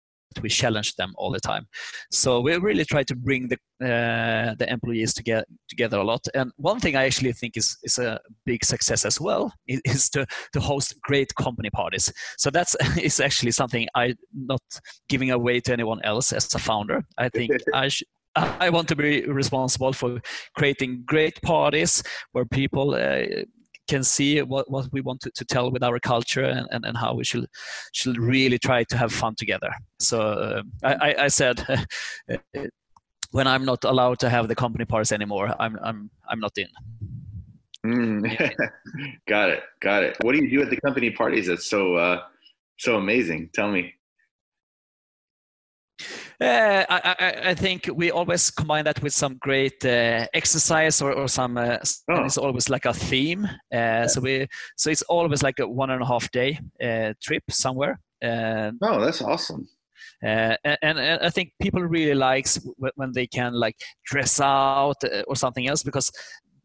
we 0.42 0.49
challenge 0.49 0.94
them 0.97 1.12
all 1.16 1.31
the 1.31 1.40
time. 1.40 1.66
So 2.11 2.40
we 2.40 2.57
really 2.57 2.85
try 2.85 3.03
to 3.05 3.16
bring 3.16 3.49
the 3.49 3.57
uh, 3.85 4.55
the 4.59 4.71
employees 4.71 5.14
together 5.14 5.44
together 5.68 5.99
a 5.99 6.05
lot. 6.05 6.27
And 6.35 6.53
one 6.57 6.81
thing 6.81 6.97
I 6.97 7.07
actually 7.07 7.33
think 7.33 7.57
is 7.57 7.77
is 7.83 7.99
a 7.99 8.21
big 8.44 8.64
success 8.64 9.05
as 9.05 9.21
well 9.21 9.53
is 9.66 10.09
to 10.11 10.27
to 10.53 10.61
host 10.61 10.94
great 11.03 11.35
company 11.35 11.71
parties. 11.71 12.12
So 12.37 12.51
that's 12.51 12.77
is 13.03 13.21
actually 13.21 13.53
something 13.53 13.88
I 13.94 14.14
not 14.33 14.62
giving 15.09 15.31
away 15.31 15.61
to 15.61 15.73
anyone 15.73 16.01
else 16.05 16.33
as 16.33 16.53
a 16.55 16.59
founder. 16.59 17.05
I 17.16 17.29
think 17.35 17.53
I 17.75 17.88
should. 17.88 18.09
I 18.37 18.71
want 18.71 18.87
to 18.88 18.94
be 18.94 19.27
responsible 19.27 19.92
for 19.92 20.21
creating 20.57 21.03
great 21.07 21.42
parties 21.42 22.05
where 22.31 22.44
people 22.44 22.94
uh, 22.94 23.42
can 23.88 24.05
see 24.05 24.40
what, 24.42 24.70
what 24.70 24.92
we 24.92 25.01
want 25.01 25.20
to, 25.22 25.31
to 25.33 25.44
tell 25.44 25.70
with 25.70 25.83
our 25.83 25.98
culture 25.98 26.44
and, 26.44 26.66
and, 26.70 26.85
and 26.85 26.96
how 26.96 27.14
we 27.14 27.24
should 27.24 27.46
should 27.92 28.18
really 28.18 28.59
try 28.59 28.85
to 28.85 28.96
have 28.96 29.12
fun 29.12 29.35
together. 29.35 29.70
So 29.98 30.20
uh, 30.20 30.62
I, 30.85 31.14
I 31.24 31.29
said 31.29 31.64
when 33.31 33.46
I'm 33.46 33.64
not 33.64 33.85
allowed 33.85 34.18
to 34.20 34.29
have 34.29 34.48
the 34.48 34.55
company 34.55 34.85
parties 34.85 35.12
anymore, 35.12 35.55
I'm 35.59 35.79
I'm 35.83 36.11
I'm 36.29 36.40
not 36.40 36.57
in. 36.57 36.68
Mm. 37.87 38.22
got 39.29 39.51
it, 39.51 39.62
got 39.81 40.03
it. 40.03 40.16
What 40.22 40.35
do 40.35 40.44
you 40.44 40.51
do 40.51 40.62
at 40.62 40.70
the 40.70 40.81
company 40.81 41.11
parties? 41.11 41.46
That's 41.46 41.68
so 41.68 41.96
uh, 41.96 42.22
so 42.79 42.96
amazing. 42.96 43.51
Tell 43.55 43.70
me. 43.70 43.94
Uh, 46.40 46.85
I, 46.88 47.16
I, 47.18 47.51
I, 47.51 47.55
think 47.55 47.90
we 47.92 48.12
always 48.12 48.48
combine 48.51 48.85
that 48.85 49.03
with 49.03 49.12
some 49.12 49.38
great 49.38 49.85
uh, 49.85 50.24
exercise 50.35 51.03
or, 51.03 51.12
or 51.12 51.27
some. 51.27 51.59
Uh, 51.59 51.79
oh. 52.11 52.24
It's 52.24 52.38
always 52.38 52.70
like 52.70 52.85
a 52.85 52.94
theme. 52.94 53.44
Uh, 53.44 53.48
yeah. 53.72 54.07
So 54.07 54.20
we 54.20 54.46
so 54.77 54.90
it's 54.90 55.03
always 55.03 55.42
like 55.42 55.59
a 55.59 55.66
one 55.66 55.90
and 55.90 56.01
a 56.01 56.07
half 56.07 56.31
day 56.31 56.61
uh, 56.81 57.14
trip 57.20 57.42
somewhere. 57.51 57.98
oh, 58.22 59.01
that's 59.01 59.20
awesome. 59.20 59.68
Uh, 60.22 60.55
and, 60.64 60.79
and, 60.83 60.98
I 61.01 61.31
think 61.31 61.53
people 61.61 61.83
really 61.83 62.14
likes 62.14 62.61
when 62.77 63.12
they 63.12 63.27
can 63.27 63.55
like 63.55 63.77
dress 64.05 64.40
out 64.40 65.03
or 65.27 65.35
something 65.35 65.66
else 65.66 65.83
because 65.83 66.11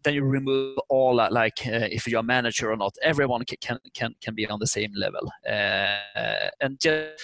then 0.04 0.14
you 0.14 0.24
remove 0.24 0.78
all 0.90 1.16
that, 1.18 1.32
like 1.32 1.66
uh, 1.66 1.88
if 1.92 2.08
you're 2.08 2.20
a 2.20 2.24
manager 2.24 2.72
or 2.72 2.78
not 2.78 2.96
everyone 3.02 3.44
can 3.46 3.80
can 3.94 4.14
can 4.22 4.36
be 4.36 4.48
on 4.48 4.60
the 4.60 4.68
same 4.68 4.92
level 4.96 5.32
uh, 5.48 6.50
and 6.62 6.80
just 6.80 7.24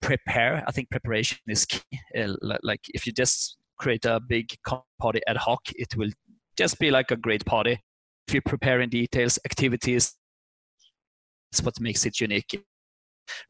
prepare. 0.00 0.64
I 0.66 0.72
think 0.72 0.90
preparation 0.90 1.38
is 1.46 1.64
key. 1.64 1.82
Uh, 2.16 2.34
like 2.62 2.80
if 2.94 3.06
you 3.06 3.12
just 3.12 3.56
create 3.78 4.04
a 4.04 4.20
big 4.20 4.54
party 5.00 5.20
ad 5.26 5.36
hoc, 5.36 5.60
it 5.76 5.96
will 5.96 6.10
just 6.56 6.78
be 6.78 6.90
like 6.90 7.10
a 7.10 7.16
great 7.16 7.44
party. 7.44 7.80
If 8.26 8.34
you 8.34 8.42
prepare 8.42 8.80
in 8.80 8.90
details, 8.90 9.38
activities, 9.44 10.14
it's 11.52 11.62
what 11.62 11.80
makes 11.80 12.04
it 12.04 12.20
unique. 12.20 12.62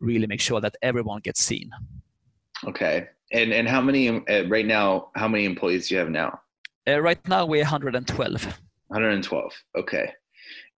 Really 0.01 0.27
make 0.27 0.41
sure 0.41 0.61
that 0.61 0.75
everyone 0.83 1.21
gets 1.21 1.43
seen. 1.45 1.71
Okay. 2.67 3.09
And 3.33 3.53
and 3.53 3.69
how 3.69 3.81
many 3.81 4.09
uh, 4.09 4.49
right 4.49 4.67
now? 4.67 5.11
How 5.15 5.29
many 5.29 5.45
employees 5.45 5.89
do 5.89 5.95
you 5.95 5.99
have 6.01 6.11
now? 6.11 6.41
Uh, 6.89 7.01
right 7.01 7.19
now 7.29 7.45
we're 7.45 7.63
112. 7.63 8.45
112. 8.89 9.53
Okay. 9.77 10.13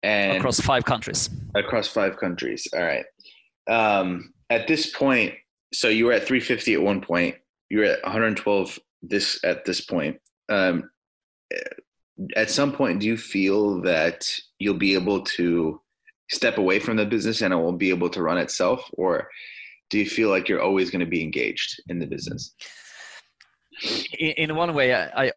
And 0.01 0.37
across 0.37 0.59
five 0.59 0.85
countries. 0.85 1.29
Across 1.55 1.89
five 1.89 2.17
countries. 2.17 2.67
All 2.73 2.81
right. 2.81 3.05
Um, 3.69 4.33
at 4.49 4.67
this 4.67 4.91
point, 4.91 5.35
so 5.73 5.87
you 5.87 6.05
were 6.05 6.13
at 6.13 6.25
350 6.25 6.73
at 6.73 6.81
one 6.81 7.01
point. 7.01 7.35
You 7.69 7.79
were 7.79 7.85
at 7.85 8.03
112 8.03 8.79
this 9.01 9.39
at 9.43 9.65
this 9.65 9.81
point. 9.81 10.19
Um, 10.49 10.89
at 12.35 12.49
some 12.49 12.73
point, 12.73 12.99
do 12.99 13.07
you 13.07 13.17
feel 13.17 13.81
that 13.81 14.29
you'll 14.57 14.73
be 14.73 14.93
able 14.93 15.21
to 15.21 15.79
step 16.29 16.57
away 16.57 16.79
from 16.79 16.97
the 16.97 17.05
business 17.05 17.41
and 17.41 17.53
it 17.53 17.57
will 17.57 17.73
be 17.73 17.89
able 17.89 18.09
to 18.09 18.21
run 18.21 18.37
itself, 18.37 18.83
or 18.93 19.29
do 19.89 19.97
you 19.97 20.05
feel 20.05 20.29
like 20.29 20.47
you're 20.47 20.61
always 20.61 20.91
going 20.91 20.99
to 20.99 21.09
be 21.09 21.23
engaged 21.23 21.81
in 21.87 21.99
the 21.99 22.05
business? 22.05 22.53
In, 24.17 24.31
in 24.31 24.55
one 24.55 24.73
way, 24.73 24.93
I, 24.93 25.25
I, 25.25 25.31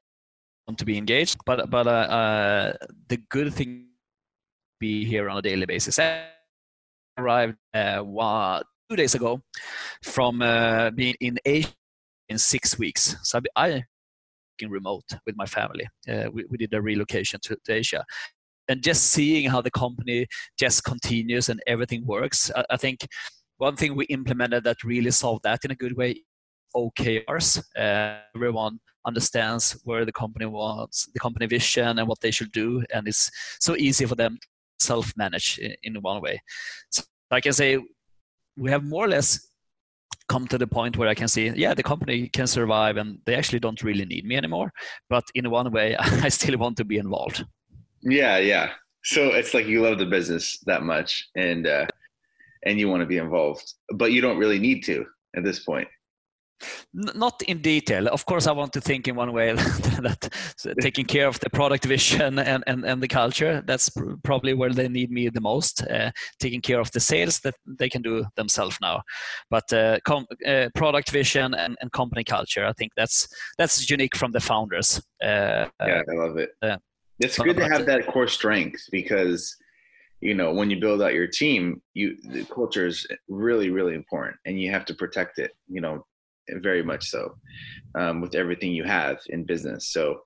want 0.66 0.78
to 0.78 0.84
be 0.84 0.96
engaged, 0.98 1.38
but 1.44 1.70
but 1.70 1.86
uh, 1.86 1.90
uh, 1.90 2.72
the 3.08 3.16
good 3.16 3.52
thing 3.54 3.86
be 4.78 5.04
here 5.04 5.28
on 5.28 5.38
a 5.38 5.42
daily 5.42 5.66
basis. 5.66 5.98
I 5.98 6.26
arrived 7.18 7.56
uh, 7.72 8.02
two 8.92 8.96
days 8.96 9.14
ago 9.14 9.40
from 10.02 10.42
uh, 10.42 10.90
being 10.90 11.14
in 11.20 11.38
Asia 11.46 11.72
in 12.28 12.36
six 12.36 12.78
weeks. 12.78 13.16
So 13.22 13.40
I, 13.56 13.68
I 13.68 13.84
remote 14.68 15.04
with 15.26 15.34
my 15.34 15.46
family. 15.46 15.88
Uh, 16.08 16.26
we, 16.32 16.44
we 16.50 16.58
did 16.58 16.74
a 16.74 16.80
relocation 16.80 17.40
to, 17.42 17.56
to, 17.64 17.72
Asia. 17.72 18.04
And 18.68 18.82
just 18.82 19.04
seeing 19.04 19.48
how 19.50 19.60
the 19.62 19.70
company 19.70 20.26
just 20.58 20.84
continues 20.84 21.48
and 21.48 21.60
everything 21.66 22.06
works, 22.06 22.50
I, 22.54 22.64
I, 22.70 22.76
think 22.76 23.08
one 23.56 23.76
thing 23.76 23.96
we 23.96 24.04
implemented 24.04 24.62
that 24.64 24.84
really 24.84 25.10
solved 25.10 25.42
that 25.44 25.64
in 25.64 25.70
a 25.70 25.74
good 25.74 25.96
way 25.96 26.22
OKRs. 26.76 27.62
Uh, 27.76 28.18
everyone 28.36 28.78
understands 29.06 29.80
where 29.84 30.04
the 30.04 30.12
company 30.12 30.46
wants, 30.46 31.08
the 31.12 31.18
company 31.18 31.46
vision, 31.46 31.98
and 31.98 32.06
what 32.06 32.20
they 32.20 32.30
should 32.30 32.52
do, 32.52 32.84
and 32.94 33.08
it's 33.08 33.30
so 33.58 33.74
easy 33.74 34.04
for 34.04 34.14
them 34.14 34.38
to 34.40 34.84
self-manage 34.84 35.58
in, 35.58 35.74
in 35.82 36.02
one 36.02 36.22
way. 36.22 36.40
So 36.90 37.02
I 37.30 37.40
can 37.40 37.52
say 37.52 37.78
we 38.56 38.70
have 38.70 38.84
more 38.84 39.04
or 39.04 39.08
less 39.08 39.48
come 40.28 40.46
to 40.48 40.58
the 40.58 40.66
point 40.66 40.96
where 40.96 41.08
I 41.08 41.14
can 41.14 41.28
see, 41.28 41.48
yeah, 41.50 41.74
the 41.74 41.82
company 41.82 42.28
can 42.28 42.46
survive 42.46 42.96
and 42.96 43.18
they 43.26 43.34
actually 43.34 43.60
don't 43.60 43.82
really 43.82 44.04
need 44.04 44.24
me 44.24 44.36
anymore. 44.36 44.72
But 45.08 45.24
in 45.34 45.50
one 45.50 45.70
way, 45.72 45.96
I 45.98 46.28
still 46.28 46.58
want 46.58 46.76
to 46.78 46.84
be 46.84 46.98
involved. 46.98 47.44
Yeah, 48.02 48.38
yeah. 48.38 48.70
So 49.04 49.28
it's 49.28 49.52
like 49.54 49.66
you 49.66 49.82
love 49.82 49.98
the 49.98 50.06
business 50.06 50.58
that 50.66 50.82
much 50.82 51.28
and 51.36 51.66
uh, 51.66 51.86
and 52.64 52.78
you 52.78 52.88
want 52.88 53.00
to 53.00 53.06
be 53.06 53.18
involved, 53.18 53.64
but 53.94 54.12
you 54.12 54.20
don't 54.20 54.38
really 54.38 54.60
need 54.60 54.84
to 54.84 55.04
at 55.36 55.44
this 55.44 55.60
point 55.60 55.88
not 56.92 57.42
in 57.42 57.62
detail. 57.62 58.08
Of 58.08 58.26
course, 58.26 58.46
I 58.46 58.52
want 58.52 58.72
to 58.74 58.80
think 58.80 59.08
in 59.08 59.16
one 59.16 59.32
way 59.32 59.52
that, 59.54 60.28
taking 60.80 61.04
care 61.04 61.26
of 61.26 61.40
the 61.40 61.50
product 61.50 61.84
vision 61.84 62.38
and, 62.38 62.62
and, 62.66 62.84
and 62.84 63.02
the 63.02 63.08
culture, 63.08 63.62
that's 63.66 63.88
pr- 63.88 64.14
probably 64.22 64.54
where 64.54 64.72
they 64.72 64.88
need 64.88 65.10
me 65.10 65.28
the 65.28 65.40
most. 65.40 65.82
Uh, 65.88 66.10
taking 66.38 66.60
care 66.60 66.80
of 66.80 66.90
the 66.92 67.00
sales 67.00 67.40
that 67.40 67.54
they 67.66 67.88
can 67.88 68.02
do 68.02 68.24
themselves 68.36 68.78
now. 68.80 69.02
But 69.50 69.72
uh, 69.72 69.98
com- 70.04 70.26
uh, 70.46 70.68
product 70.74 71.10
vision 71.10 71.54
and, 71.54 71.76
and 71.80 71.92
company 71.92 72.24
culture, 72.24 72.66
I 72.66 72.72
think 72.72 72.92
that's 72.96 73.28
that's 73.58 73.90
unique 73.90 74.16
from 74.16 74.32
the 74.32 74.40
founders. 74.40 75.00
Uh, 75.22 75.66
yeah, 75.80 76.02
I 76.08 76.14
love 76.14 76.36
it. 76.38 76.50
it's 77.18 77.38
good 77.38 77.56
to 77.56 77.68
have 77.68 77.86
that 77.86 78.06
core 78.06 78.28
strength 78.28 78.82
because 78.90 79.56
you 80.20 80.34
know 80.34 80.52
when 80.52 80.70
you 80.70 80.80
build 80.80 81.02
out 81.02 81.12
your 81.12 81.26
team 81.26 81.82
you 81.94 82.16
the 82.30 82.44
culture 82.44 82.86
is 82.86 83.06
really 83.28 83.70
really 83.70 83.94
important 83.94 84.36
and 84.46 84.60
you 84.60 84.70
have 84.70 84.84
to 84.84 84.94
protect 84.94 85.38
it 85.38 85.50
you 85.68 85.80
know 85.80 86.06
very 86.48 86.82
much 86.82 87.08
so 87.08 87.36
um, 87.94 88.20
with 88.20 88.34
everything 88.34 88.72
you 88.72 88.84
have 88.84 89.18
in 89.28 89.44
business. 89.44 89.88
So 89.88 90.20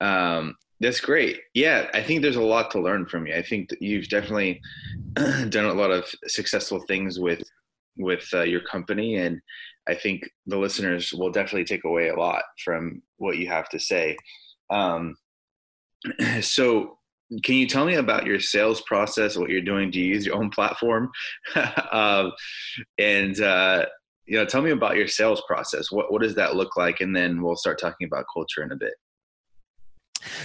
um, 0.00 0.54
that's 0.80 1.00
great. 1.00 1.40
Yeah 1.54 1.88
i 1.92 2.02
think 2.02 2.22
there's 2.22 2.36
a 2.36 2.42
lot 2.42 2.70
to 2.70 2.80
learn 2.80 3.06
from 3.06 3.26
you. 3.26 3.34
I 3.34 3.42
think 3.42 3.70
you've 3.80 4.08
definitely 4.08 4.60
done 5.14 5.64
a 5.64 5.74
lot 5.74 5.90
of 5.90 6.04
successful 6.26 6.80
things 6.86 7.18
with 7.18 7.42
with 7.96 8.28
uh, 8.32 8.42
your 8.42 8.60
company 8.60 9.16
and 9.16 9.40
i 9.88 9.94
think 9.94 10.22
the 10.46 10.56
listeners 10.56 11.12
will 11.12 11.32
definitely 11.32 11.64
take 11.64 11.84
away 11.84 12.08
a 12.10 12.16
lot 12.16 12.44
from 12.64 13.02
what 13.16 13.38
you 13.38 13.48
have 13.48 13.68
to 13.70 13.80
say. 13.80 14.16
Um, 14.70 15.16
so 16.40 16.98
can 17.44 17.56
you 17.56 17.66
tell 17.66 17.84
me 17.84 17.96
about 17.96 18.26
your 18.26 18.40
sales 18.40 18.80
process 18.82 19.36
what 19.36 19.50
you're 19.50 19.60
doing? 19.60 19.90
Do 19.90 20.00
you 20.00 20.06
use 20.06 20.24
your 20.24 20.36
own 20.36 20.50
platform? 20.50 21.10
Um, 21.92 22.32
and 22.98 23.40
uh, 23.40 23.86
you 24.28 24.36
know, 24.36 24.44
tell 24.44 24.62
me 24.62 24.70
about 24.70 24.96
your 24.96 25.08
sales 25.08 25.42
process. 25.46 25.90
What 25.90 26.12
what 26.12 26.22
does 26.22 26.34
that 26.34 26.54
look 26.54 26.76
like? 26.76 27.00
And 27.00 27.16
then 27.16 27.42
we'll 27.42 27.56
start 27.56 27.80
talking 27.80 28.06
about 28.06 28.26
culture 28.32 28.62
in 28.62 28.72
a 28.72 28.76
bit. 28.76 28.94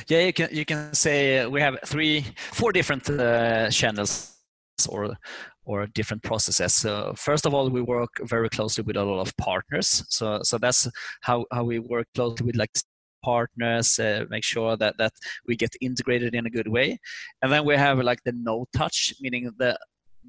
Yeah, 0.07 0.21
you 0.21 0.33
can 0.33 0.49
you 0.51 0.65
can 0.65 0.93
say 0.93 1.45
we 1.45 1.59
have 1.59 1.77
three, 1.85 2.25
four 2.53 2.71
different 2.71 3.09
uh, 3.09 3.69
channels 3.69 4.37
or 4.87 5.17
or 5.65 5.87
different 5.87 6.23
processes. 6.23 6.73
So 6.73 7.13
first 7.17 7.45
of 7.45 7.53
all, 7.53 7.69
we 7.69 7.81
work 7.81 8.11
very 8.21 8.49
closely 8.49 8.83
with 8.83 8.95
a 8.95 9.03
lot 9.03 9.27
of 9.27 9.35
partners. 9.37 10.03
So 10.09 10.39
so 10.43 10.57
that's 10.57 10.87
how 11.21 11.45
how 11.51 11.63
we 11.65 11.79
work 11.79 12.07
closely 12.15 12.45
with 12.45 12.55
like 12.55 12.71
partners 13.23 13.99
uh, 13.99 14.25
make 14.29 14.43
sure 14.43 14.77
that 14.77 14.95
that 14.97 15.13
we 15.47 15.55
get 15.55 15.73
integrated 15.81 16.35
in 16.35 16.45
a 16.45 16.49
good 16.49 16.67
way 16.67 16.99
and 17.41 17.51
then 17.51 17.65
we 17.65 17.73
have 17.73 17.97
like 17.99 18.21
the 18.25 18.33
no 18.33 18.65
touch 18.75 19.13
meaning 19.21 19.49
the 19.57 19.77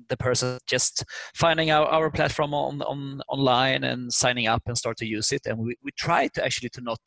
the 0.09 0.16
person 0.16 0.59
just 0.66 1.04
finding 1.35 1.70
our, 1.70 1.87
our 1.87 2.11
platform 2.11 2.54
on, 2.54 2.83
on 2.83 3.20
online 3.28 3.85
and 3.85 4.12
signing 4.12 4.46
up 4.46 4.62
and 4.66 4.76
start 4.76 4.96
to 4.98 5.07
use 5.07 5.33
it. 5.33 5.42
And 5.46 5.59
we, 5.59 5.76
we 5.83 5.90
try 5.96 6.28
to 6.28 6.44
actually 6.44 6.70
to 6.70 6.80
not 6.80 7.00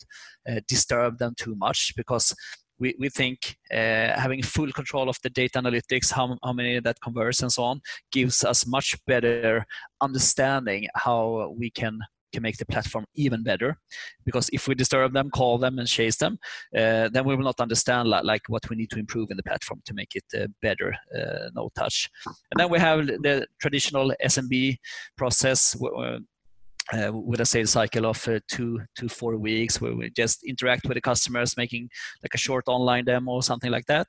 uh, 0.50 0.62
disturb 0.68 1.18
them 1.18 1.34
too 1.38 1.56
much 1.56 1.94
because 1.96 2.34
we, 2.80 2.96
we 3.00 3.10
think 3.10 3.58
uh, 3.72 4.20
having 4.20 4.44
full 4.44 4.72
control 4.72 5.10
of 5.10 5.18
the 5.24 5.30
data 5.30 5.60
analytics, 5.60 6.12
how, 6.12 6.38
how 6.44 6.54
many 6.54 6.80
that 6.80 6.98
converts 7.02 7.42
and 7.42 7.52
so 7.52 7.64
on, 7.64 7.82
gives 8.12 8.44
us 8.44 8.68
much 8.68 8.96
better 9.08 9.66
understanding 10.02 10.88
how 10.96 11.54
we 11.58 11.72
can 11.72 12.00
can 12.34 12.44
make 12.44 12.58
the 12.58 12.66
platform 12.66 13.06
even 13.16 13.44
better. 13.44 13.78
Because 14.26 14.50
if 14.54 14.68
we 14.68 14.76
disturb 14.76 15.14
them, 15.14 15.30
call 15.30 15.58
them, 15.58 15.80
and 15.80 15.88
chase 15.88 16.18
them, 16.18 16.40
uh, 16.76 17.10
then 17.10 17.26
we 17.26 17.36
will 17.36 17.44
not 17.44 17.60
understand 17.60 18.10
like, 18.10 18.42
what 18.48 18.70
we 18.70 18.76
need 18.76 18.90
to 18.92 19.00
improve 19.00 19.32
in 19.32 19.38
the 19.38 19.44
platform 19.44 19.82
to 19.86 19.94
make 19.94 20.16
it 20.16 20.26
uh, 20.40 20.48
better, 20.62 20.96
uh, 21.18 21.50
no 21.56 21.70
touch. 21.76 22.10
And 22.26 22.60
then 22.60 22.70
we 22.70 22.80
have 22.80 23.08
the 23.08 23.48
traditional 23.60 24.14
SMB 24.24 24.78
process. 25.18 25.76
Uh, 26.94 27.12
with 27.12 27.42
a 27.42 27.46
sales 27.46 27.72
cycle 27.72 28.06
of 28.06 28.26
uh, 28.30 28.40
two 28.48 28.80
to 28.96 29.10
four 29.10 29.36
weeks 29.36 29.82
where 29.82 29.94
we 29.94 30.10
just 30.12 30.42
interact 30.46 30.86
with 30.88 30.96
the 30.96 31.02
customers 31.02 31.58
making 31.58 31.90
like 32.24 32.34
a 32.34 32.38
short 32.38 32.64
online 32.68 33.04
demo 33.04 33.34
or 33.34 33.44
something 33.44 33.70
like 33.70 33.86
that 33.88 34.08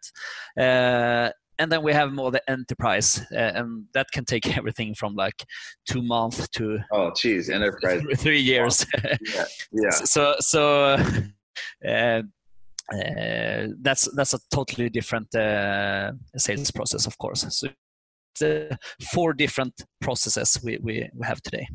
uh, 0.56 1.28
and 1.58 1.70
then 1.72 1.82
we 1.82 1.92
have 1.92 2.12
more 2.12 2.30
the 2.30 2.50
enterprise 2.50 3.24
uh, 3.32 3.52
and 3.54 3.84
that 3.94 4.10
can 4.12 4.24
take 4.24 4.56
everything 4.58 4.94
from 4.94 5.14
like 5.14 5.44
two 5.88 6.02
months 6.02 6.48
to 6.48 6.78
oh 6.92 7.12
geez 7.16 7.50
enterprise. 7.50 8.02
three 8.16 8.40
years. 8.40 8.86
Yeah 9.34 9.44
yeah. 9.72 9.90
So 10.04 10.34
so 10.40 10.96
uh, 11.86 12.22
uh, 12.94 13.66
that's 13.80 14.08
that's 14.14 14.34
a 14.34 14.40
totally 14.50 14.88
different 14.88 15.34
uh, 15.34 16.12
sales 16.36 16.70
process 16.70 17.06
of 17.06 17.16
course. 17.18 17.46
So 17.50 17.68
four 19.12 19.32
different 19.32 19.74
processes 20.00 20.60
we, 20.62 20.78
we, 20.80 21.08
we 21.14 21.26
have 21.26 21.42
today. 21.42 21.66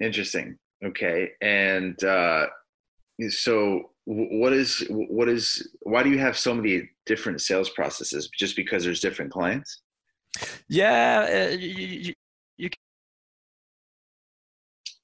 Interesting. 0.00 0.56
Okay 0.84 1.30
and 1.40 2.02
uh, 2.04 2.46
so 3.28 3.90
what 4.04 4.52
is 4.52 4.84
what 4.88 5.28
is 5.28 5.68
why 5.82 6.02
do 6.02 6.10
you 6.10 6.18
have 6.18 6.36
so 6.36 6.54
many 6.54 6.88
different 7.06 7.40
sales 7.40 7.70
processes 7.70 8.28
just 8.38 8.54
because 8.56 8.84
there's 8.84 9.00
different 9.00 9.32
clients 9.32 9.82
yeah 10.68 11.48
uh, 11.50 11.56
you, 11.56 12.14
you, 12.56 12.68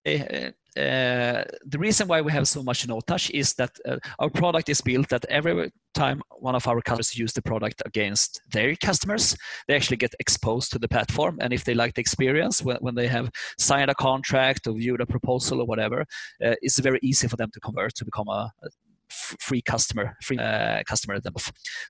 uh, 0.07 0.51
uh, 0.77 1.45
the 1.67 1.79
reason 1.79 2.09
why 2.09 2.21
we 2.23 2.33
have 2.33 2.49
so 2.49 2.63
much 2.63 2.89
no 2.89 3.01
touch 3.01 3.31
is 3.31 3.53
that 3.55 3.71
uh, 3.87 3.99
our 4.19 4.31
product 4.31 4.71
is 4.71 4.81
built 4.81 5.09
that 5.11 5.25
every 5.27 5.71
time 5.93 6.23
one 6.39 6.55
of 6.55 6.67
our 6.67 6.81
customers 6.81 7.19
use 7.19 7.33
the 7.35 7.43
product 7.43 7.83
against 7.85 8.41
their 8.51 8.75
customers 8.77 9.37
they 9.69 9.75
actually 9.75 9.99
get 9.99 10.15
exposed 10.19 10.73
to 10.73 10.79
the 10.79 10.89
platform. 10.89 11.39
And 11.41 11.53
if 11.53 11.65
they 11.65 11.75
like 11.75 11.95
the 11.95 12.01
experience 12.01 12.63
when, 12.63 12.79
when 12.81 12.95
they 12.95 13.07
have 13.07 13.31
signed 13.59 13.91
a 13.91 13.95
contract 13.95 14.67
or 14.67 14.73
viewed 14.73 15.03
a 15.03 15.07
proposal 15.07 15.61
or 15.61 15.67
whatever 15.67 16.01
uh, 16.43 16.55
it's 16.63 16.79
very 16.79 17.01
easy 17.03 17.29
for 17.29 17.37
them 17.37 17.51
to 17.53 17.61
convert 17.61 17.95
to 17.97 18.05
become 18.05 18.29
a, 18.29 18.51
a 18.65 18.69
free 19.11 19.61
customer 19.61 20.17
free 20.23 20.39
uh, 20.39 20.83
customer 20.89 21.21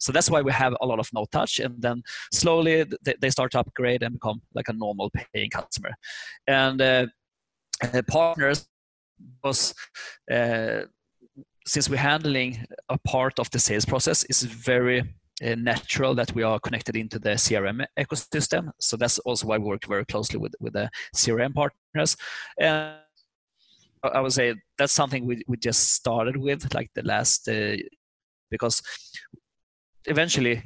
so 0.00 0.10
that's 0.10 0.28
why 0.28 0.42
we 0.42 0.50
have 0.50 0.74
a 0.80 0.86
lot 0.86 0.98
of 0.98 1.08
no 1.14 1.24
touch. 1.30 1.60
And 1.60 1.80
then 1.80 2.02
slowly 2.32 2.84
they, 3.04 3.14
they 3.20 3.30
start 3.30 3.52
to 3.52 3.60
upgrade 3.60 4.02
and 4.02 4.14
become 4.14 4.42
like 4.54 4.68
a 4.68 4.72
normal 4.72 5.10
paying 5.32 5.50
customer. 5.50 5.90
And 6.48 6.82
uh, 6.82 7.06
uh 7.94 8.02
partners 8.08 8.66
was 9.42 9.74
uh, 10.30 10.82
since 11.66 11.88
we're 11.88 11.96
handling 11.96 12.64
a 12.88 12.98
part 12.98 13.38
of 13.38 13.50
the 13.50 13.58
sales 13.58 13.84
process 13.84 14.24
it's 14.24 14.42
very 14.42 15.02
uh, 15.44 15.54
natural 15.56 16.14
that 16.14 16.32
we 16.34 16.42
are 16.42 16.60
connected 16.60 16.96
into 16.96 17.18
the 17.18 17.30
CRM 17.30 17.84
ecosystem. 17.98 18.70
So 18.78 18.96
that's 18.96 19.18
also 19.20 19.46
why 19.46 19.58
we 19.58 19.64
work 19.64 19.86
very 19.86 20.04
closely 20.04 20.38
with 20.38 20.54
with 20.60 20.74
the 20.74 20.88
CRM 21.16 21.54
partners. 21.54 22.16
And 22.58 22.94
I 24.04 24.20
would 24.20 24.32
say 24.32 24.54
that's 24.78 24.92
something 24.92 25.26
we 25.26 25.42
we 25.48 25.56
just 25.56 25.94
started 25.94 26.36
with 26.36 26.72
like 26.74 26.90
the 26.94 27.02
last 27.02 27.48
uh, 27.48 27.76
because 28.50 28.82
eventually 30.04 30.62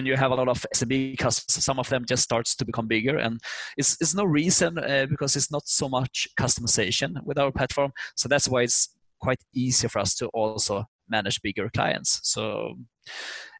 when 0.00 0.06
you 0.06 0.16
have 0.16 0.30
a 0.30 0.34
lot 0.34 0.48
of 0.48 0.64
SMB 0.74 1.18
customers, 1.18 1.62
some 1.62 1.78
of 1.78 1.86
them 1.90 2.06
just 2.08 2.22
starts 2.22 2.56
to 2.56 2.64
become 2.64 2.88
bigger, 2.88 3.18
and 3.18 3.38
it's, 3.76 3.98
it's 4.00 4.14
no 4.14 4.24
reason 4.24 4.78
uh, 4.78 5.04
because 5.10 5.36
it's 5.36 5.52
not 5.52 5.68
so 5.68 5.90
much 5.90 6.26
customization 6.38 7.22
with 7.22 7.38
our 7.38 7.52
platform. 7.52 7.92
So 8.16 8.26
that's 8.26 8.48
why 8.48 8.62
it's 8.62 8.96
quite 9.20 9.42
easy 9.54 9.88
for 9.88 9.98
us 9.98 10.14
to 10.14 10.28
also 10.28 10.84
manage 11.10 11.42
bigger 11.42 11.68
clients. 11.68 12.20
So 12.22 12.76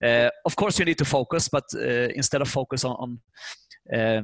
uh, 0.02 0.30
of 0.46 0.56
course 0.56 0.78
you 0.78 0.86
need 0.86 0.96
to 0.98 1.04
focus, 1.04 1.50
but 1.50 1.64
uh, 1.74 2.08
instead 2.14 2.40
of 2.40 2.48
focus 2.48 2.84
on, 2.84 2.96
on 3.04 3.98
uh, 4.00 4.22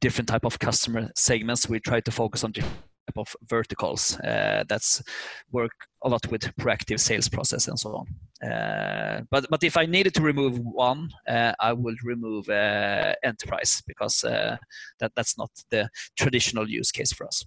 different 0.00 0.28
type 0.28 0.44
of 0.44 0.60
customer 0.60 1.10
segments, 1.16 1.68
we 1.68 1.80
try 1.80 1.98
to 1.98 2.12
focus 2.12 2.44
on 2.44 2.52
different 2.52 2.78
of 3.16 3.36
verticals. 3.46 4.18
Uh, 4.20 4.64
that's 4.68 5.02
work 5.52 5.72
a 6.02 6.08
lot 6.08 6.26
with 6.30 6.42
proactive 6.56 7.00
sales 7.00 7.28
process 7.28 7.68
and 7.68 7.78
so 7.78 7.96
on. 7.96 8.50
Uh, 8.50 9.22
but 9.30 9.46
but 9.50 9.64
if 9.64 9.76
I 9.76 9.86
needed 9.86 10.14
to 10.14 10.22
remove 10.22 10.58
one, 10.58 11.10
uh, 11.28 11.52
I 11.60 11.72
would 11.72 11.96
remove 12.04 12.48
uh, 12.48 13.14
enterprise 13.22 13.82
because 13.86 14.24
uh, 14.24 14.56
that 14.98 15.12
that's 15.14 15.38
not 15.38 15.50
the 15.70 15.88
traditional 16.16 16.68
use 16.68 16.90
case 16.90 17.12
for 17.12 17.26
us. 17.26 17.44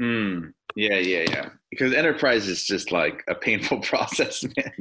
Mm, 0.00 0.52
yeah, 0.74 0.96
yeah, 0.96 1.24
yeah. 1.28 1.48
Because 1.70 1.92
enterprise 1.92 2.48
is 2.48 2.64
just 2.64 2.90
like 2.90 3.22
a 3.28 3.34
painful 3.34 3.80
process, 3.90 4.42
man 4.56 4.72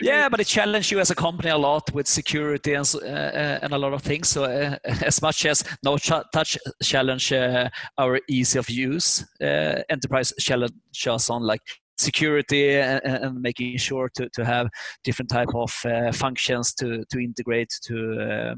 yeah, 0.00 0.28
but 0.28 0.40
it 0.40 0.46
challenged 0.46 0.90
you 0.90 1.00
as 1.00 1.10
a 1.10 1.14
company 1.14 1.50
a 1.50 1.56
lot 1.56 1.92
with 1.92 2.06
security 2.06 2.74
and 2.74 2.94
uh, 2.94 3.06
uh, 3.06 3.58
and 3.62 3.72
a 3.72 3.78
lot 3.78 3.92
of 3.92 4.02
things. 4.02 4.28
So 4.28 4.44
uh, 4.44 4.76
as 4.84 5.20
much 5.22 5.46
as 5.46 5.64
no 5.82 5.96
ch- 5.98 6.24
touch 6.32 6.58
challenge 6.82 7.32
uh, 7.32 7.68
our 7.98 8.20
ease 8.28 8.56
of 8.56 8.68
use, 8.70 9.24
uh, 9.40 9.82
enterprise 9.88 10.32
challenge 10.38 10.72
us 11.06 11.30
on 11.30 11.42
like 11.42 11.62
security 11.96 12.76
and, 12.76 13.00
and, 13.04 13.40
making 13.40 13.76
sure 13.78 14.10
to, 14.16 14.28
to 14.30 14.44
have 14.44 14.68
different 15.04 15.30
type 15.30 15.54
of 15.54 15.72
uh, 15.84 16.10
functions 16.12 16.74
to 16.74 17.04
to 17.10 17.18
integrate 17.18 17.72
to 17.84 18.56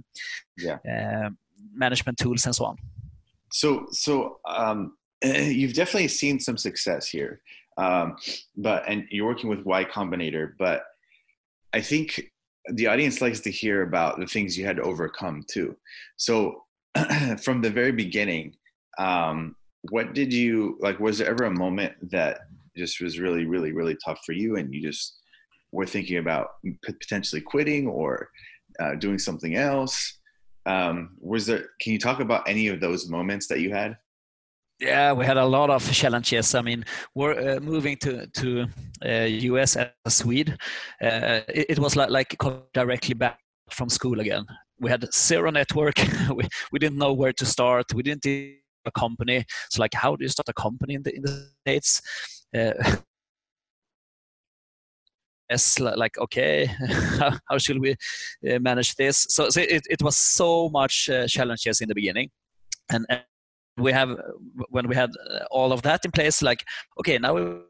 yeah. 0.59 1.29
management 1.75 2.19
tools 2.19 2.47
and 2.47 2.55
so 2.55 2.65
on. 2.65 2.77
So 3.53 3.87
so 3.91 4.39
um, 4.49 4.97
you've 5.25 5.75
definitely 5.75 6.09
seen 6.09 6.41
some 6.41 6.57
success 6.57 7.09
here. 7.09 7.41
Um, 7.79 8.17
but 8.57 8.85
and 8.89 9.05
you're 9.11 9.27
working 9.27 9.51
with 9.51 9.65
Y 9.65 9.85
Combinator, 9.85 10.53
but 10.59 10.83
I 11.73 11.81
think 11.81 12.31
the 12.69 12.87
audience 12.87 13.21
likes 13.21 13.41
to 13.41 13.51
hear 13.51 13.83
about 13.83 14.19
the 14.19 14.27
things 14.27 14.59
you 14.59 14.67
had 14.67 14.77
to 14.77 14.83
overcome 14.83 15.45
too. 15.49 15.77
So 16.17 16.65
from 17.43 17.61
the 17.61 17.71
very 17.71 17.93
beginning, 17.93 18.55
um, 18.99 19.55
what 19.91 20.15
did 20.15 20.33
you 20.33 20.79
like? 20.81 20.99
Was 20.99 21.19
there 21.19 21.29
ever 21.29 21.45
a 21.45 21.51
moment 21.51 22.11
that 22.11 22.41
just 22.77 23.01
was 23.01 23.19
really, 23.19 23.47
really, 23.47 23.73
really 23.73 23.97
tough 24.05 24.21
for 24.25 24.33
you, 24.33 24.57
and 24.57 24.75
you 24.75 24.83
just 24.83 25.19
were 25.73 25.87
thinking 25.87 26.19
about 26.19 26.53
potentially 26.85 27.41
quitting 27.41 27.87
or 27.87 28.31
uh, 28.81 28.95
doing 28.97 29.19
something 29.19 29.55
else? 29.55 30.19
Um, 30.65 31.17
was 31.21 31.47
there? 31.47 31.69
Can 31.81 31.93
you 31.93 31.99
talk 31.99 32.21
about 32.21 32.49
any 32.49 32.69
of 32.69 32.81
those 32.81 33.09
moments 33.09 33.47
that 33.49 33.61
you 33.61 33.73
had? 33.73 33.97
Yeah, 34.79 35.13
we 35.13 35.25
had 35.25 35.39
a 35.39 35.45
lot 35.45 35.71
of 35.71 35.91
challenges. 35.91 36.55
I 36.55 36.61
mean, 36.61 36.85
we're 37.15 37.57
uh, 37.57 37.61
moving 37.61 37.97
to 37.99 38.27
to 38.27 38.67
uh, 39.05 39.25
US 39.53 39.77
as 39.77 39.89
a 40.05 40.11
Swede. 40.11 40.51
Uh, 41.03 41.41
it, 41.49 41.67
it, 41.71 41.79
was 41.79 41.97
like 41.97 42.11
like 42.11 42.37
directly 42.75 43.15
back 43.15 43.39
from 43.71 43.89
school 43.89 44.21
again. 44.21 44.45
We 44.79 44.91
had 44.91 45.07
zero 45.15 45.51
network. 45.51 45.97
we 46.35 46.45
we 46.73 46.79
didn't 46.79 46.99
know 46.99 47.15
where 47.15 47.33
to 47.33 47.47
start. 47.47 47.87
We 47.95 48.03
didn't 48.03 48.27
a 48.27 48.91
company. 48.93 49.45
So 49.71 49.83
like, 49.83 49.95
how 49.95 50.15
do 50.17 50.25
you 50.25 50.29
start 50.29 50.49
a 50.49 50.53
company 50.53 50.95
in 50.95 51.03
the 51.03 51.17
in 51.17 51.23
the 51.23 51.49
states? 51.63 52.03
Uh, 52.55 52.73
yes, 55.51 55.79
like 55.79 56.19
okay, 56.19 56.67
how, 57.19 57.39
how 57.49 57.59
should 57.59 57.81
we 57.81 57.93
uh, 57.93 58.59
manage 58.61 58.95
this? 58.97 59.27
So, 59.31 59.49
so 59.49 59.61
it, 59.61 59.87
it 59.89 60.03
was 60.03 60.17
so 60.17 60.69
much 60.69 61.09
uh, 61.09 61.27
challenges 61.27 61.81
in 61.81 61.89
the 61.89 61.95
beginning, 61.95 62.31
and, 62.91 63.07
and 63.09 63.23
we 63.77 63.93
have 63.93 64.17
when 64.71 64.89
we 64.89 64.95
had 64.95 65.11
uh, 65.31 65.45
all 65.51 65.73
of 65.73 65.83
that 65.83 66.05
in 66.05 66.11
place 66.11 66.43
like 66.43 66.65
okay 66.99 67.19
now 67.19 67.35
we 67.35 67.61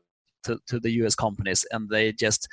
to, 0.47 0.59
to 0.69 0.81
the 0.81 0.91
us 0.91 1.15
companies 1.15 1.67
and 1.73 1.89
they 1.91 2.13
just 2.13 2.49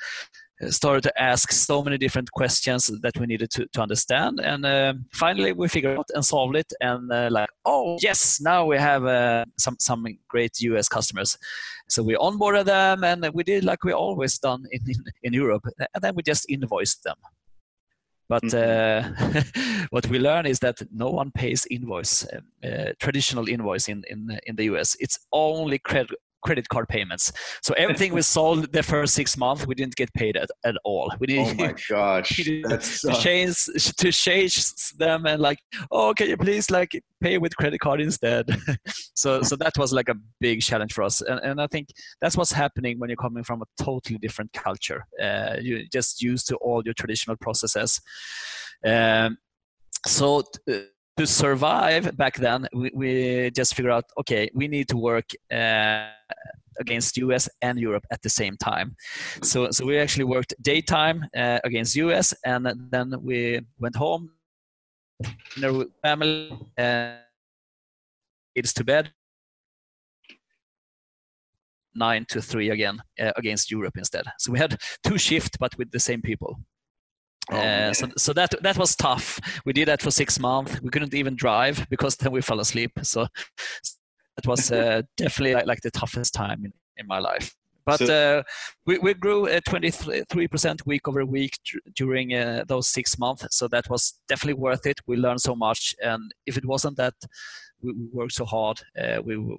uh, 0.62 0.70
started 0.70 1.02
to 1.02 1.22
ask 1.22 1.52
so 1.52 1.82
many 1.82 1.96
different 1.96 2.30
questions 2.32 2.90
that 3.02 3.16
we 3.18 3.26
needed 3.26 3.50
to, 3.50 3.66
to 3.72 3.80
understand. 3.80 4.40
And 4.40 4.64
uh, 4.66 4.94
finally 5.12 5.52
we 5.52 5.68
figured 5.68 5.98
out 5.98 6.10
and 6.14 6.24
solved 6.24 6.56
it 6.56 6.72
and 6.80 7.10
uh, 7.12 7.28
like 7.30 7.48
oh 7.64 7.98
yes 8.00 8.40
now 8.40 8.64
we 8.64 8.76
have 8.76 9.04
uh, 9.04 9.44
some 9.58 9.76
some 9.78 10.06
great 10.28 10.52
us 10.60 10.88
customers. 10.88 11.38
So 11.88 12.02
we 12.02 12.14
onboarded 12.16 12.66
them 12.66 13.04
and 13.04 13.28
we 13.34 13.44
did 13.44 13.64
like 13.64 13.84
we 13.84 13.92
always 13.92 14.38
done 14.38 14.64
in, 14.72 14.80
in, 14.86 15.04
in 15.22 15.32
europe. 15.32 15.64
And 15.78 16.02
then 16.02 16.14
we 16.14 16.22
just 16.22 16.46
invoiced 16.48 17.02
them 17.04 17.16
but 18.28 18.42
mm-hmm. 18.42 19.36
uh, 19.36 19.84
what 19.90 20.06
we 20.08 20.18
learn 20.18 20.46
is 20.46 20.58
that 20.60 20.80
no 20.92 21.10
one 21.10 21.30
pays 21.30 21.66
invoice, 21.70 22.26
uh, 22.26 22.66
uh 22.66 22.92
traditional 22.98 23.48
invoice 23.48 23.88
in, 23.88 24.02
in, 24.08 24.38
in 24.46 24.56
the 24.56 24.64
US. 24.64 24.96
It's 25.00 25.18
only 25.32 25.78
credit, 25.78 26.18
credit 26.44 26.68
card 26.68 26.88
payments. 26.88 27.32
So 27.62 27.74
everything 27.78 28.12
we 28.12 28.22
sold 28.22 28.72
the 28.72 28.82
first 28.82 29.14
six 29.14 29.36
months, 29.36 29.66
we 29.66 29.74
didn't 29.74 29.96
get 29.96 30.12
paid 30.14 30.36
at, 30.36 30.48
at 30.64 30.76
all. 30.84 31.10
We 31.18 31.26
didn't. 31.26 31.60
Oh 31.60 31.64
my 31.64 31.74
gosh! 31.88 32.48
That's 32.64 33.00
to 33.00 33.14
change 33.14 33.64
to 33.64 34.12
change 34.12 34.92
them 34.98 35.26
and 35.26 35.40
like, 35.40 35.58
oh, 35.90 36.12
can 36.16 36.28
you 36.28 36.36
please 36.36 36.70
like 36.70 37.02
pay 37.20 37.38
with 37.38 37.56
credit 37.56 37.80
card 37.80 38.00
instead? 38.00 38.46
so 39.14 39.42
so 39.42 39.56
that 39.56 39.76
was 39.76 39.92
like 39.92 40.08
a 40.08 40.16
big 40.40 40.60
challenge 40.60 40.92
for 40.92 41.02
us, 41.02 41.20
and 41.22 41.40
and 41.40 41.60
I 41.60 41.66
think 41.66 41.88
that's 42.20 42.36
what's 42.36 42.52
happening 42.52 42.98
when 42.98 43.10
you're 43.10 43.16
coming 43.16 43.44
from 43.44 43.62
a 43.62 43.82
totally 43.82 44.18
different 44.18 44.52
culture. 44.52 45.04
Uh, 45.20 45.56
you're 45.60 45.82
just 45.92 46.22
used 46.22 46.46
to 46.48 46.56
all 46.56 46.82
your 46.84 46.94
traditional 46.94 47.36
processes. 47.36 48.00
Um, 48.84 49.38
so. 50.06 50.42
Uh, 50.70 50.80
to 51.16 51.26
survive 51.26 52.16
back 52.16 52.36
then, 52.36 52.66
we, 52.72 52.90
we 52.94 53.50
just 53.52 53.74
figured 53.74 53.92
out, 53.92 54.04
okay, 54.18 54.50
we 54.54 54.68
need 54.68 54.88
to 54.88 54.96
work 54.96 55.30
uh, 55.52 56.08
against 56.80 57.16
US 57.18 57.48
and 57.62 57.78
Europe 57.78 58.04
at 58.10 58.22
the 58.22 58.28
same 58.28 58.56
time. 58.56 58.96
So, 59.42 59.70
so 59.70 59.86
we 59.86 59.98
actually 59.98 60.24
worked 60.24 60.54
daytime 60.60 61.24
uh, 61.36 61.60
against 61.64 61.96
US, 61.96 62.34
and 62.44 62.66
then 62.90 63.14
we 63.22 63.60
went 63.78 63.96
home, 63.96 64.30
dinner 65.54 65.72
with 65.72 65.88
family, 66.02 66.56
and 66.76 67.18
kids 68.56 68.72
to 68.74 68.84
bed. 68.84 69.12
Nine 71.96 72.24
to 72.30 72.42
three 72.42 72.70
again 72.70 73.00
uh, 73.20 73.30
against 73.36 73.70
Europe 73.70 73.96
instead. 73.96 74.24
So 74.38 74.50
we 74.50 74.58
had 74.58 74.80
two 75.04 75.16
shifts, 75.16 75.56
but 75.60 75.78
with 75.78 75.92
the 75.92 76.00
same 76.00 76.22
people. 76.22 76.58
Oh, 77.50 77.56
Uh, 77.58 77.92
so, 77.92 78.08
so 78.16 78.32
that 78.32 78.54
that 78.62 78.78
was 78.78 78.96
tough. 78.96 79.38
We 79.64 79.72
did 79.72 79.88
that 79.88 80.02
for 80.02 80.10
six 80.10 80.38
months. 80.38 80.80
We 80.82 80.90
couldn't 80.90 81.14
even 81.14 81.36
drive 81.36 81.86
because 81.90 82.16
then 82.16 82.32
we 82.32 82.40
fell 82.40 82.60
asleep. 82.60 82.92
So 83.02 83.26
that 84.36 84.46
was 84.46 84.70
uh, 84.72 85.02
definitely 85.16 85.54
like, 85.54 85.66
like 85.66 85.80
the 85.82 85.90
toughest 85.90 86.32
time 86.34 86.64
in, 86.64 86.72
in 86.96 87.06
my 87.06 87.18
life. 87.18 87.54
But 87.86 87.98
So- 87.98 88.38
uh, 88.38 88.42
we, 88.86 88.98
we 88.98 89.12
grew 89.12 89.46
uh, 89.46 89.60
23% 89.68 90.86
week 90.86 91.06
over 91.06 91.26
week 91.26 91.58
dur- 91.70 91.80
during 91.94 92.34
uh, 92.34 92.64
those 92.66 92.88
six 92.88 93.18
months. 93.18 93.46
So 93.50 93.68
that 93.68 93.90
was 93.90 94.14
definitely 94.26 94.54
worth 94.62 94.86
it. 94.86 95.00
We 95.06 95.16
learned 95.16 95.42
so 95.42 95.54
much. 95.54 95.94
And 96.02 96.32
if 96.46 96.56
it 96.56 96.64
wasn't 96.64 96.96
that 96.96 97.14
we, 97.82 97.92
we 97.92 98.06
worked 98.10 98.32
so 98.32 98.46
hard, 98.46 98.80
uh, 98.98 99.20
we 99.22 99.34
w- 99.34 99.58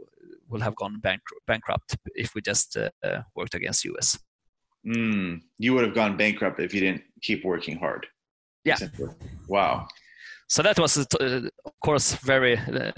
would 0.50 0.64
have 0.64 0.76
gone 0.76 1.00
bankrupt, 1.02 1.46
bankrupt 1.46 1.98
if 2.16 2.34
we 2.34 2.42
just 2.42 2.76
uh, 2.78 2.90
uh, 3.04 3.22
worked 3.36 3.54
against 3.54 3.86
US. 3.86 4.18
Mm, 4.86 5.42
you 5.58 5.74
would 5.74 5.84
have 5.84 5.96
gone 5.96 6.16
bankrupt 6.18 6.60
if 6.60 6.74
you 6.74 6.82
didn't 6.82 7.04
keep 7.22 7.44
working 7.44 7.78
hard. 7.78 8.06
Yeah. 8.64 8.78
Wow. 9.48 9.88
So 10.48 10.62
that 10.62 10.78
was, 10.78 10.98
uh, 10.98 11.06
of 11.66 11.80
course, 11.84 12.14
very. 12.16 12.58
Uh, 12.58 12.92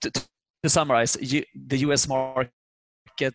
to, 0.00 0.10
to 0.10 0.68
summarize, 0.68 1.16
you, 1.20 1.44
the 1.66 1.78
U.S. 1.78 2.08
market 2.08 2.52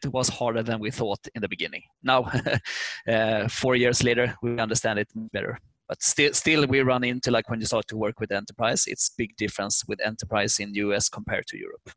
was 0.06 0.28
harder 0.28 0.63
than 0.63 0.80
we 0.80 0.92
thought 0.92 1.20
in 1.36 1.42
the 1.42 1.48
beginning. 1.48 1.84
Now, 2.04 2.32
uh, 3.08 3.48
four 3.48 3.76
years 3.76 4.04
later, 4.04 4.36
we 4.42 4.60
understand 4.60 5.00
it 5.00 5.08
better. 5.32 5.60
But 5.88 6.02
still, 6.04 6.34
still, 6.34 6.68
we 6.68 6.82
run 6.82 7.04
into 7.04 7.32
like 7.32 7.50
when 7.50 7.60
you 7.60 7.66
start 7.66 7.88
to 7.90 7.98
work 7.98 8.20
with 8.20 8.32
enterprise, 8.32 8.86
it's 8.88 9.10
big 9.10 9.36
difference 9.38 9.84
with 9.88 10.02
enterprise 10.06 10.60
in 10.60 10.74
U.S. 10.74 11.10
compared 11.10 11.48
to 11.48 11.58
Europe. 11.58 11.90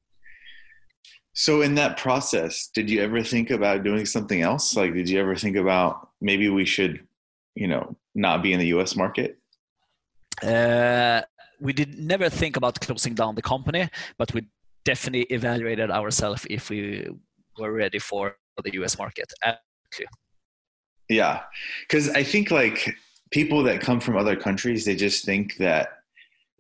So 1.40 1.62
in 1.62 1.74
that 1.76 1.96
process, 1.96 2.68
did 2.74 2.90
you 2.90 3.00
ever 3.00 3.24
think 3.24 3.48
about 3.48 3.82
doing 3.82 4.04
something 4.04 4.42
else? 4.42 4.76
Like, 4.76 4.92
did 4.92 5.08
you 5.08 5.18
ever 5.18 5.34
think 5.34 5.56
about 5.56 6.10
maybe 6.20 6.50
we 6.50 6.66
should, 6.66 7.00
you 7.54 7.66
know, 7.66 7.96
not 8.14 8.42
be 8.42 8.52
in 8.52 8.58
the 8.58 8.66
U.S. 8.76 8.94
market? 8.94 9.38
Uh, 10.42 11.22
we 11.58 11.72
did 11.72 11.98
never 11.98 12.28
think 12.28 12.58
about 12.58 12.78
closing 12.82 13.14
down 13.14 13.36
the 13.36 13.40
company, 13.40 13.88
but 14.18 14.34
we 14.34 14.42
definitely 14.84 15.22
evaluated 15.34 15.90
ourselves 15.90 16.46
if 16.50 16.68
we 16.68 17.08
were 17.58 17.72
ready 17.72 17.98
for 17.98 18.36
the 18.62 18.74
U.S. 18.74 18.98
market. 18.98 19.32
Actually. 19.42 20.08
Yeah, 21.08 21.40
because 21.88 22.10
I 22.10 22.22
think 22.22 22.50
like 22.50 22.94
people 23.30 23.62
that 23.62 23.80
come 23.80 23.98
from 23.98 24.18
other 24.18 24.36
countries, 24.36 24.84
they 24.84 24.94
just 24.94 25.24
think 25.24 25.56
that 25.56 25.99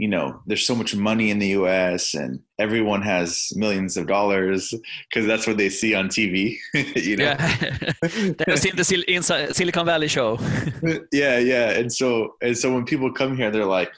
you 0.00 0.08
know 0.08 0.40
there's 0.46 0.66
so 0.66 0.74
much 0.74 0.96
money 0.96 1.30
in 1.30 1.38
the 1.38 1.48
U.S. 1.60 2.14
and 2.14 2.40
everyone 2.58 3.02
has 3.02 3.52
millions 3.54 3.98
of 3.98 4.06
dollars 4.06 4.72
because 5.08 5.26
that's 5.26 5.46
what 5.46 5.58
they 5.58 5.68
see 5.68 5.94
on 5.94 6.08
TV. 6.08 6.56
you 6.96 7.16
know. 7.18 7.24
Yeah, 7.24 7.92
they've 8.46 8.58
seen 8.58 8.76
the 8.76 8.84
Sil- 8.88 9.08
inside 9.08 9.54
Silicon 9.54 9.84
Valley 9.84 10.08
show. 10.08 10.38
yeah, 11.12 11.38
yeah. 11.38 11.72
And 11.78 11.92
so 11.92 12.36
and 12.40 12.56
so 12.56 12.72
when 12.72 12.86
people 12.86 13.12
come 13.12 13.36
here, 13.36 13.50
they're 13.50 13.74
like, 13.80 13.92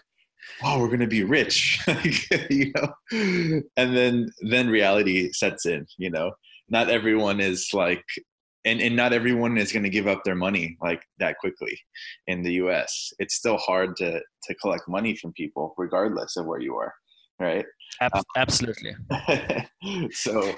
"Wow, 0.61 0.81
we're 0.81 0.91
gonna 0.91 1.07
be 1.07 1.23
rich," 1.23 1.79
you 2.51 2.73
know. 2.75 2.89
And 3.77 3.97
then 3.97 4.29
then 4.51 4.71
reality 4.71 5.31
sets 5.33 5.67
in. 5.67 5.87
You 5.99 6.11
know, 6.11 6.33
not 6.69 6.91
everyone 6.91 7.39
is 7.39 7.71
like, 7.73 8.05
and 8.65 8.81
and 8.81 8.97
not 8.97 9.13
everyone 9.13 9.59
is 9.59 9.73
gonna 9.73 9.89
give 9.89 10.07
up 10.07 10.25
their 10.25 10.35
money 10.35 10.77
like 10.81 11.03
that 11.19 11.39
quickly. 11.39 11.79
In 12.27 12.43
the 12.43 12.55
U.S., 12.55 13.13
it's 13.19 13.35
still 13.35 13.57
hard 13.57 13.97
to 13.97 14.21
to 14.45 14.55
collect 14.57 14.89
money 14.89 15.17
from 15.17 15.33
people, 15.33 15.75
regardless 15.79 16.37
of 16.37 16.47
where 16.47 16.61
you 16.61 16.77
are, 16.77 16.93
right? 17.39 17.65
Ab- 18.01 18.25
absolutely. 18.37 18.95
so, 20.11 20.55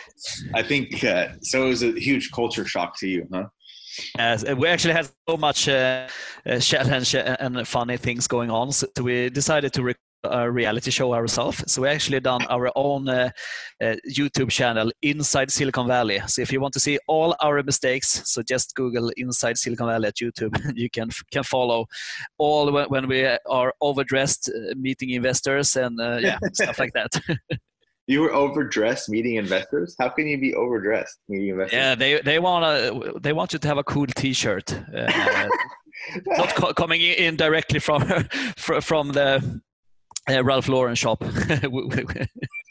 I 0.55 0.63
think 0.63 1.03
uh, 1.05 1.29
so. 1.43 1.67
It 1.67 1.69
was 1.69 1.83
a 1.83 1.93
huge 1.99 2.31
culture 2.33 2.67
shock 2.67 2.99
to 3.01 3.09
you, 3.09 3.27
huh? 3.33 3.47
As 4.19 4.45
we 4.45 4.69
actually 4.69 4.95
had 4.95 5.09
so 5.29 5.37
much 5.37 5.69
uh, 5.69 6.09
uh, 6.47 6.59
challenge 6.59 7.15
and 7.15 7.67
funny 7.67 7.97
things 7.97 8.27
going 8.27 8.51
on, 8.51 8.73
so 8.73 8.87
we 9.01 9.31
decided 9.31 9.73
to 9.75 9.83
record 9.83 10.04
a 10.25 10.51
reality 10.51 10.91
show 10.91 11.15
ourselves. 11.15 11.63
So 11.71 11.83
we 11.83 11.89
actually 11.89 12.21
done 12.21 12.45
our 12.47 12.71
own 12.77 13.09
uh, 13.09 13.31
uh, 13.83 13.97
YouTube 14.09 14.51
channel, 14.51 14.91
Inside 15.03 15.51
Silicon 15.51 15.87
Valley. 15.87 16.21
So 16.27 16.43
if 16.43 16.53
you 16.53 16.61
want 16.61 16.75
to 16.75 16.81
see 16.81 16.99
all 17.09 17.35
our 17.41 17.63
mistakes, 17.63 18.23
so 18.25 18.43
just 18.43 18.75
Google 18.75 19.11
Inside 19.17 19.59
Silicon 19.59 19.87
Valley 19.87 20.09
at 20.09 20.17
YouTube. 20.17 20.55
you 20.75 20.91
can 20.91 21.11
can 21.31 21.43
follow 21.43 21.87
all 22.39 22.71
when, 22.73 22.87
when 22.87 23.09
we 23.09 23.25
are 23.25 23.75
overdressed 23.81 24.51
uh, 24.51 24.75
meeting 24.77 25.11
investors 25.11 25.77
and 25.77 26.01
uh, 26.01 26.19
yeah 26.21 26.39
stuff 26.53 26.79
like 26.79 26.93
that. 26.95 27.11
You 28.07 28.21
were 28.21 28.35
overdressed 28.35 29.09
meeting 29.09 29.37
investors. 29.37 29.97
How 29.99 30.11
can 30.11 30.27
you 30.27 30.39
be 30.39 30.55
overdressed 30.55 31.21
meeting 31.27 31.49
investors? 31.49 31.75
yeah, 31.75 31.95
they 31.95 32.21
they 32.21 32.39
want 32.39 32.63
to 32.63 33.19
they 33.19 33.33
want 33.33 33.55
you 33.55 33.59
to 33.59 33.67
have 33.67 33.79
a 33.79 33.85
cool 33.85 34.07
T-shirt. 34.07 34.79
Uh, 34.95 35.49
not 36.27 36.55
co- 36.55 36.75
coming 36.75 37.01
in 37.01 37.37
directly 37.37 37.79
from 37.79 38.03
from 38.57 39.09
the 39.13 39.63
uh, 40.31 40.45
Ralph 40.45 40.69
Lauren 40.69 40.95
shop. 40.95 41.23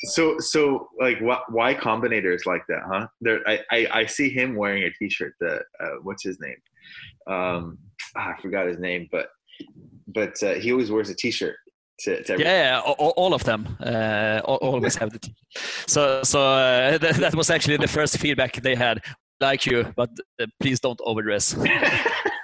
So, 0.05 0.37
so 0.39 0.89
like, 0.99 1.17
why, 1.21 1.39
Y 1.49 1.73
Combinator's 1.75 2.45
like 2.45 2.63
that, 2.67 2.81
huh? 2.85 3.07
There, 3.21 3.39
I, 3.47 3.61
I, 3.71 3.87
I 3.93 4.05
see 4.05 4.29
him 4.29 4.53
wearing 4.53 4.83
a 4.83 4.91
T-shirt. 4.91 5.33
That, 5.39 5.61
uh, 5.79 5.95
what's 6.01 6.23
his 6.23 6.41
name? 6.41 6.57
Um, 7.25 7.77
ah, 8.17 8.33
I 8.37 8.41
forgot 8.41 8.67
his 8.67 8.79
name, 8.79 9.07
but, 9.13 9.29
but 10.07 10.43
uh, 10.43 10.55
he 10.55 10.73
always 10.73 10.91
wears 10.91 11.09
a 11.09 11.15
T-shirt. 11.15 11.55
To, 11.99 12.21
to 12.23 12.37
yeah, 12.37 12.81
all, 12.83 13.13
all 13.15 13.33
of 13.33 13.45
them 13.45 13.77
uh, 13.79 14.41
always 14.43 14.95
have 14.95 15.11
the. 15.11 15.19
T- 15.19 15.33
so 15.87 16.21
so 16.23 16.41
uh, 16.41 16.97
that, 16.97 17.15
that 17.15 17.35
was 17.35 17.49
actually 17.49 17.77
the 17.77 17.87
first 17.87 18.17
feedback 18.17 18.61
they 18.61 18.75
had. 18.75 18.99
Like 19.39 19.65
you, 19.65 19.85
but 19.95 20.09
uh, 20.41 20.47
please 20.59 20.79
don't 20.79 20.99
overdress. 21.03 21.55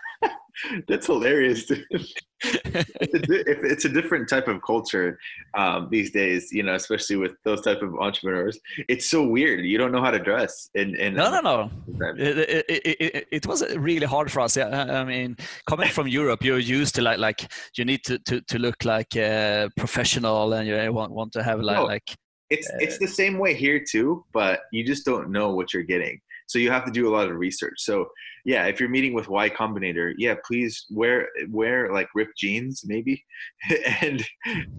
That's 0.87 1.07
hilarious. 1.07 1.65
Dude. 1.65 1.85
it's, 2.43 3.13
a, 3.13 3.51
if 3.51 3.63
it's 3.63 3.85
a 3.85 3.89
different 3.89 4.29
type 4.29 4.47
of 4.47 4.61
culture 4.61 5.19
um, 5.57 5.89
these 5.91 6.11
days, 6.11 6.51
you 6.51 6.63
know, 6.63 6.75
especially 6.75 7.17
with 7.17 7.33
those 7.43 7.61
type 7.61 7.81
of 7.81 7.95
entrepreneurs. 7.95 8.57
It's 8.87 9.09
so 9.09 9.27
weird. 9.27 9.65
You 9.65 9.77
don't 9.77 9.91
know 9.91 10.01
how 10.01 10.11
to 10.11 10.19
dress. 10.19 10.69
And, 10.75 10.95
and 10.95 11.15
No, 11.15 11.29
no, 11.29 11.41
no. 11.41 11.69
It, 12.17 12.37
it, 12.37 12.65
it, 12.69 13.27
it, 13.31 13.47
was 13.47 13.63
really 13.75 14.05
hard 14.05 14.31
for 14.31 14.39
us. 14.41 14.55
Yeah, 14.55 15.01
I 15.01 15.03
mean, 15.03 15.35
coming 15.67 15.89
from 15.89 16.07
Europe, 16.07 16.43
you're 16.43 16.59
used 16.59 16.95
to 16.95 17.01
like 17.01 17.17
like 17.17 17.51
you 17.77 17.83
need 17.83 18.03
to 18.05 18.19
to, 18.19 18.41
to 18.41 18.57
look 18.57 18.85
like 18.85 19.15
uh, 19.17 19.67
professional, 19.75 20.53
and 20.53 20.67
you 20.67 20.93
want 20.93 21.11
want 21.11 21.33
to 21.33 21.43
have 21.43 21.59
like 21.59 21.77
No. 21.77 21.85
like 21.85 22.15
It's 22.49 22.69
it's 22.79 22.97
the 22.99 23.07
same 23.07 23.37
way 23.37 23.53
here 23.53 23.83
too, 23.83 24.23
but 24.31 24.61
you 24.71 24.85
just 24.85 25.05
don't 25.05 25.29
know 25.29 25.53
what 25.53 25.73
you're 25.73 25.83
getting. 25.83 26.21
So 26.49 26.57
you 26.57 26.71
have 26.71 26.85
to 26.85 26.91
do 26.91 27.07
a 27.07 27.13
lot 27.15 27.29
of 27.29 27.37
research. 27.37 27.75
So 27.77 28.07
yeah, 28.43 28.65
if 28.65 28.79
you're 28.79 28.89
meeting 28.89 29.13
with 29.13 29.29
Y 29.29 29.49
Combinator, 29.49 30.13
yeah, 30.17 30.35
please 30.45 30.85
wear 30.89 31.29
wear 31.49 31.93
like 31.93 32.07
ripped 32.15 32.37
jeans 32.37 32.83
maybe, 32.85 33.23
and 34.01 34.25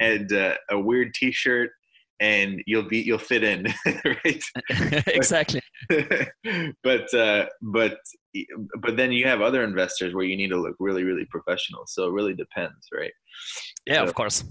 and 0.01 0.33
uh, 0.33 0.55
a 0.71 0.79
weird 0.79 1.15
T-shirt, 1.15 1.71
and 2.21 2.63
you'll 2.67 2.89
be 2.89 2.99
you'll 2.99 3.19
fit 3.19 3.43
in, 3.43 3.67
right? 4.05 4.43
exactly. 5.09 5.61
but 6.83 7.13
uh, 7.15 7.47
but 7.63 7.99
but 8.81 8.97
then 8.97 9.11
you 9.11 9.27
have 9.27 9.41
other 9.41 9.65
investors 9.65 10.15
where 10.15 10.25
you 10.25 10.37
need 10.37 10.49
to 10.51 10.61
look 10.61 10.77
really 10.79 11.03
really 11.03 11.25
professional. 11.31 11.83
So 11.87 12.07
it 12.07 12.13
really 12.13 12.35
depends, 12.35 12.87
right? 12.95 13.13
Yeah, 13.87 13.97
So- 13.97 14.05
of 14.05 14.15
course. 14.15 14.45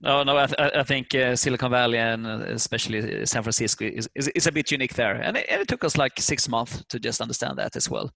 No, 0.00 0.22
no. 0.24 0.36
I, 0.36 0.46
th- 0.46 0.72
I 0.74 0.82
think 0.82 1.14
uh, 1.14 1.36
Silicon 1.36 1.70
Valley 1.70 1.98
and 1.98 2.26
uh, 2.26 2.44
especially 2.48 3.24
San 3.24 3.42
Francisco 3.42 3.84
is, 3.84 4.08
is, 4.16 4.28
is 4.34 4.46
a 4.48 4.52
bit 4.52 4.70
unique 4.72 4.94
there, 4.94 5.14
and 5.14 5.36
it, 5.36 5.46
and 5.48 5.62
it 5.62 5.68
took 5.68 5.84
us 5.84 5.96
like 5.96 6.12
six 6.18 6.48
months 6.48 6.82
to 6.88 6.98
just 6.98 7.20
understand 7.20 7.56
that 7.58 7.76
as 7.76 7.88
well. 7.88 8.10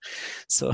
So 0.48 0.72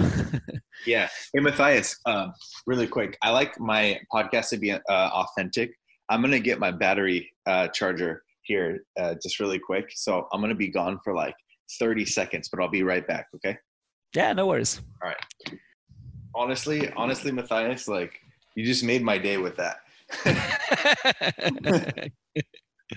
Yeah. 0.87 1.09
Hey, 1.35 1.41
Matthias, 1.41 1.99
um, 2.07 2.33
really 2.67 2.87
quick. 2.87 3.17
I 3.23 3.31
like 3.31 3.61
my 3.61 4.01
podcast 4.13 4.49
to 4.51 4.57
be 4.57 4.73
uh, 4.73 4.79
authentic. 4.91 5.71
I'm 6.13 6.21
to 6.31 6.41
get 6.41 6.59
my 6.59 6.71
battery 6.71 7.33
uh, 7.47 7.69
charger 7.69 8.23
here 8.43 8.85
uh, 9.01 9.15
just 9.23 9.41
really 9.41 9.59
quick. 9.59 9.91
So 9.95 10.29
I'm 10.31 10.43
to 10.43 10.55
be 10.55 10.69
gone 10.69 11.01
for 11.03 11.15
like 11.15 11.35
30 11.79 12.05
seconds, 12.05 12.51
but 12.51 12.61
I'll 12.61 12.69
be 12.69 12.83
right 12.83 13.07
back. 13.07 13.29
Okay. 13.37 13.57
yeah, 14.15 14.35
no 14.35 14.47
worries. 14.47 14.83
All 15.03 15.09
right. 15.09 15.17
Honestly, 16.35 16.93
honestly, 16.97 17.33
Matthias, 17.33 17.89
like 17.89 18.21
you 18.55 18.67
just 18.67 18.85
made 18.85 19.03
my 19.03 19.17
day 19.17 19.39
with 19.39 19.57
that. 19.57 19.79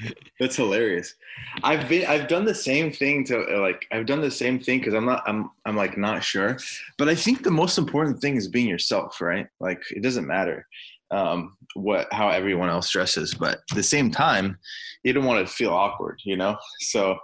That's 0.40 0.56
hilarious. 0.56 1.16
I've 1.64 1.88
been 1.88 2.06
I've 2.06 2.28
done 2.28 2.46
the 2.46 2.56
same 2.56 2.92
thing 2.92 3.24
to 3.26 3.38
like 3.60 3.86
I've 3.92 4.06
done 4.06 4.22
the 4.22 4.32
same 4.32 4.60
thing 4.60 4.80
because 4.80 4.94
I'm 4.94 5.06
not 5.06 5.24
I'm 5.26 5.52
I'm 5.66 5.76
like 5.76 5.98
not 5.98 6.24
sure, 6.24 6.58
but 6.98 7.08
I 7.08 7.16
think 7.16 7.44
the 7.44 7.52
most 7.52 7.78
important 7.78 8.20
thing 8.20 8.36
is 8.36 8.48
being 8.48 8.68
yourself, 8.68 9.22
right? 9.22 9.48
Like 9.60 9.82
it 9.92 10.04
doesn't 10.04 10.28
matter. 10.28 10.68
Um, 11.16 11.58
what 11.76 12.08
how 12.12 12.30
everyone 12.30 12.70
else 12.70 12.90
dresses, 12.90 13.34
but 13.34 13.60
at 13.70 13.76
the 13.76 13.84
same 13.84 14.12
time, 14.12 14.58
you 15.04 15.14
don't 15.14 15.26
want 15.26 15.46
to 15.46 15.54
feel 15.54 15.72
awkward, 15.72 16.20
you 16.26 16.36
know. 16.36 16.58
So, 16.80 17.18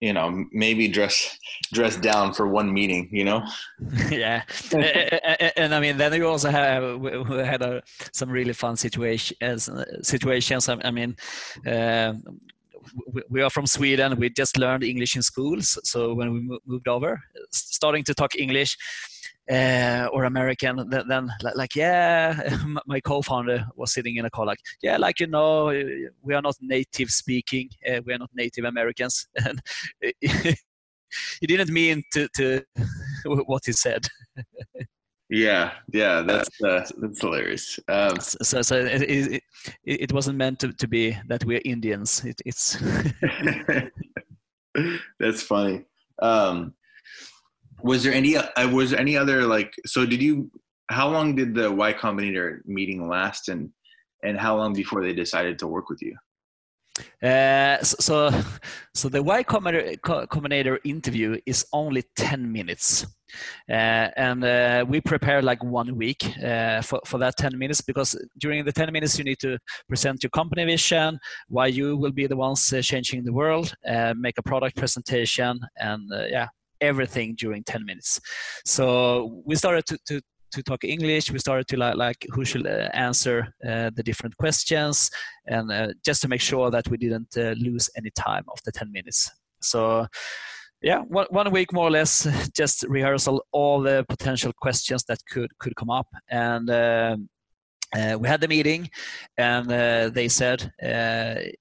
you 0.00 0.12
know, 0.12 0.44
maybe 0.52 0.88
dress 0.88 1.38
dress 1.72 1.96
down 1.96 2.32
for 2.32 2.48
one 2.48 2.72
meeting, 2.72 3.08
you 3.12 3.24
know. 3.24 3.42
yeah, 4.10 4.42
and, 4.72 5.52
and, 5.56 5.74
I 5.74 5.80
mean, 5.80 5.96
then 5.96 6.14
you 6.14 6.26
also 6.28 6.50
have 6.50 7.00
we 7.00 7.38
had 7.38 7.62
a, 7.62 7.82
some 8.12 8.30
really 8.30 8.54
fun 8.54 8.76
situations. 8.76 9.70
Situations. 10.02 10.68
I 10.68 10.90
mean. 10.90 11.16
Uh, 11.66 12.14
we 13.30 13.40
are 13.40 13.48
from 13.48 13.66
Sweden. 13.66 14.14
We 14.18 14.28
just 14.28 14.58
learned 14.58 14.84
English 14.84 15.16
in 15.16 15.22
schools. 15.22 15.78
So 15.84 16.12
when 16.12 16.34
we 16.34 16.60
moved 16.66 16.86
over, 16.86 17.18
starting 17.50 18.04
to 18.04 18.12
talk 18.12 18.36
English, 18.36 18.76
uh, 19.50 20.08
or 20.12 20.24
American, 20.24 20.88
then, 20.88 21.06
then, 21.08 21.30
like 21.54 21.74
yeah, 21.74 22.56
my 22.86 23.00
co-founder 23.00 23.66
was 23.76 23.92
sitting 23.92 24.16
in 24.16 24.24
a 24.24 24.30
car, 24.30 24.46
like 24.46 24.58
yeah, 24.82 24.96
like 24.96 25.20
you 25.20 25.26
know, 25.26 25.66
we 26.22 26.34
are 26.34 26.42
not 26.42 26.56
native 26.60 27.10
speaking, 27.10 27.68
uh, 27.88 28.00
we 28.06 28.14
are 28.14 28.18
not 28.18 28.30
native 28.34 28.64
Americans, 28.64 29.26
and 29.44 29.60
he 31.40 31.46
didn't 31.46 31.70
mean 31.70 32.02
to 32.12 32.28
to 32.36 32.62
what 33.24 33.66
he 33.66 33.72
said. 33.72 34.06
yeah, 35.28 35.72
yeah, 35.92 36.22
that's 36.22 36.62
uh, 36.62 36.86
that's 36.98 37.20
hilarious. 37.20 37.78
Um, 37.88 38.18
so, 38.20 38.62
so 38.62 38.76
it, 38.76 39.02
it, 39.02 39.42
it, 39.84 40.12
wasn't 40.12 40.38
meant 40.38 40.58
to, 40.60 40.72
to 40.72 40.88
be 40.88 41.16
that 41.28 41.44
we're 41.44 41.60
Indians. 41.64 42.24
It, 42.24 42.40
it's 42.46 42.78
that's 45.20 45.42
funny. 45.42 45.84
Um, 46.20 46.74
was 47.84 48.02
there 48.02 48.14
any 48.14 48.36
uh, 48.36 48.68
was 48.70 48.90
there 48.90 49.00
any 49.00 49.16
other 49.16 49.46
like 49.46 49.72
so 49.84 50.06
did 50.06 50.20
you 50.22 50.50
how 50.90 51.08
long 51.08 51.34
did 51.34 51.54
the 51.54 51.70
y 51.70 51.92
combinator 51.92 52.58
meeting 52.66 53.08
last 53.08 53.48
and 53.48 53.70
and 54.22 54.38
how 54.38 54.56
long 54.56 54.72
before 54.72 55.02
they 55.02 55.12
decided 55.12 55.58
to 55.58 55.66
work 55.66 55.88
with 55.90 56.00
you? 56.00 56.16
Uh, 57.22 57.82
so 57.82 58.30
so 58.94 59.08
the 59.08 59.22
y 59.22 59.42
combinator, 59.42 59.98
combinator 60.28 60.78
interview 60.84 61.38
is 61.44 61.66
only 61.72 62.02
10 62.16 62.50
minutes. 62.50 63.06
Uh, 63.68 64.08
and 64.16 64.44
uh, 64.44 64.84
we 64.88 65.00
prepare 65.00 65.42
like 65.42 65.62
one 65.64 65.96
week 65.96 66.22
uh, 66.38 66.80
for, 66.80 67.00
for 67.04 67.18
that 67.18 67.36
10 67.36 67.58
minutes 67.58 67.80
because 67.80 68.16
during 68.38 68.64
the 68.64 68.72
10 68.72 68.92
minutes 68.92 69.18
you 69.18 69.24
need 69.24 69.40
to 69.40 69.58
present 69.88 70.22
your 70.22 70.30
company 70.30 70.64
vision 70.64 71.18
why 71.48 71.66
you 71.66 71.96
will 71.96 72.12
be 72.12 72.28
the 72.28 72.36
ones 72.36 72.72
uh, 72.72 72.80
changing 72.80 73.24
the 73.24 73.32
world 73.32 73.74
uh, 73.88 74.14
make 74.16 74.38
a 74.38 74.42
product 74.42 74.76
presentation 74.76 75.58
and 75.78 76.08
yeah 76.30 76.46
everything 76.80 77.34
during 77.36 77.64
10 77.64 77.84
minutes. 77.84 78.20
So 78.64 79.42
we 79.44 79.56
started 79.56 79.86
to, 79.86 79.98
to, 80.08 80.20
to 80.54 80.62
talk 80.62 80.84
English. 80.84 81.30
We 81.30 81.38
started 81.38 81.66
to 81.68 81.76
like, 81.76 81.96
like 81.96 82.26
who 82.30 82.44
should 82.44 82.66
uh, 82.66 82.88
answer 82.92 83.52
uh, 83.66 83.90
the 83.94 84.02
different 84.02 84.36
questions, 84.36 85.10
and 85.46 85.70
uh, 85.70 85.88
just 86.04 86.22
to 86.22 86.28
make 86.28 86.40
sure 86.40 86.70
that 86.70 86.88
we 86.88 86.96
didn't 86.96 87.36
uh, 87.36 87.54
lose 87.58 87.90
any 87.96 88.10
time 88.10 88.44
of 88.48 88.58
the 88.64 88.72
10 88.72 88.90
minutes. 88.92 89.30
So, 89.60 90.06
yeah, 90.80 91.00
one, 91.00 91.26
one 91.30 91.50
week 91.50 91.72
more 91.72 91.88
or 91.88 91.90
less, 91.90 92.28
just 92.56 92.84
rehearsal 92.88 93.44
all 93.52 93.80
the 93.80 94.04
potential 94.08 94.52
questions 94.60 95.04
that 95.08 95.18
could 95.30 95.50
could 95.58 95.74
come 95.76 95.90
up, 95.90 96.06
and 96.28 96.70
um, 96.70 97.28
uh, 97.96 98.16
we 98.18 98.28
had 98.28 98.40
the 98.40 98.48
meeting, 98.48 98.88
and 99.38 99.70
uh, 99.72 100.08
they 100.10 100.28
said 100.28 100.70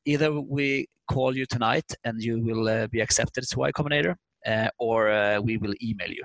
either 0.05 0.32
we 0.39 0.88
call 1.09 1.36
you 1.36 1.45
tonight 1.45 1.86
and 2.05 2.24
you 2.24 2.39
will 2.39 2.88
be 2.88 3.01
accepted 3.01 3.43
to 3.43 3.59
Y 3.59 3.72
Combinator, 3.72 4.16
or 4.80 5.10
uh, 5.10 5.39
we 5.39 5.58
will 5.58 5.74
email 5.82 6.10
you. 6.10 6.24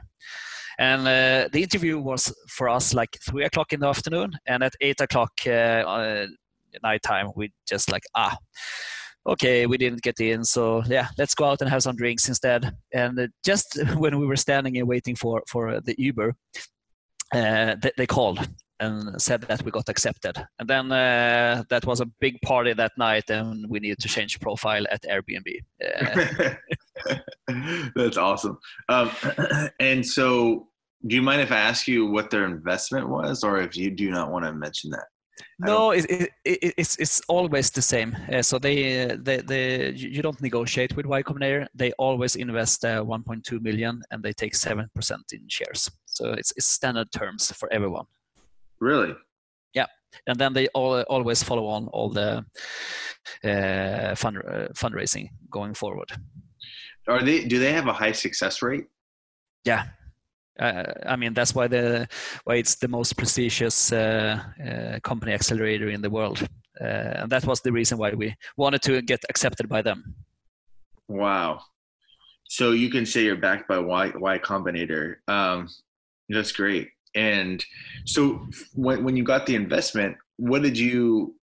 And 0.78 1.02
uh, 1.02 1.48
the 1.52 1.62
interview 1.62 1.98
was 1.98 2.32
for 2.48 2.68
us 2.68 2.94
like 2.94 3.18
three 3.28 3.44
o'clock 3.44 3.72
in 3.72 3.80
the 3.80 3.88
afternoon, 3.88 4.32
and 4.46 4.62
at 4.62 4.74
eight 4.80 5.00
o'clock 5.00 5.32
night 5.46 7.02
time, 7.02 7.30
we 7.34 7.50
just 7.66 7.90
like 7.90 8.04
ah 8.14 8.36
okay, 9.28 9.66
we 9.66 9.76
didn't 9.76 10.02
get 10.02 10.20
in, 10.20 10.44
so 10.44 10.82
yeah, 10.86 11.08
let's 11.18 11.34
go 11.34 11.44
out 11.44 11.60
and 11.60 11.70
have 11.70 11.82
some 11.82 11.96
drinks 11.96 12.28
instead. 12.28 12.74
And 12.92 13.28
just 13.44 13.78
when 13.96 14.18
we 14.18 14.26
were 14.26 14.36
standing 14.36 14.78
and 14.78 14.88
waiting 14.88 15.16
for 15.16 15.42
for 15.48 15.80
the 15.80 15.94
Uber, 15.98 16.34
uh, 17.34 17.74
they, 17.82 17.92
they, 17.96 18.06
called 18.06 18.48
and 18.80 19.20
said 19.20 19.42
that 19.42 19.62
we 19.62 19.70
got 19.70 19.88
accepted. 19.88 20.36
And 20.58 20.68
then 20.68 20.90
uh, 20.90 21.64
that 21.68 21.84
was 21.84 22.00
a 22.00 22.06
big 22.20 22.40
party 22.42 22.72
that 22.72 22.92
night, 22.96 23.28
and 23.28 23.68
we 23.68 23.80
needed 23.80 23.98
to 24.00 24.08
change 24.08 24.40
profile 24.40 24.84
at 24.90 25.02
Airbnb. 25.02 25.48
Uh, 25.84 26.54
That's 27.96 28.16
awesome. 28.16 28.58
Um, 28.88 29.10
and 29.80 30.04
so, 30.04 30.68
do 31.06 31.14
you 31.14 31.22
mind 31.22 31.40
if 31.40 31.52
I 31.52 31.58
ask 31.58 31.86
you 31.86 32.06
what 32.06 32.30
their 32.30 32.44
investment 32.44 33.08
was, 33.08 33.44
or 33.44 33.60
if 33.60 33.76
you 33.76 33.90
do 33.90 34.10
not 34.10 34.30
want 34.30 34.44
to 34.44 34.52
mention 34.52 34.90
that? 34.90 35.06
No, 35.60 35.90
it, 35.90 36.04
it, 36.08 36.30
it, 36.44 36.74
it's 36.76 36.96
it's 36.96 37.20
always 37.28 37.70
the 37.70 37.82
same. 37.82 38.16
Uh, 38.32 38.42
so 38.42 38.58
they, 38.58 39.04
uh, 39.04 39.16
they 39.20 39.38
they 39.38 39.90
you 39.90 40.22
don't 40.22 40.40
negotiate 40.40 40.96
with 40.96 41.06
Y 41.06 41.22
Combinator. 41.22 41.66
They 41.74 41.92
always 41.92 42.36
invest 42.36 42.84
uh, 42.84 43.04
1.2 43.04 43.60
million, 43.60 44.02
and 44.10 44.22
they 44.22 44.32
take 44.32 44.54
seven 44.54 44.88
percent 44.94 45.22
in 45.32 45.48
shares. 45.48 45.90
So 46.06 46.32
it's, 46.32 46.52
it's 46.56 46.66
standard 46.66 47.10
terms 47.12 47.52
for 47.52 47.72
everyone. 47.72 48.06
Really? 48.80 49.14
Yeah, 49.74 49.86
and 50.26 50.38
then 50.38 50.52
they 50.52 50.68
all, 50.68 51.00
always 51.02 51.42
follow 51.42 51.66
on 51.66 51.88
all 51.88 52.10
the 52.10 52.44
uh, 53.44 54.14
fund, 54.14 54.38
uh, 54.38 54.68
fundraising 54.74 55.28
going 55.50 55.74
forward. 55.74 56.10
Are 57.08 57.22
they? 57.22 57.44
Do 57.44 57.58
they 57.58 57.72
have 57.72 57.86
a 57.88 57.92
high 57.92 58.12
success 58.12 58.62
rate? 58.62 58.86
Yeah, 59.64 59.86
uh, 60.58 60.92
I 61.06 61.16
mean 61.16 61.34
that's 61.34 61.54
why 61.54 61.68
the 61.68 62.08
why 62.44 62.56
it's 62.56 62.76
the 62.76 62.88
most 62.88 63.16
prestigious 63.16 63.92
uh, 63.92 64.42
uh, 64.64 64.98
company 65.00 65.32
accelerator 65.32 65.88
in 65.88 66.02
the 66.02 66.10
world, 66.10 66.46
uh, 66.80 67.22
and 67.22 67.30
that 67.30 67.46
was 67.46 67.60
the 67.60 67.72
reason 67.72 67.98
why 67.98 68.12
we 68.12 68.34
wanted 68.56 68.82
to 68.82 69.00
get 69.02 69.20
accepted 69.30 69.68
by 69.68 69.82
them. 69.82 70.14
Wow! 71.08 71.60
So 72.48 72.72
you 72.72 72.90
can 72.90 73.06
say 73.06 73.24
you're 73.24 73.36
backed 73.36 73.68
by 73.68 73.78
Y 73.78 74.12
Y 74.16 74.38
Combinator. 74.38 75.16
Um, 75.28 75.68
that's 76.28 76.52
great. 76.52 76.88
And 77.14 77.64
so 78.04 78.46
when 78.74 79.04
when 79.04 79.16
you 79.16 79.24
got 79.24 79.46
the 79.46 79.54
investment, 79.54 80.16
what 80.36 80.62
did 80.62 80.76
you 80.76 81.36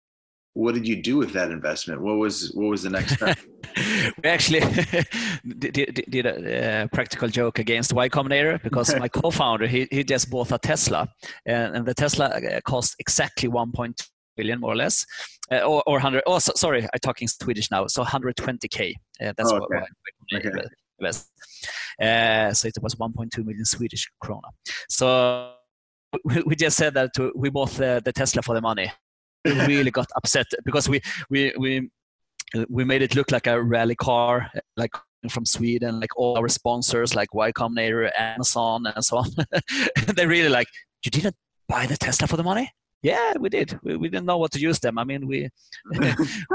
what 0.52 0.74
did 0.74 0.86
you 0.86 1.02
do 1.02 1.16
with 1.16 1.32
that 1.32 1.50
investment? 1.50 2.00
What 2.00 2.16
was 2.16 2.52
what 2.54 2.68
was 2.70 2.82
the 2.82 2.90
next 2.90 3.14
step? 3.14 3.38
we 4.22 4.28
actually 4.28 4.60
did, 5.58 6.04
did, 6.08 6.26
a, 6.26 6.88
practical 6.92 7.28
joke 7.28 7.58
against 7.58 7.92
Y 7.92 8.08
Combinator 8.08 8.62
because 8.62 8.94
my 8.96 9.08
co-founder 9.20 9.66
he, 9.66 9.86
he 9.90 10.04
just 10.04 10.30
bought 10.30 10.52
a 10.52 10.58
Tesla 10.58 11.08
and, 11.46 11.76
and 11.76 11.86
the 11.86 11.94
Tesla 11.94 12.26
uh, 12.26 12.60
cost 12.62 12.96
exactly 12.98 13.48
1.2 13.48 13.94
billion 14.36 14.60
more 14.60 14.72
or 14.72 14.76
less 14.76 15.04
uh, 15.50 15.60
or, 15.60 15.82
or 15.86 15.94
100 15.94 16.22
oh 16.26 16.38
so, 16.38 16.52
sorry 16.54 16.82
i'm 16.82 17.00
talking 17.00 17.26
swedish 17.26 17.70
now 17.70 17.86
so 17.86 18.04
120k 18.04 18.92
uh, 19.22 19.32
that's 19.36 19.50
oh, 19.50 19.56
okay. 19.56 19.82
what 20.30 20.46
okay. 20.46 20.64
invest. 20.98 21.30
Uh, 22.02 22.52
so 22.52 22.68
it 22.68 22.74
was 22.82 22.94
1.2 22.96 23.44
million 23.44 23.64
swedish 23.64 24.10
krona 24.22 24.50
so 24.90 25.54
we 26.24 26.56
just 26.56 26.76
said 26.76 26.94
that 26.94 27.10
we 27.34 27.50
bought 27.50 27.70
the, 27.70 28.00
the 28.04 28.12
Tesla 28.12 28.42
for 28.42 28.54
the 28.54 28.60
money. 28.60 28.90
We 29.44 29.52
really 29.52 29.90
got 29.90 30.06
upset 30.16 30.46
because 30.64 30.88
we 30.88 31.00
we 31.30 31.52
we 31.58 31.90
we 32.68 32.84
made 32.84 33.02
it 33.02 33.14
look 33.14 33.30
like 33.30 33.46
a 33.46 33.60
rally 33.60 33.94
car, 33.94 34.50
like 34.76 34.92
from 35.30 35.44
Sweden, 35.44 36.00
like 36.00 36.16
all 36.16 36.38
our 36.38 36.48
sponsors, 36.48 37.14
like 37.14 37.34
Y 37.34 37.52
Combinator, 37.52 38.10
Amazon, 38.16 38.86
and 38.86 39.04
so 39.04 39.18
on. 39.18 39.30
they 40.16 40.26
really 40.26 40.48
like, 40.48 40.68
you 41.04 41.10
didn't 41.10 41.36
buy 41.68 41.86
the 41.86 41.96
Tesla 41.96 42.28
for 42.28 42.36
the 42.36 42.44
money? 42.44 42.70
Yeah, 43.02 43.34
we 43.38 43.48
did. 43.48 43.78
We, 43.82 43.96
we 43.96 44.08
didn't 44.08 44.26
know 44.26 44.38
what 44.38 44.52
to 44.52 44.60
use 44.60 44.78
them. 44.80 44.98
I 44.98 45.04
mean, 45.04 45.26
we 45.26 45.48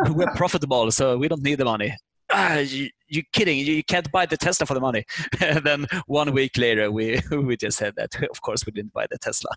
we're 0.10 0.34
profitable, 0.36 0.92
so 0.92 1.18
we 1.18 1.28
don't 1.28 1.44
need 1.44 1.56
the 1.56 1.66
money 1.66 1.96
ah, 2.32 2.58
you, 2.58 2.90
you're 3.08 3.24
kidding. 3.34 3.58
You, 3.58 3.74
you 3.74 3.84
can't 3.84 4.12
buy 4.12 4.26
the 4.26 4.38
Tesla 4.38 4.66
for 4.66 4.74
the 4.74 4.80
money. 4.80 5.06
and 5.42 5.64
then 5.64 5.86
one 6.08 6.32
week 6.34 6.58
later, 6.58 6.92
we, 6.92 7.22
we 7.32 7.58
just 7.58 7.78
said 7.78 7.96
that, 7.98 8.16
of 8.24 8.42
course, 8.42 8.66
we 8.66 8.72
didn't 8.72 8.94
buy 8.94 9.08
the 9.10 9.18
Tesla. 9.18 9.52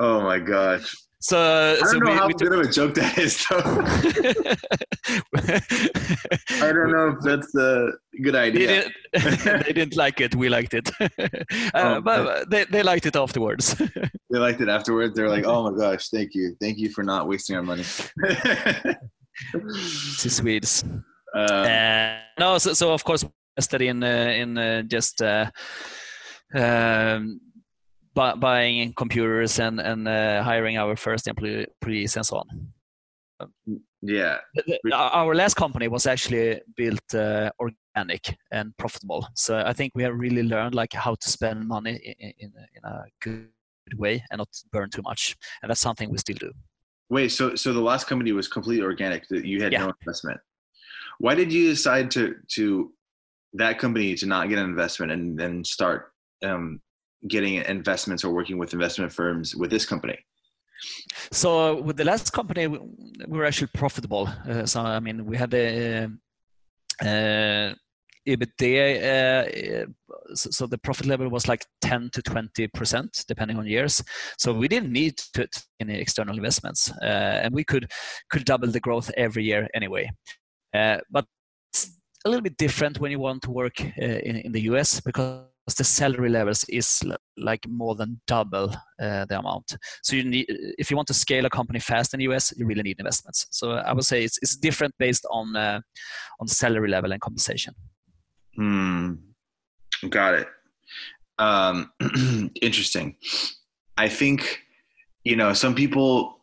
oh 0.00 0.20
my 0.20 0.38
gosh. 0.38 0.94
So, 1.22 1.38
I 1.38 1.76
don't 1.78 1.88
so 1.88 1.98
know 1.98 2.10
we, 2.10 2.16
how 2.16 2.26
we 2.26 2.34
good 2.34 2.50
took... 2.50 2.64
of 2.64 2.68
a 2.68 2.72
joke 2.72 2.94
that 2.94 3.16
is, 3.16 3.46
though. 3.48 3.58
I 6.66 6.72
don't 6.72 6.90
know 6.90 7.14
if 7.16 7.22
that's 7.22 7.54
a 7.54 7.92
good 8.20 8.34
idea. 8.34 8.90
They 9.12 9.20
didn't, 9.20 9.44
they 9.66 9.72
didn't 9.72 9.96
like 9.96 10.20
it. 10.20 10.34
We 10.34 10.48
liked 10.48 10.74
it. 10.74 10.90
Uh, 11.74 11.96
oh, 11.96 12.00
but 12.00 12.50
they, 12.50 12.64
they 12.64 12.82
liked 12.82 13.06
it 13.06 13.14
afterwards. 13.14 13.76
they 14.30 14.38
liked 14.38 14.60
it 14.60 14.68
afterwards. 14.68 15.14
They're 15.14 15.28
like, 15.28 15.44
oh 15.44 15.70
my 15.70 15.78
gosh, 15.78 16.08
thank 16.08 16.34
you. 16.34 16.56
Thank 16.60 16.78
you 16.78 16.90
for 16.90 17.04
not 17.04 17.28
wasting 17.28 17.54
our 17.56 17.62
money. 17.62 17.84
to 18.24 18.98
Swedes. 20.30 20.82
Um, 20.82 21.04
uh, 21.46 22.18
no, 22.38 22.58
so, 22.58 22.74
so, 22.74 22.92
of 22.92 23.04
course 23.04 23.24
invested 23.56 23.82
in 23.82 24.02
uh, 24.02 24.06
in 24.06 24.58
uh, 24.58 24.82
just 24.82 25.22
um, 25.22 25.52
bu- 28.14 28.36
buying 28.36 28.92
computers 28.94 29.58
and 29.58 29.80
and 29.80 30.06
hiring 30.06 30.78
our 30.78 30.96
first 30.96 31.28
employees 31.28 32.16
and 32.16 32.26
so 32.26 32.36
on. 32.36 32.72
Yeah. 34.02 34.38
Our 34.92 35.34
last 35.34 35.54
company 35.54 35.88
was 35.88 36.06
actually 36.06 36.60
built 36.76 37.14
uh, 37.14 37.50
organic 37.58 38.36
and 38.50 38.76
profitable. 38.76 39.26
So 39.34 39.62
I 39.64 39.72
think 39.72 39.92
we 39.94 40.02
have 40.02 40.14
really 40.14 40.42
learned 40.42 40.74
like 40.74 40.92
how 40.92 41.14
to 41.14 41.28
spend 41.28 41.66
money 41.68 42.16
in, 42.18 42.32
in, 42.38 42.52
in 42.74 42.84
a 42.84 43.02
good 43.20 43.48
way 43.96 44.24
and 44.30 44.38
not 44.38 44.48
burn 44.72 44.90
too 44.90 45.02
much. 45.02 45.36
And 45.62 45.70
that's 45.70 45.80
something 45.80 46.10
we 46.10 46.18
still 46.18 46.36
do. 46.36 46.52
Wait, 47.10 47.30
so 47.30 47.54
so 47.54 47.72
the 47.72 47.80
last 47.80 48.06
company 48.06 48.32
was 48.32 48.48
completely 48.48 48.84
organic. 48.84 49.28
That 49.28 49.44
you 49.44 49.62
had 49.62 49.72
Yeah. 49.72 49.86
no 49.86 49.92
investment. 50.00 50.40
Why 51.18 51.34
did 51.34 51.52
you 51.52 51.68
decide 51.68 52.10
to 52.12 52.36
to 52.54 52.92
that 53.54 53.78
company 53.78 54.14
to 54.14 54.26
not 54.26 54.48
get 54.48 54.58
an 54.58 54.64
investment 54.64 55.12
and 55.12 55.38
then 55.38 55.62
start 55.62 56.12
um, 56.42 56.80
getting 57.28 57.54
investments 57.56 58.24
or 58.24 58.32
working 58.32 58.58
with 58.58 58.72
investment 58.72 59.12
firms 59.12 59.54
with 59.54 59.70
this 59.70 59.86
company? 59.86 60.18
So 61.30 61.80
with 61.80 61.96
the 61.96 62.04
last 62.04 62.32
company, 62.32 62.66
we 62.66 62.78
we 63.28 63.38
were 63.38 63.44
actually 63.44 63.70
profitable. 63.74 64.28
Uh, 64.48 64.66
so 64.66 64.80
I 64.80 65.00
mean, 65.00 65.24
we 65.24 65.36
had 65.36 65.54
a 65.54 66.08
uh, 67.00 67.74
EBITDA. 68.26 69.02
Uh, 69.02 69.86
so, 70.34 70.66
the 70.66 70.78
profit 70.78 71.06
level 71.06 71.28
was 71.28 71.48
like 71.48 71.66
10 71.82 72.10
to 72.12 72.22
20 72.22 72.68
percent, 72.68 73.24
depending 73.28 73.58
on 73.58 73.66
years. 73.66 74.02
So 74.38 74.52
we 74.52 74.68
didn't 74.68 74.92
need 74.92 75.18
to, 75.34 75.48
any 75.80 75.98
external 75.98 76.36
investments, 76.36 76.90
uh, 77.02 77.40
and 77.42 77.54
we 77.54 77.64
could 77.64 77.90
could 78.30 78.44
double 78.44 78.68
the 78.68 78.80
growth 78.80 79.10
every 79.16 79.44
year 79.44 79.68
anyway. 79.74 80.10
Uh, 80.74 80.98
but 81.10 81.26
it's 81.72 81.98
a 82.24 82.28
little 82.28 82.42
bit 82.42 82.56
different 82.56 82.98
when 82.98 83.10
you 83.10 83.18
want 83.18 83.42
to 83.42 83.50
work 83.50 83.80
uh, 83.80 84.04
in, 84.04 84.36
in 84.36 84.52
the 84.52 84.62
US 84.62 85.00
because 85.00 85.44
the 85.66 85.84
salary 85.84 86.28
levels 86.28 86.64
is 86.68 87.02
like 87.36 87.66
more 87.68 87.94
than 87.94 88.20
double 88.26 88.74
uh, 89.00 89.24
the 89.26 89.38
amount. 89.38 89.76
So 90.02 90.16
you 90.16 90.24
need, 90.24 90.46
if 90.78 90.90
you 90.90 90.96
want 90.96 91.06
to 91.08 91.14
scale 91.14 91.46
a 91.46 91.50
company 91.50 91.78
fast 91.78 92.14
in 92.14 92.18
the 92.18 92.24
US, 92.32 92.52
you 92.56 92.66
really 92.66 92.82
need 92.82 92.98
investments. 92.98 93.46
So 93.50 93.72
I 93.72 93.92
would 93.92 94.04
say 94.04 94.24
it's, 94.24 94.38
it's 94.42 94.56
different 94.56 94.94
based 94.98 95.24
on 95.30 95.56
uh, 95.56 95.80
on 96.40 96.48
salary 96.48 96.88
level 96.88 97.12
and 97.12 97.20
compensation. 97.20 97.74
Hmm. 98.56 99.14
Got 100.08 100.34
it. 100.34 100.48
Um, 101.38 101.92
interesting. 102.60 103.16
I 103.96 104.08
think, 104.08 104.62
you 105.24 105.36
know, 105.36 105.52
some 105.52 105.74
people 105.74 106.38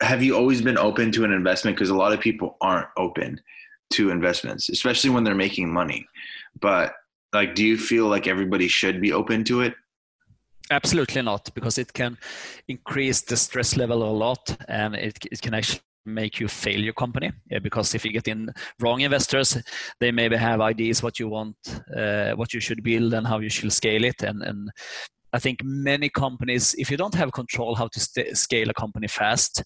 have 0.00 0.22
you 0.22 0.36
always 0.36 0.62
been 0.62 0.78
open 0.78 1.12
to 1.12 1.24
an 1.24 1.32
investment 1.32 1.76
because 1.76 1.90
a 1.90 1.96
lot 1.96 2.12
of 2.12 2.20
people 2.20 2.56
aren't 2.60 2.88
open 2.96 3.40
to 3.90 4.10
investments, 4.10 4.68
especially 4.68 5.10
when 5.10 5.24
they're 5.24 5.34
making 5.34 5.72
money. 5.72 6.06
But 6.60 6.94
like, 7.32 7.54
do 7.54 7.64
you 7.64 7.78
feel 7.78 8.06
like 8.06 8.26
everybody 8.26 8.68
should 8.68 9.00
be 9.00 9.12
open 9.12 9.44
to 9.44 9.62
it? 9.62 9.74
Absolutely 10.70 11.22
not, 11.22 11.52
because 11.54 11.78
it 11.78 11.92
can 11.92 12.16
increase 12.68 13.22
the 13.22 13.36
stress 13.36 13.76
level 13.76 14.02
a 14.02 14.12
lot, 14.12 14.56
and 14.68 14.94
it, 14.94 15.18
it 15.30 15.42
can 15.42 15.54
actually 15.54 15.80
make 16.06 16.40
you 16.40 16.48
fail 16.48 16.80
your 16.80 16.92
company. 16.92 17.32
Yeah, 17.50 17.58
because 17.58 17.94
if 17.94 18.04
you 18.04 18.12
get 18.12 18.28
in 18.28 18.50
wrong 18.80 19.00
investors, 19.00 19.58
they 19.98 20.12
maybe 20.12 20.36
have 20.36 20.60
ideas 20.60 21.02
what 21.02 21.18
you 21.18 21.28
want, 21.28 21.56
uh, 21.96 22.32
what 22.32 22.54
you 22.54 22.60
should 22.60 22.82
build, 22.82 23.14
and 23.14 23.26
how 23.26 23.40
you 23.40 23.48
should 23.48 23.72
scale 23.72 24.04
it. 24.04 24.22
And 24.22 24.42
and 24.42 24.70
I 25.32 25.38
think 25.38 25.60
many 25.62 26.08
companies, 26.08 26.74
if 26.78 26.90
you 26.90 26.96
don't 26.96 27.14
have 27.14 27.32
control 27.32 27.74
how 27.74 27.88
to 27.88 28.00
st- 28.00 28.36
scale 28.36 28.70
a 28.70 28.74
company 28.74 29.06
fast, 29.06 29.62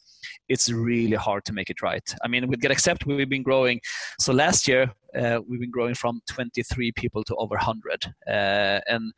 it's 0.48 0.70
really 0.70 1.16
hard 1.16 1.44
to 1.46 1.52
make 1.52 1.70
it 1.70 1.82
right. 1.82 2.02
I 2.22 2.28
mean, 2.28 2.48
with 2.48 2.60
GetAccept, 2.60 3.06
we've 3.06 3.28
been 3.28 3.42
growing. 3.42 3.80
So 4.20 4.32
last 4.32 4.68
year, 4.68 4.92
uh, 5.16 5.40
we've 5.46 5.60
been 5.60 5.70
growing 5.70 5.94
from 5.94 6.20
23 6.28 6.92
people 6.92 7.24
to 7.24 7.34
over 7.36 7.54
100, 7.56 8.06
uh, 8.28 8.80
and 8.88 9.12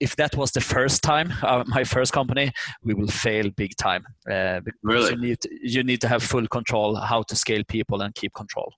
if 0.00 0.16
that 0.16 0.34
was 0.36 0.50
the 0.52 0.60
first 0.62 1.02
time, 1.02 1.32
uh, 1.42 1.62
my 1.66 1.84
first 1.84 2.12
company, 2.12 2.50
we 2.82 2.94
will 2.94 3.08
fail 3.08 3.50
big 3.56 3.76
time. 3.76 4.04
Uh, 4.30 4.60
because 4.60 4.80
Really? 4.82 5.10
you 5.10 5.20
need 5.20 5.38
you 5.62 5.82
need 5.84 6.00
to 6.00 6.08
have 6.08 6.22
full 6.22 6.46
control 6.48 6.96
how 6.96 7.22
to 7.24 7.36
scale 7.36 7.62
people 7.68 8.00
and 8.00 8.14
keep 8.14 8.32
control. 8.32 8.72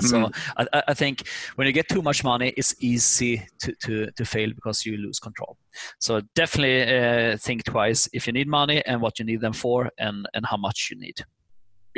So 0.00 0.30
I, 0.56 0.66
I- 0.72 0.82
I 0.88 0.94
think 0.94 1.26
when 1.56 1.66
you 1.66 1.72
get 1.72 1.88
too 1.88 2.02
much 2.02 2.22
money, 2.22 2.52
it's 2.56 2.72
easy 2.78 3.44
to, 3.62 3.72
to, 3.82 4.10
to 4.12 4.24
fail 4.24 4.50
because 4.54 4.86
you 4.86 4.96
lose 4.96 5.18
control. 5.18 5.56
So 5.98 6.20
definitely 6.36 6.82
uh, 6.96 7.36
think 7.36 7.64
twice 7.64 8.08
if 8.12 8.28
you 8.28 8.32
need 8.32 8.46
money 8.46 8.80
and 8.86 9.00
what 9.00 9.18
you 9.18 9.24
need 9.24 9.40
them 9.40 9.52
for 9.52 9.90
and, 9.98 10.24
and 10.34 10.46
how 10.46 10.56
much 10.56 10.88
you 10.92 11.00
need. 11.00 11.16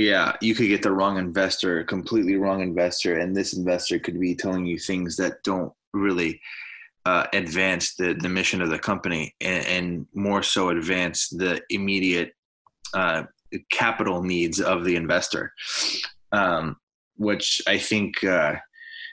Yeah, 0.00 0.34
you 0.40 0.54
could 0.54 0.68
get 0.68 0.82
the 0.82 0.92
wrong 0.92 1.18
investor, 1.18 1.84
completely 1.84 2.36
wrong 2.36 2.62
investor, 2.62 3.18
and 3.18 3.36
this 3.36 3.52
investor 3.52 3.98
could 3.98 4.18
be 4.18 4.34
telling 4.34 4.64
you 4.64 4.78
things 4.78 5.14
that 5.16 5.42
don't 5.44 5.74
really 5.92 6.40
uh, 7.04 7.26
advance 7.34 7.96
the, 7.96 8.14
the 8.14 8.28
mission 8.30 8.62
of 8.62 8.70
the 8.70 8.78
company 8.78 9.34
and, 9.42 9.66
and 9.66 10.06
more 10.14 10.42
so 10.42 10.70
advance 10.70 11.28
the 11.28 11.60
immediate 11.68 12.32
uh, 12.94 13.24
capital 13.70 14.22
needs 14.22 14.58
of 14.58 14.86
the 14.86 14.96
investor, 14.96 15.52
um, 16.32 16.76
which 17.16 17.60
I 17.66 17.76
think. 17.76 18.24
Uh, 18.24 18.54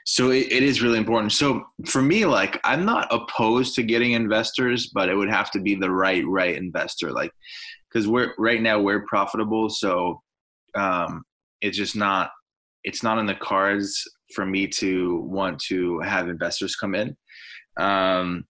so 0.06 0.30
it, 0.30 0.50
it 0.50 0.62
is 0.62 0.80
really 0.80 0.96
important. 0.96 1.32
So 1.32 1.64
for 1.84 2.00
me, 2.00 2.24
like 2.24 2.58
I'm 2.64 2.86
not 2.86 3.08
opposed 3.10 3.74
to 3.74 3.82
getting 3.82 4.12
investors, 4.12 4.90
but 4.94 5.10
it 5.10 5.14
would 5.14 5.28
have 5.28 5.50
to 5.50 5.60
be 5.60 5.74
the 5.74 5.90
right 5.90 6.26
right 6.26 6.56
investor. 6.56 7.12
Like 7.12 7.32
because 7.92 8.08
we're 8.08 8.32
right 8.38 8.62
now 8.62 8.80
we're 8.80 9.04
profitable, 9.04 9.68
so 9.68 10.22
um, 10.74 11.22
it's 11.60 11.76
just 11.76 11.96
not 11.96 12.30
it's 12.84 13.02
not 13.02 13.18
in 13.18 13.26
the 13.26 13.34
cards 13.34 14.02
for 14.34 14.46
me 14.46 14.66
to 14.66 15.20
want 15.22 15.58
to 15.58 15.98
have 16.00 16.28
investors 16.28 16.76
come 16.76 16.94
in 16.94 17.16
um, 17.78 18.44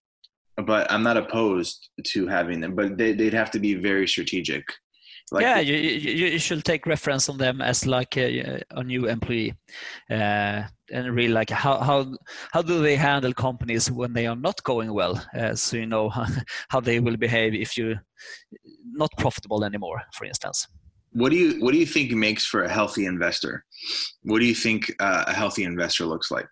but 0.65 0.91
i'm 0.91 1.03
not 1.03 1.17
opposed 1.17 1.89
to 2.05 2.27
having 2.27 2.59
them 2.59 2.75
but 2.75 2.97
they, 2.97 3.13
they'd 3.13 3.33
have 3.33 3.51
to 3.51 3.59
be 3.59 3.75
very 3.75 4.07
strategic 4.07 4.63
like 5.31 5.43
yeah, 5.43 5.59
you, 5.59 5.75
you, 5.75 6.27
you 6.27 6.39
should 6.39 6.63
take 6.63 6.85
reference 6.85 7.29
on 7.29 7.37
them 7.37 7.61
as 7.61 7.85
like 7.85 8.17
a, 8.17 8.63
a 8.71 8.83
new 8.83 9.07
employee, 9.07 9.53
uh, 10.09 10.63
and 10.91 11.15
really 11.15 11.33
like 11.33 11.51
how 11.51 11.77
how 11.79 12.15
how 12.51 12.61
do 12.61 12.81
they 12.81 12.95
handle 12.95 13.33
companies 13.33 13.91
when 13.91 14.13
they 14.13 14.25
are 14.25 14.35
not 14.35 14.63
going 14.63 14.91
well? 14.91 15.23
Uh, 15.37 15.53
so 15.53 15.77
you 15.77 15.85
know 15.85 16.09
how 16.69 16.79
they 16.79 16.99
will 16.99 17.17
behave 17.17 17.53
if 17.53 17.77
you're 17.77 18.01
not 18.91 19.11
profitable 19.17 19.63
anymore, 19.63 20.01
for 20.13 20.25
instance. 20.25 20.67
What 21.11 21.29
do 21.31 21.35
you 21.35 21.61
what 21.63 21.71
do 21.71 21.77
you 21.77 21.85
think 21.85 22.11
makes 22.11 22.45
for 22.45 22.63
a 22.63 22.69
healthy 22.69 23.05
investor 23.05 23.65
what 24.23 24.39
do 24.39 24.45
you 24.45 24.55
think 24.55 24.93
uh, 24.99 25.23
a 25.27 25.33
healthy 25.33 25.63
investor 25.63 26.05
looks 26.05 26.29
like 26.31 26.49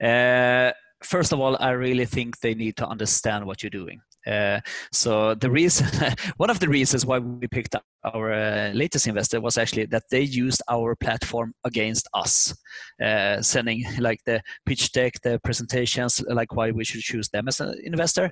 Uh, 0.00 0.70
first 1.02 1.32
of 1.32 1.40
all, 1.40 1.56
I 1.60 1.70
really 1.70 2.06
think 2.06 2.38
they 2.38 2.54
need 2.54 2.76
to 2.76 2.86
understand 2.86 3.46
what 3.46 3.62
you're 3.62 3.70
doing. 3.70 4.00
Uh, 4.28 4.60
so 4.92 5.34
the 5.34 5.50
reason, 5.50 5.86
one 6.36 6.50
of 6.50 6.60
the 6.60 6.68
reasons 6.68 7.06
why 7.06 7.18
we 7.18 7.46
picked 7.48 7.74
up 7.74 7.84
our 8.04 8.32
uh, 8.32 8.70
latest 8.74 9.06
investor 9.06 9.40
was 9.40 9.58
actually 9.58 9.86
that 9.86 10.04
they 10.10 10.20
used 10.20 10.62
our 10.68 10.94
platform 10.94 11.52
against 11.64 12.08
us, 12.14 12.54
uh, 13.02 13.40
sending 13.40 13.84
like 13.98 14.20
the 14.24 14.40
pitch 14.66 14.92
deck, 14.92 15.14
the 15.22 15.40
presentations, 15.42 16.22
like 16.28 16.54
why 16.54 16.70
we 16.70 16.84
should 16.84 17.00
choose 17.00 17.28
them 17.30 17.48
as 17.48 17.60
an 17.60 17.74
investor, 17.84 18.30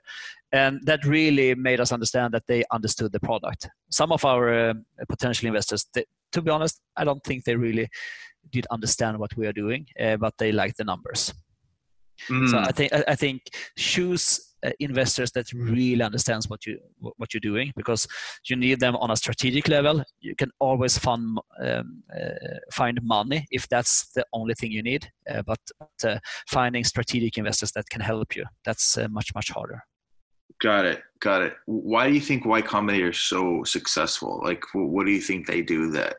and 0.53 0.81
that 0.85 1.05
really 1.05 1.55
made 1.55 1.81
us 1.81 1.93
understand 1.93 2.35
that 2.35 2.47
they 2.47 2.63
understood 2.71 3.13
the 3.13 3.21
product. 3.21 3.69
Some 3.91 4.13
of 4.13 4.25
our 4.25 4.71
uh, 4.71 4.75
potential 5.09 5.49
investors, 5.49 5.87
they, 5.95 6.05
to 6.33 6.43
be 6.43 6.51
honest, 6.51 6.81
I 6.97 7.05
don't 7.05 7.23
think 7.25 7.45
they 7.45 7.57
really 7.57 7.89
did 8.51 8.67
understand 8.71 9.19
what 9.19 9.37
we 9.37 9.47
are 9.47 9.53
doing, 9.53 9.87
uh, 9.99 10.17
but 10.17 10.35
they 10.39 10.53
liked 10.53 10.77
the 10.77 10.85
numbers. 10.85 11.33
So 12.29 12.35
Mm, 12.35 12.67
I 12.67 12.73
think 12.73 12.93
I 12.93 13.05
I 13.09 13.15
think 13.15 13.43
choose 13.77 14.46
uh, 14.65 14.71
investors 14.81 15.31
that 15.33 15.53
really 15.53 16.03
understands 16.03 16.49
what 16.49 16.67
you 16.67 16.79
what 17.17 17.33
you're 17.33 17.41
doing 17.41 17.73
because 17.77 18.07
you 18.49 18.57
need 18.57 18.81
them 18.81 18.97
on 18.97 19.11
a 19.11 19.17
strategic 19.17 19.69
level. 19.69 20.03
You 20.21 20.35
can 20.37 20.51
always 20.61 20.99
fund 20.99 21.39
um, 21.61 22.03
uh, 22.15 22.59
find 22.73 23.01
money 23.03 23.47
if 23.51 23.69
that's 23.69 24.13
the 24.13 24.25
only 24.33 24.55
thing 24.55 24.73
you 24.73 24.83
need, 24.83 25.11
uh, 25.31 25.43
but 25.43 25.59
uh, 26.05 26.19
finding 26.49 26.85
strategic 26.85 27.39
investors 27.39 27.73
that 27.73 27.89
can 27.91 28.01
help 28.01 28.37
you 28.37 28.45
that's 28.65 28.99
uh, 28.99 29.09
much 29.09 29.35
much 29.35 29.51
harder. 29.51 29.83
got 30.61 30.85
it 30.85 31.03
got 31.21 31.43
it 31.43 31.55
why 31.67 32.09
do 32.09 32.15
you 32.15 32.21
think 32.21 32.45
y 32.45 32.63
combinator 32.63 33.11
is 33.11 33.19
so 33.19 33.63
successful 33.65 34.41
like 34.43 34.63
what 34.75 35.07
do 35.07 35.13
you 35.13 35.21
think 35.21 35.47
they 35.47 35.63
do 35.63 35.91
that 35.91 36.17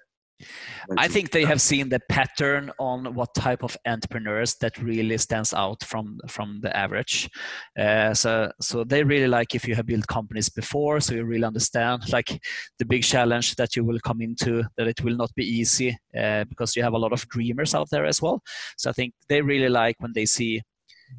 I 0.98 1.08
think 1.08 1.32
they 1.32 1.46
have 1.46 1.62
seen 1.62 1.90
the 1.90 2.00
pattern 2.10 2.72
on 2.80 3.16
what 3.16 3.34
type 3.34 3.64
of 3.64 3.76
entrepreneurs 3.86 4.56
that 4.62 4.78
really 4.78 5.18
stands 5.18 5.54
out 5.54 5.84
from 5.84 6.20
from 6.28 6.60
the 6.62 6.76
average. 6.76 7.30
Uh, 7.78 8.14
so 8.14 8.52
so 8.62 8.84
they 8.84 9.04
really 9.04 9.28
like 9.28 9.56
if 9.56 9.68
you 9.68 9.76
have 9.76 9.88
built 9.88 10.08
companies 10.08 10.50
before, 10.50 11.00
so 11.00 11.16
you 11.16 11.24
really 11.24 11.44
understand 11.44 12.12
like 12.14 12.40
the 12.80 12.86
big 12.86 13.04
challenge 13.04 13.56
that 13.56 13.76
you 13.76 13.84
will 13.84 14.00
come 14.00 14.22
into, 14.22 14.64
that 14.78 14.88
it 14.88 15.04
will 15.04 15.16
not 15.16 15.34
be 15.36 15.46
easy 15.46 15.98
uh, 16.18 16.44
because 16.46 16.76
you 16.76 16.84
have 16.84 16.94
a 16.94 17.00
lot 17.00 17.14
of 17.14 17.28
dreamers 17.30 17.74
out 17.74 17.90
there 17.90 18.06
as 18.06 18.22
well. 18.22 18.42
So 18.78 18.90
I 18.90 18.94
think 18.94 19.14
they 19.30 19.42
really 19.42 19.70
like 19.70 19.96
when 20.00 20.14
they 20.14 20.26
see. 20.26 20.62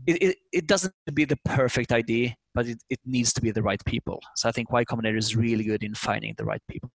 It, 0.07 0.23
it, 0.23 0.37
it 0.53 0.67
doesn't 0.67 0.93
be 1.15 1.25
the 1.25 1.39
perfect 1.47 1.93
idea, 1.93 2.35
but 2.55 2.67
it, 2.67 2.77
it 2.91 3.01
needs 3.07 3.33
to 3.33 3.41
be 3.41 3.53
the 3.53 3.63
right 3.63 3.83
people. 3.87 4.21
So 4.37 4.47
I 4.47 4.53
think 4.53 4.71
Y 4.71 4.85
Combinator 4.85 5.17
is 5.17 5.35
really 5.35 5.65
good 5.65 5.83
in 5.83 5.95
finding 5.95 6.35
the 6.37 6.45
right 6.45 6.61
people. 6.69 6.91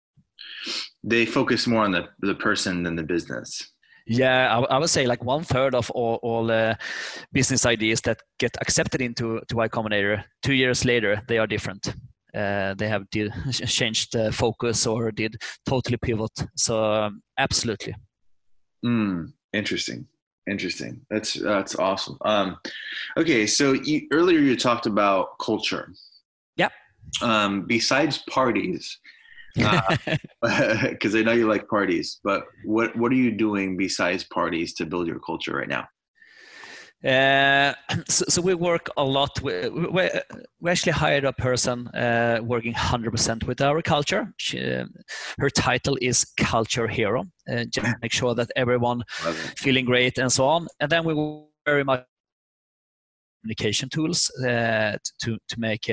They 1.03 1.25
focus 1.25 1.67
more 1.67 1.83
on 1.83 1.91
the, 1.91 2.07
the 2.19 2.35
person 2.35 2.83
than 2.83 2.95
the 2.95 3.03
business 3.03 3.73
Yeah, 4.05 4.57
I, 4.57 4.75
I 4.75 4.77
would 4.79 4.89
say 4.89 5.07
like 5.07 5.23
one 5.23 5.43
third 5.43 5.75
of 5.75 5.89
all, 5.91 6.19
all 6.23 6.51
uh, 6.51 6.75
business 7.31 7.65
ideas 7.65 8.01
that 8.01 8.21
get 8.37 8.55
accepted 8.61 9.01
into 9.01 9.39
to 9.47 9.55
Y 9.55 9.67
Combinator, 9.69 10.23
two 10.41 10.53
years 10.53 10.83
later, 10.83 11.21
they 11.27 11.37
are 11.37 11.47
different. 11.47 11.87
Uh, 12.35 12.73
they 12.73 12.89
have 12.89 13.09
did, 13.11 13.31
changed 13.51 14.15
uh, 14.15 14.31
focus 14.31 14.87
or 14.87 15.11
did 15.11 15.35
totally 15.65 15.97
pivot. 15.97 16.31
So 16.57 16.83
um, 16.83 17.21
absolutely. 17.37 17.95
Mm, 18.85 19.31
interesting. 19.53 20.07
Interesting. 20.49 20.99
That's 21.09 21.35
that's 21.35 21.75
awesome. 21.75 22.17
Um, 22.25 22.57
okay, 23.15 23.47
so 23.47 23.71
you, 23.71 24.07
earlier 24.11 24.39
you 24.39 24.57
talked 24.57 24.85
about 24.85 25.39
culture. 25.39 25.93
Yeah. 26.57 26.69
um, 27.21 27.65
besides 27.65 28.17
parties, 28.29 28.99
because 29.55 31.15
uh, 31.15 31.17
I 31.17 31.21
know 31.21 31.33
you 31.33 31.47
like 31.47 31.67
parties, 31.67 32.19
but 32.23 32.43
what 32.65 32.95
what 32.95 33.11
are 33.11 33.15
you 33.15 33.31
doing 33.31 33.77
besides 33.77 34.23
parties 34.23 34.73
to 34.75 34.85
build 34.85 35.07
your 35.07 35.19
culture 35.19 35.55
right 35.55 35.69
now? 35.69 35.85
Uh, 37.03 37.73
so, 38.07 38.25
so, 38.29 38.41
we 38.41 38.53
work 38.53 38.89
a 38.95 39.03
lot. 39.03 39.41
We, 39.41 39.67
we, 39.67 40.09
we 40.61 40.71
actually 40.71 40.93
hired 40.93 41.25
a 41.25 41.33
person 41.33 41.87
uh, 41.89 42.39
working 42.41 42.73
100% 42.73 43.43
with 43.43 43.61
our 43.61 43.81
culture. 43.81 44.33
She, 44.37 44.63
uh, 44.63 44.85
her 45.37 45.49
title 45.49 45.97
is 46.01 46.25
Culture 46.37 46.87
Hero. 46.87 47.25
Uh, 47.51 47.65
just 47.65 47.95
make 48.01 48.13
sure 48.13 48.33
that 48.35 48.49
everyone 48.55 49.03
feeling 49.57 49.83
great 49.85 50.17
and 50.17 50.31
so 50.31 50.45
on. 50.45 50.67
And 50.79 50.89
then 50.89 51.03
we 51.03 51.13
very 51.65 51.83
much 51.83 52.05
communication 53.41 53.89
tools 53.89 54.31
uh, 54.45 54.97
to 55.23 55.37
to 55.49 55.59
make 55.59 55.89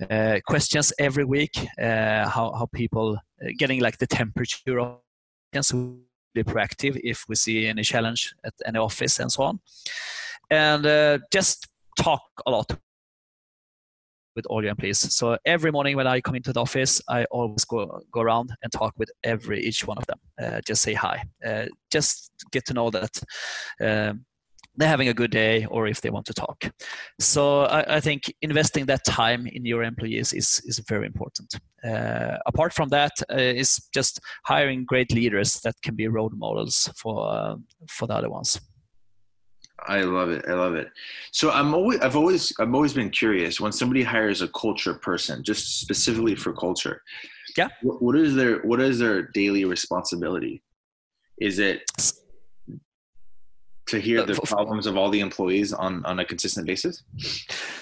uh, 0.00 0.14
uh, 0.14 0.40
questions 0.46 0.92
every 0.98 1.24
week. 1.24 1.56
uh, 1.80 2.28
how 2.28 2.52
how 2.52 2.66
people 2.72 3.18
getting 3.58 3.80
like 3.80 3.98
the 3.98 4.06
temperature 4.06 4.80
of 4.80 4.98
so 5.62 5.96
be 6.34 6.42
proactive 6.42 7.00
if 7.02 7.24
we 7.28 7.34
see 7.34 7.66
any 7.66 7.82
challenge 7.82 8.34
at 8.44 8.52
any 8.66 8.78
office 8.78 9.18
and 9.18 9.32
so 9.32 9.42
on, 9.42 9.60
and 10.50 10.84
just 11.32 11.68
talk 11.96 12.22
a 12.46 12.50
lot 12.50 12.78
with 14.38 14.46
all 14.46 14.62
your 14.62 14.70
employees. 14.70 15.00
So 15.14 15.36
every 15.44 15.72
morning 15.72 15.96
when 15.96 16.06
I 16.06 16.20
come 16.20 16.36
into 16.36 16.52
the 16.52 16.60
office, 16.60 17.02
I 17.08 17.24
always 17.24 17.64
go 17.64 18.00
go 18.12 18.20
around 18.20 18.50
and 18.62 18.70
talk 18.70 18.92
with 18.96 19.10
every 19.24 19.58
each 19.68 19.84
one 19.84 19.98
of 19.98 20.06
them. 20.06 20.20
Uh, 20.40 20.60
just 20.64 20.82
say 20.82 20.94
hi. 20.94 21.24
Uh, 21.44 21.66
just 21.90 22.30
get 22.52 22.64
to 22.66 22.74
know 22.74 22.88
that 22.90 23.14
um, 23.80 24.24
they're 24.78 24.88
having 24.88 25.08
a 25.08 25.14
good 25.14 25.30
day 25.30 25.66
or 25.66 25.86
if 25.86 26.00
they 26.00 26.10
want 26.10 26.24
to 26.26 26.34
talk. 26.34 26.70
So 27.18 27.62
I, 27.62 27.96
I 27.96 28.00
think 28.00 28.32
investing 28.42 28.86
that 28.86 29.04
time 29.04 29.46
in 29.46 29.66
your 29.66 29.82
employees 29.82 30.32
is, 30.32 30.62
is 30.64 30.78
very 30.88 31.06
important. 31.06 31.52
Uh, 31.84 32.36
apart 32.46 32.72
from 32.72 32.88
that, 32.90 33.12
uh, 33.30 33.36
is 33.36 33.88
just 33.92 34.20
hiring 34.44 34.84
great 34.84 35.12
leaders 35.12 35.60
that 35.60 35.74
can 35.82 35.94
be 35.96 36.06
role 36.08 36.30
models 36.34 36.90
for 36.96 37.28
uh, 37.28 37.56
for 37.88 38.06
the 38.06 38.14
other 38.14 38.30
ones. 38.30 38.60
I 39.86 40.02
love 40.02 40.30
it. 40.30 40.44
I 40.48 40.54
love 40.54 40.74
it. 40.74 40.88
So 41.30 41.50
I'm 41.50 41.72
always, 41.72 42.00
I've 42.00 42.16
always, 42.16 42.52
I've 42.58 42.74
always 42.74 42.92
been 42.92 43.10
curious 43.10 43.60
when 43.60 43.70
somebody 43.72 44.02
hires 44.02 44.42
a 44.42 44.48
culture 44.48 44.94
person, 44.94 45.44
just 45.44 45.80
specifically 45.80 46.34
for 46.34 46.52
culture. 46.52 47.02
Yeah. 47.56 47.68
what, 47.82 48.02
what 48.02 48.16
is 48.16 48.34
their, 48.34 48.58
what 48.62 48.80
is 48.80 48.98
their 48.98 49.22
daily 49.22 49.64
responsibility? 49.64 50.62
Is 51.40 51.60
it 51.60 51.82
to 53.88 54.00
hear 54.00 54.24
the 54.24 54.34
problems 54.34 54.86
of 54.86 54.96
all 54.96 55.10
the 55.10 55.20
employees 55.20 55.72
on, 55.72 56.04
on 56.04 56.18
a 56.18 56.24
consistent 56.24 56.66
basis? 56.66 57.02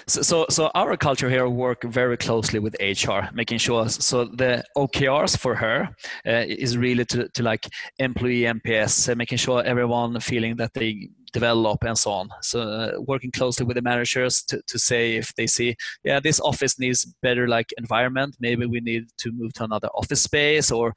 So, 0.07 0.21
so, 0.21 0.45
so 0.49 0.71
our 0.73 0.95
Culture 0.97 1.29
Hero 1.29 1.49
work 1.49 1.83
very 1.83 2.17
closely 2.17 2.59
with 2.59 2.75
HR, 2.79 3.29
making 3.33 3.59
sure. 3.59 3.89
So 3.89 4.25
the 4.25 4.63
OKRs 4.75 5.37
for 5.37 5.55
her 5.55 5.89
uh, 6.25 6.45
is 6.47 6.77
really 6.77 7.05
to, 7.05 7.29
to 7.29 7.43
like 7.43 7.67
employee 7.99 8.41
NPS, 8.41 9.11
uh, 9.11 9.15
making 9.15 9.37
sure 9.37 9.63
everyone 9.63 10.19
feeling 10.19 10.55
that 10.57 10.73
they 10.73 11.09
develop 11.33 11.83
and 11.83 11.97
so 11.97 12.11
on. 12.11 12.29
So 12.41 12.61
uh, 12.61 12.91
working 12.99 13.31
closely 13.31 13.65
with 13.65 13.75
the 13.75 13.81
managers 13.81 14.43
to, 14.43 14.61
to 14.67 14.79
say 14.79 15.15
if 15.15 15.33
they 15.35 15.47
see, 15.47 15.75
yeah, 16.03 16.19
this 16.19 16.39
office 16.39 16.79
needs 16.79 17.05
better 17.21 17.47
like 17.47 17.73
environment. 17.77 18.37
Maybe 18.39 18.65
we 18.65 18.79
need 18.79 19.05
to 19.17 19.31
move 19.31 19.53
to 19.53 19.63
another 19.63 19.89
office 19.89 20.21
space, 20.21 20.71
or 20.71 20.93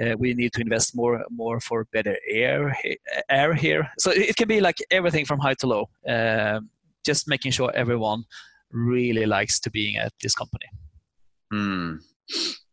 uh, 0.00 0.14
we 0.18 0.34
need 0.34 0.52
to 0.54 0.60
invest 0.60 0.96
more 0.96 1.24
more 1.30 1.60
for 1.60 1.86
better 1.92 2.16
air 2.30 2.76
air 3.28 3.54
here. 3.54 3.90
So 3.98 4.10
it 4.10 4.36
can 4.36 4.48
be 4.48 4.60
like 4.60 4.76
everything 4.90 5.24
from 5.24 5.40
high 5.40 5.54
to 5.54 5.66
low. 5.66 5.88
Uh, 6.08 6.60
just 7.04 7.28
making 7.28 7.52
sure 7.52 7.70
everyone 7.74 8.24
really 8.70 9.26
likes 9.26 9.60
to 9.60 9.70
being 9.70 9.96
at 9.96 10.12
this 10.22 10.34
company. 10.34 10.66
Mm. 11.52 11.98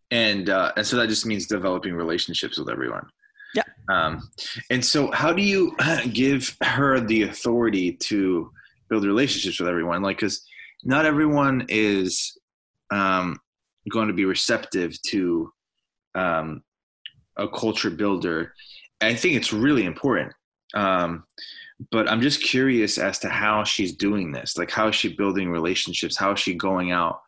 And 0.10 0.50
uh, 0.50 0.72
and 0.76 0.86
so 0.86 0.98
that 0.98 1.08
just 1.08 1.26
means 1.26 1.48
developing 1.48 1.94
relationships 1.94 2.58
with 2.58 2.70
everyone. 2.70 3.08
Yeah. 3.56 3.64
Um, 3.90 4.30
and 4.70 4.84
so, 4.84 5.12
how 5.12 5.34
do 5.34 5.42
you 5.42 5.76
give 6.14 6.56
her 6.64 7.00
the 7.00 7.24
authority 7.24 7.94
to 7.94 8.52
build 8.90 9.06
relationships 9.06 9.60
with 9.60 9.70
everyone? 9.70 10.02
Like, 10.02 10.18
because 10.18 10.46
not 10.84 11.06
everyone 11.06 11.66
is 11.70 12.38
um, 12.92 13.40
going 13.90 14.08
to 14.08 14.14
be 14.14 14.26
receptive 14.26 15.00
to 15.04 15.52
um, 16.16 16.64
a 17.38 17.48
culture 17.48 17.90
builder. 17.90 18.54
I 19.02 19.16
think 19.16 19.36
it's 19.36 19.54
really 19.54 19.86
important. 19.86 20.34
Um, 20.74 21.24
but 21.90 22.10
I'm 22.10 22.22
just 22.22 22.44
curious 22.44 22.98
as 22.98 23.18
to 23.20 23.30
how 23.30 23.64
she's 23.64 23.96
doing 23.96 24.32
this. 24.32 24.58
Like, 24.58 24.70
how 24.70 24.90
is 24.90 24.96
she 24.96 25.16
building 25.16 25.50
relationships? 25.50 26.18
How 26.18 26.34
is 26.34 26.40
she 26.40 26.54
going 26.54 26.92
out 26.92 27.22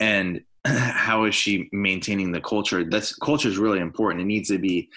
and 0.00 0.40
how 0.64 1.24
is 1.24 1.34
she 1.34 1.68
maintaining 1.72 2.32
the 2.32 2.40
culture? 2.40 2.84
That's 2.84 3.14
culture 3.14 3.48
is 3.48 3.58
really 3.58 3.80
important. 3.80 4.22
It 4.22 4.26
needs 4.26 4.48
to 4.48 4.58
be 4.58 4.88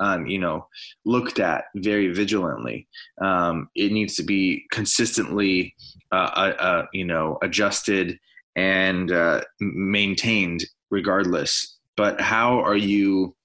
um, 0.00 0.26
you 0.26 0.38
know, 0.38 0.66
looked 1.04 1.38
at 1.38 1.64
very 1.76 2.12
vigilantly. 2.12 2.88
Um, 3.22 3.68
it 3.76 3.92
needs 3.92 4.16
to 4.16 4.22
be 4.22 4.64
consistently, 4.72 5.74
uh, 6.10 6.30
uh, 6.34 6.54
uh 6.58 6.86
you 6.92 7.04
know, 7.04 7.38
adjusted 7.42 8.18
and 8.56 9.12
uh, 9.12 9.42
maintained 9.60 10.64
regardless. 10.90 11.78
But 11.96 12.20
how 12.20 12.60
are 12.60 12.76
you 12.76 13.36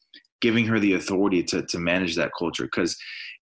giving 0.42 0.66
her 0.66 0.80
the 0.80 0.94
authority 0.94 1.44
to 1.44 1.62
to 1.64 1.80
manage 1.80 2.16
that 2.16 2.32
culture? 2.38 2.64
Because 2.64 2.98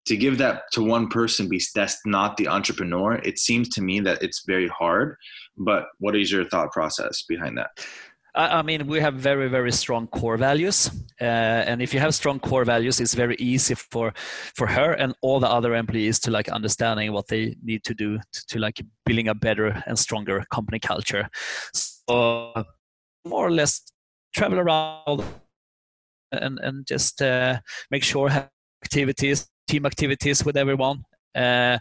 to 0.06 0.18
give 0.18 0.38
that 0.40 0.64
to 0.74 0.84
one 0.84 1.08
person, 1.08 1.48
be 1.48 1.62
that's 1.74 1.98
not 2.06 2.36
the 2.36 2.48
entrepreneur. 2.48 3.16
It 3.24 3.40
seems 3.40 3.70
to 3.70 3.82
me 3.82 4.02
that 4.02 4.22
it's 4.22 4.44
very 4.46 4.68
hard. 4.68 5.16
But 5.58 5.86
what 6.00 6.16
is 6.16 6.32
your 6.32 6.46
thought 6.46 6.72
process 6.72 7.24
behind 7.24 7.58
that? 7.58 7.86
I 8.36 8.64
mean, 8.64 8.88
we 8.88 9.00
have 9.00 9.14
very, 9.14 9.48
very 9.48 9.72
strong 9.72 10.08
core 10.08 10.38
values, 10.38 10.90
uh, 11.22 11.24
and 11.24 11.84
if 11.84 11.94
you 11.94 12.00
have 12.00 12.16
strong 12.16 12.40
core 12.40 12.66
values, 12.66 13.00
it's 13.00 13.14
very 13.14 13.36
easy 13.36 13.76
for 13.76 14.12
for 14.56 14.66
her 14.66 14.94
and 14.94 15.14
all 15.22 15.40
the 15.40 15.48
other 15.48 15.76
employees 15.76 16.20
to 16.22 16.32
like 16.32 16.50
understanding 16.50 17.14
what 17.14 17.28
they 17.28 17.56
need 17.62 17.84
to 17.84 17.94
do 17.94 18.18
to, 18.18 18.46
to 18.48 18.60
like 18.60 18.82
building 19.06 19.28
a 19.28 19.36
better 19.36 19.84
and 19.86 20.00
stronger 20.00 20.44
company 20.52 20.80
culture. 20.80 21.30
So 21.74 22.66
more 23.26 23.48
or 23.48 23.52
less 23.52 23.82
travel 24.36 24.60
around 24.60 25.24
and 26.32 26.60
and 26.60 26.88
just 26.88 27.22
uh, 27.22 27.60
make 27.92 28.04
sure 28.04 28.30
have 28.30 28.50
activities, 28.84 29.48
team 29.68 29.86
activities 29.86 30.44
with 30.44 30.58
everyone. 30.58 31.04
Uh, 31.36 31.78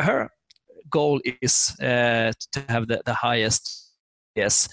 her 0.00 0.28
goal 0.90 1.20
is 1.40 1.76
uh, 1.80 2.32
to 2.52 2.64
have 2.68 2.88
the, 2.88 3.00
the 3.06 3.14
highest 3.14 3.89
Yes. 4.34 4.68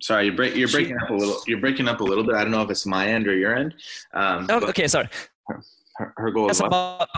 Sorry, 0.00 0.26
you're, 0.26 0.34
break, 0.34 0.56
you're 0.56 0.68
breaking 0.68 0.96
up 1.00 1.10
a 1.10 1.14
little. 1.14 1.40
You're 1.46 1.60
breaking 1.60 1.88
up 1.88 2.00
a 2.00 2.04
little 2.04 2.24
bit. 2.24 2.34
I 2.34 2.42
don't 2.42 2.50
know 2.50 2.62
if 2.62 2.70
it's 2.70 2.84
my 2.84 3.08
end 3.08 3.28
or 3.28 3.36
your 3.36 3.56
end. 3.56 3.74
Um, 4.12 4.46
oh, 4.50 4.66
okay. 4.68 4.88
Sorry. 4.88 5.08
Her, 5.96 6.12
her 6.16 6.30
goal 6.30 6.50
is 6.50 6.60
about 6.60 7.08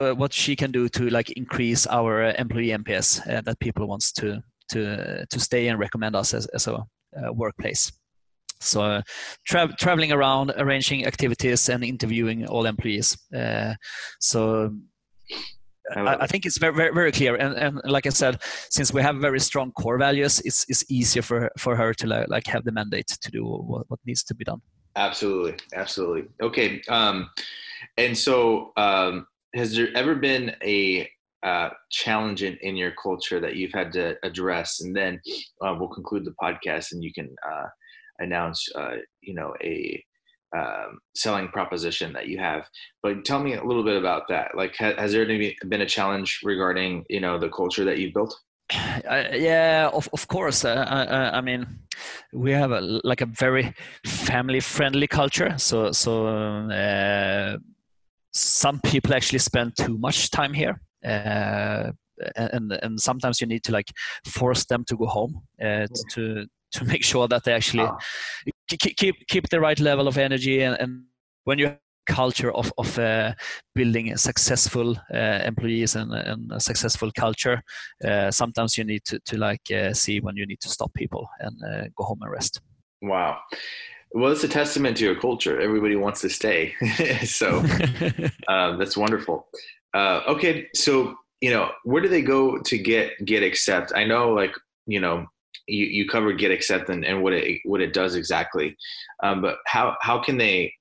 uh, 0.00 0.12
what 0.14 0.32
she 0.32 0.56
can 0.56 0.72
do 0.72 0.88
to 0.88 1.08
like 1.10 1.30
increase 1.32 1.86
our 1.86 2.24
uh, 2.24 2.32
employee 2.38 2.68
NPS 2.68 3.26
uh, 3.28 3.40
that 3.42 3.58
people 3.60 3.86
wants 3.86 4.12
to 4.12 4.42
to 4.70 5.26
to 5.26 5.40
stay 5.40 5.68
and 5.68 5.78
recommend 5.78 6.16
us 6.16 6.34
as, 6.34 6.46
as 6.46 6.66
a 6.66 6.74
uh, 6.74 7.32
workplace. 7.32 7.92
So 8.60 8.80
uh, 8.82 9.02
tra- 9.44 9.74
traveling 9.78 10.12
around, 10.12 10.52
arranging 10.56 11.06
activities, 11.06 11.68
and 11.68 11.82
interviewing 11.84 12.46
all 12.46 12.66
employees. 12.66 13.16
Uh, 13.34 13.74
so 14.20 14.72
I, 15.96 16.16
I, 16.20 16.26
think 16.26 16.46
it's 16.46 16.58
very, 16.58 16.74
very, 16.74 16.94
very 16.94 17.12
clear. 17.12 17.34
And, 17.36 17.54
and 17.56 17.80
like 17.84 18.06
I 18.06 18.10
said, 18.10 18.40
since 18.70 18.92
we 18.92 19.02
have 19.02 19.16
very 19.16 19.40
strong 19.40 19.72
core 19.72 19.98
values, 19.98 20.40
it's, 20.44 20.64
it's 20.68 20.84
easier 20.90 21.22
for, 21.22 21.50
for 21.58 21.76
her 21.76 21.92
to 21.94 22.06
like, 22.06 22.28
like 22.28 22.46
have 22.46 22.64
the 22.64 22.72
mandate 22.72 23.08
to 23.08 23.30
do 23.30 23.44
what, 23.44 23.84
what 23.88 24.00
needs 24.06 24.22
to 24.24 24.34
be 24.34 24.44
done. 24.44 24.60
Absolutely. 24.96 25.54
Absolutely. 25.74 26.28
Okay. 26.42 26.82
Um, 26.88 27.30
and 27.96 28.16
so, 28.16 28.72
um, 28.76 29.26
has 29.54 29.74
there 29.74 29.88
ever 29.94 30.14
been 30.14 30.54
a 30.62 31.08
uh, 31.42 31.70
challenge 31.90 32.42
in, 32.42 32.56
in 32.62 32.76
your 32.76 32.92
culture 33.02 33.40
that 33.40 33.56
you've 33.56 33.72
had 33.72 33.92
to 33.92 34.16
address? 34.22 34.80
And 34.80 34.96
then 34.96 35.20
uh, 35.60 35.74
we'll 35.78 35.88
conclude 35.88 36.24
the 36.24 36.34
podcast 36.42 36.92
and 36.92 37.02
you 37.02 37.12
can 37.12 37.34
uh, 37.46 37.66
announce, 38.18 38.66
uh, 38.74 38.96
you 39.20 39.34
know, 39.34 39.54
a, 39.62 40.02
um, 40.56 40.98
selling 41.14 41.48
proposition 41.48 42.12
that 42.12 42.28
you 42.28 42.38
have. 42.38 42.68
But 43.02 43.24
tell 43.24 43.42
me 43.42 43.54
a 43.54 43.64
little 43.64 43.84
bit 43.84 43.96
about 43.96 44.28
that. 44.28 44.56
Like, 44.56 44.76
ha- 44.76 44.94
has 44.98 45.12
there 45.12 45.26
been 45.26 45.80
a 45.80 45.86
challenge 45.86 46.40
regarding 46.42 47.04
you 47.08 47.20
know 47.20 47.38
the 47.38 47.48
culture 47.48 47.84
that 47.84 47.98
you've 47.98 48.14
built? 48.14 48.34
Uh, 48.74 49.24
yeah, 49.34 49.90
of 49.92 50.08
of 50.12 50.28
course. 50.28 50.64
Uh, 50.64 50.84
I, 50.88 51.00
uh, 51.02 51.30
I, 51.34 51.40
mean, 51.40 51.66
we 52.32 52.52
have 52.52 52.70
a, 52.70 52.80
like 53.04 53.20
a 53.20 53.26
very 53.26 53.74
family 54.06 54.60
friendly 54.60 55.06
culture. 55.06 55.54
So 55.58 55.92
so 55.92 56.26
uh, 56.26 57.58
some 58.32 58.80
people 58.80 59.14
actually 59.14 59.40
spend 59.40 59.76
too 59.76 59.98
much 59.98 60.30
time 60.30 60.54
here. 60.54 60.80
Uh, 61.04 61.92
and 62.36 62.72
and 62.82 63.00
sometimes 63.00 63.40
you 63.40 63.46
need 63.46 63.64
to 63.64 63.72
like 63.72 63.90
force 64.26 64.64
them 64.64 64.84
to 64.84 64.96
go 64.96 65.06
home 65.06 65.42
uh, 65.62 65.86
to 66.10 66.46
to 66.72 66.84
make 66.84 67.04
sure 67.04 67.28
that 67.28 67.44
they 67.44 67.52
actually 67.52 67.84
ah. 67.84 67.96
Keep 68.68 69.26
keep 69.28 69.48
the 69.50 69.60
right 69.60 69.78
level 69.78 70.08
of 70.08 70.16
energy 70.16 70.62
and, 70.62 70.76
and 70.80 71.04
when 71.44 71.58
you 71.58 71.66
have 71.66 71.78
culture 72.06 72.52
of 72.52 72.72
of 72.78 72.98
uh, 72.98 73.32
building 73.74 74.16
successful 74.16 74.96
uh, 75.14 75.40
employees 75.44 75.94
and, 75.96 76.12
and, 76.12 76.52
a 76.52 76.60
successful 76.60 77.10
culture. 77.12 77.62
Uh, 78.04 78.30
sometimes 78.30 78.76
you 78.76 78.84
need 78.84 79.04
to 79.04 79.18
to 79.20 79.36
like 79.36 79.70
uh, 79.70 79.92
see 79.92 80.20
when 80.20 80.36
you 80.36 80.46
need 80.46 80.60
to 80.60 80.68
stop 80.68 80.92
people 80.94 81.28
and 81.40 81.56
uh, 81.64 81.84
go 81.96 82.04
home 82.04 82.18
and 82.22 82.30
rest. 82.30 82.60
Wow. 83.00 83.38
Well, 84.14 84.32
it's 84.32 84.44
a 84.44 84.48
testament 84.48 84.98
to 84.98 85.04
your 85.04 85.18
culture. 85.18 85.60
Everybody 85.60 85.96
wants 85.96 86.20
to 86.20 86.28
stay, 86.28 86.74
so 87.24 87.58
um, 88.48 88.78
that's 88.78 88.96
wonderful. 88.96 89.48
okay, 89.94 90.66
so 90.74 91.14
you 91.40 91.50
know, 91.50 91.70
where 91.84 92.02
do 92.02 92.08
they 92.08 92.22
go 92.22 92.58
to 92.58 92.78
get 92.78 93.12
GetAccept? 93.24 93.92
I 93.94 94.04
know, 94.04 94.32
like 94.32 94.54
you 94.86 95.00
know, 95.00 95.26
you, 95.66 95.86
you 95.86 96.08
covered 96.08 96.38
GetAccept 96.38 96.88
and, 96.88 97.04
and 97.04 97.22
what 97.22 97.32
it 97.32 97.60
what 97.64 97.80
it 97.80 97.92
does 97.92 98.14
exactly, 98.14 98.76
um, 99.22 99.42
but 99.42 99.58
how 99.66 99.96
how 100.00 100.18
can 100.18 100.38
they 100.38 100.72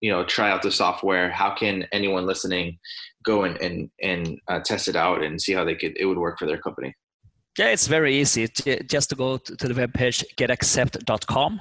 you 0.00 0.10
know 0.10 0.24
try 0.24 0.50
out 0.50 0.62
the 0.62 0.70
software 0.70 1.30
how 1.30 1.54
can 1.54 1.86
anyone 1.92 2.26
listening 2.26 2.78
go 3.24 3.44
and 3.44 3.56
and, 3.60 3.90
and 4.02 4.38
uh, 4.48 4.60
test 4.60 4.88
it 4.88 4.96
out 4.96 5.22
and 5.22 5.40
see 5.40 5.52
how 5.52 5.64
they 5.64 5.74
could 5.74 5.96
it 5.96 6.04
would 6.04 6.18
work 6.18 6.38
for 6.38 6.46
their 6.46 6.58
company 6.58 6.94
yeah, 7.56 7.68
it's 7.68 7.86
very 7.86 8.16
easy. 8.16 8.48
Just 8.48 9.10
to 9.10 9.14
go 9.14 9.38
to 9.38 9.68
the 9.68 9.74
webpage 9.74 10.24
getaccept.com. 10.36 11.60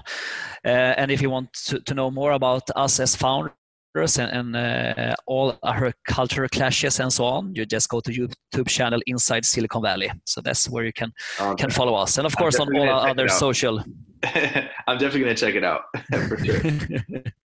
Uh, 0.65 0.67
and 0.67 1.11
if 1.11 1.21
you 1.21 1.30
want 1.30 1.53
to, 1.53 1.80
to 1.82 1.93
know 1.93 2.09
more 2.09 2.32
about 2.32 2.63
us 2.76 2.99
as 2.99 3.15
founders 3.15 3.53
and, 3.96 4.56
and 4.56 4.56
uh, 4.56 5.16
all 5.28 5.58
our 5.64 5.94
cultural 6.08 6.50
clashes 6.50 7.00
and 7.00 7.14
so 7.14 7.26
on, 7.26 7.54
you 7.56 7.66
just 7.66 7.89
go 7.89 8.00
to 8.00 8.12
YouTube 8.12 8.68
channel 8.68 9.00
Inside 9.06 9.46
Silicon 9.46 9.84
Valley. 9.84 10.12
So 10.26 10.41
that's 10.41 10.70
where 10.70 10.86
you 10.86 10.94
can 10.94 11.12
can 11.58 11.70
follow 11.70 11.96
us. 11.96 12.18
And 12.18 12.26
of 12.26 12.36
course, 12.36 12.60
on 12.60 12.76
all 12.76 12.89
our 12.89 13.10
other 13.10 13.28
social. 13.28 13.84
I'm 14.24 14.98
definitely 14.98 15.22
going 15.22 15.36
to 15.36 15.46
check 15.46 15.56
it 15.56 15.64
out 15.64 15.82
for 16.28 16.38
sure. 16.44 16.62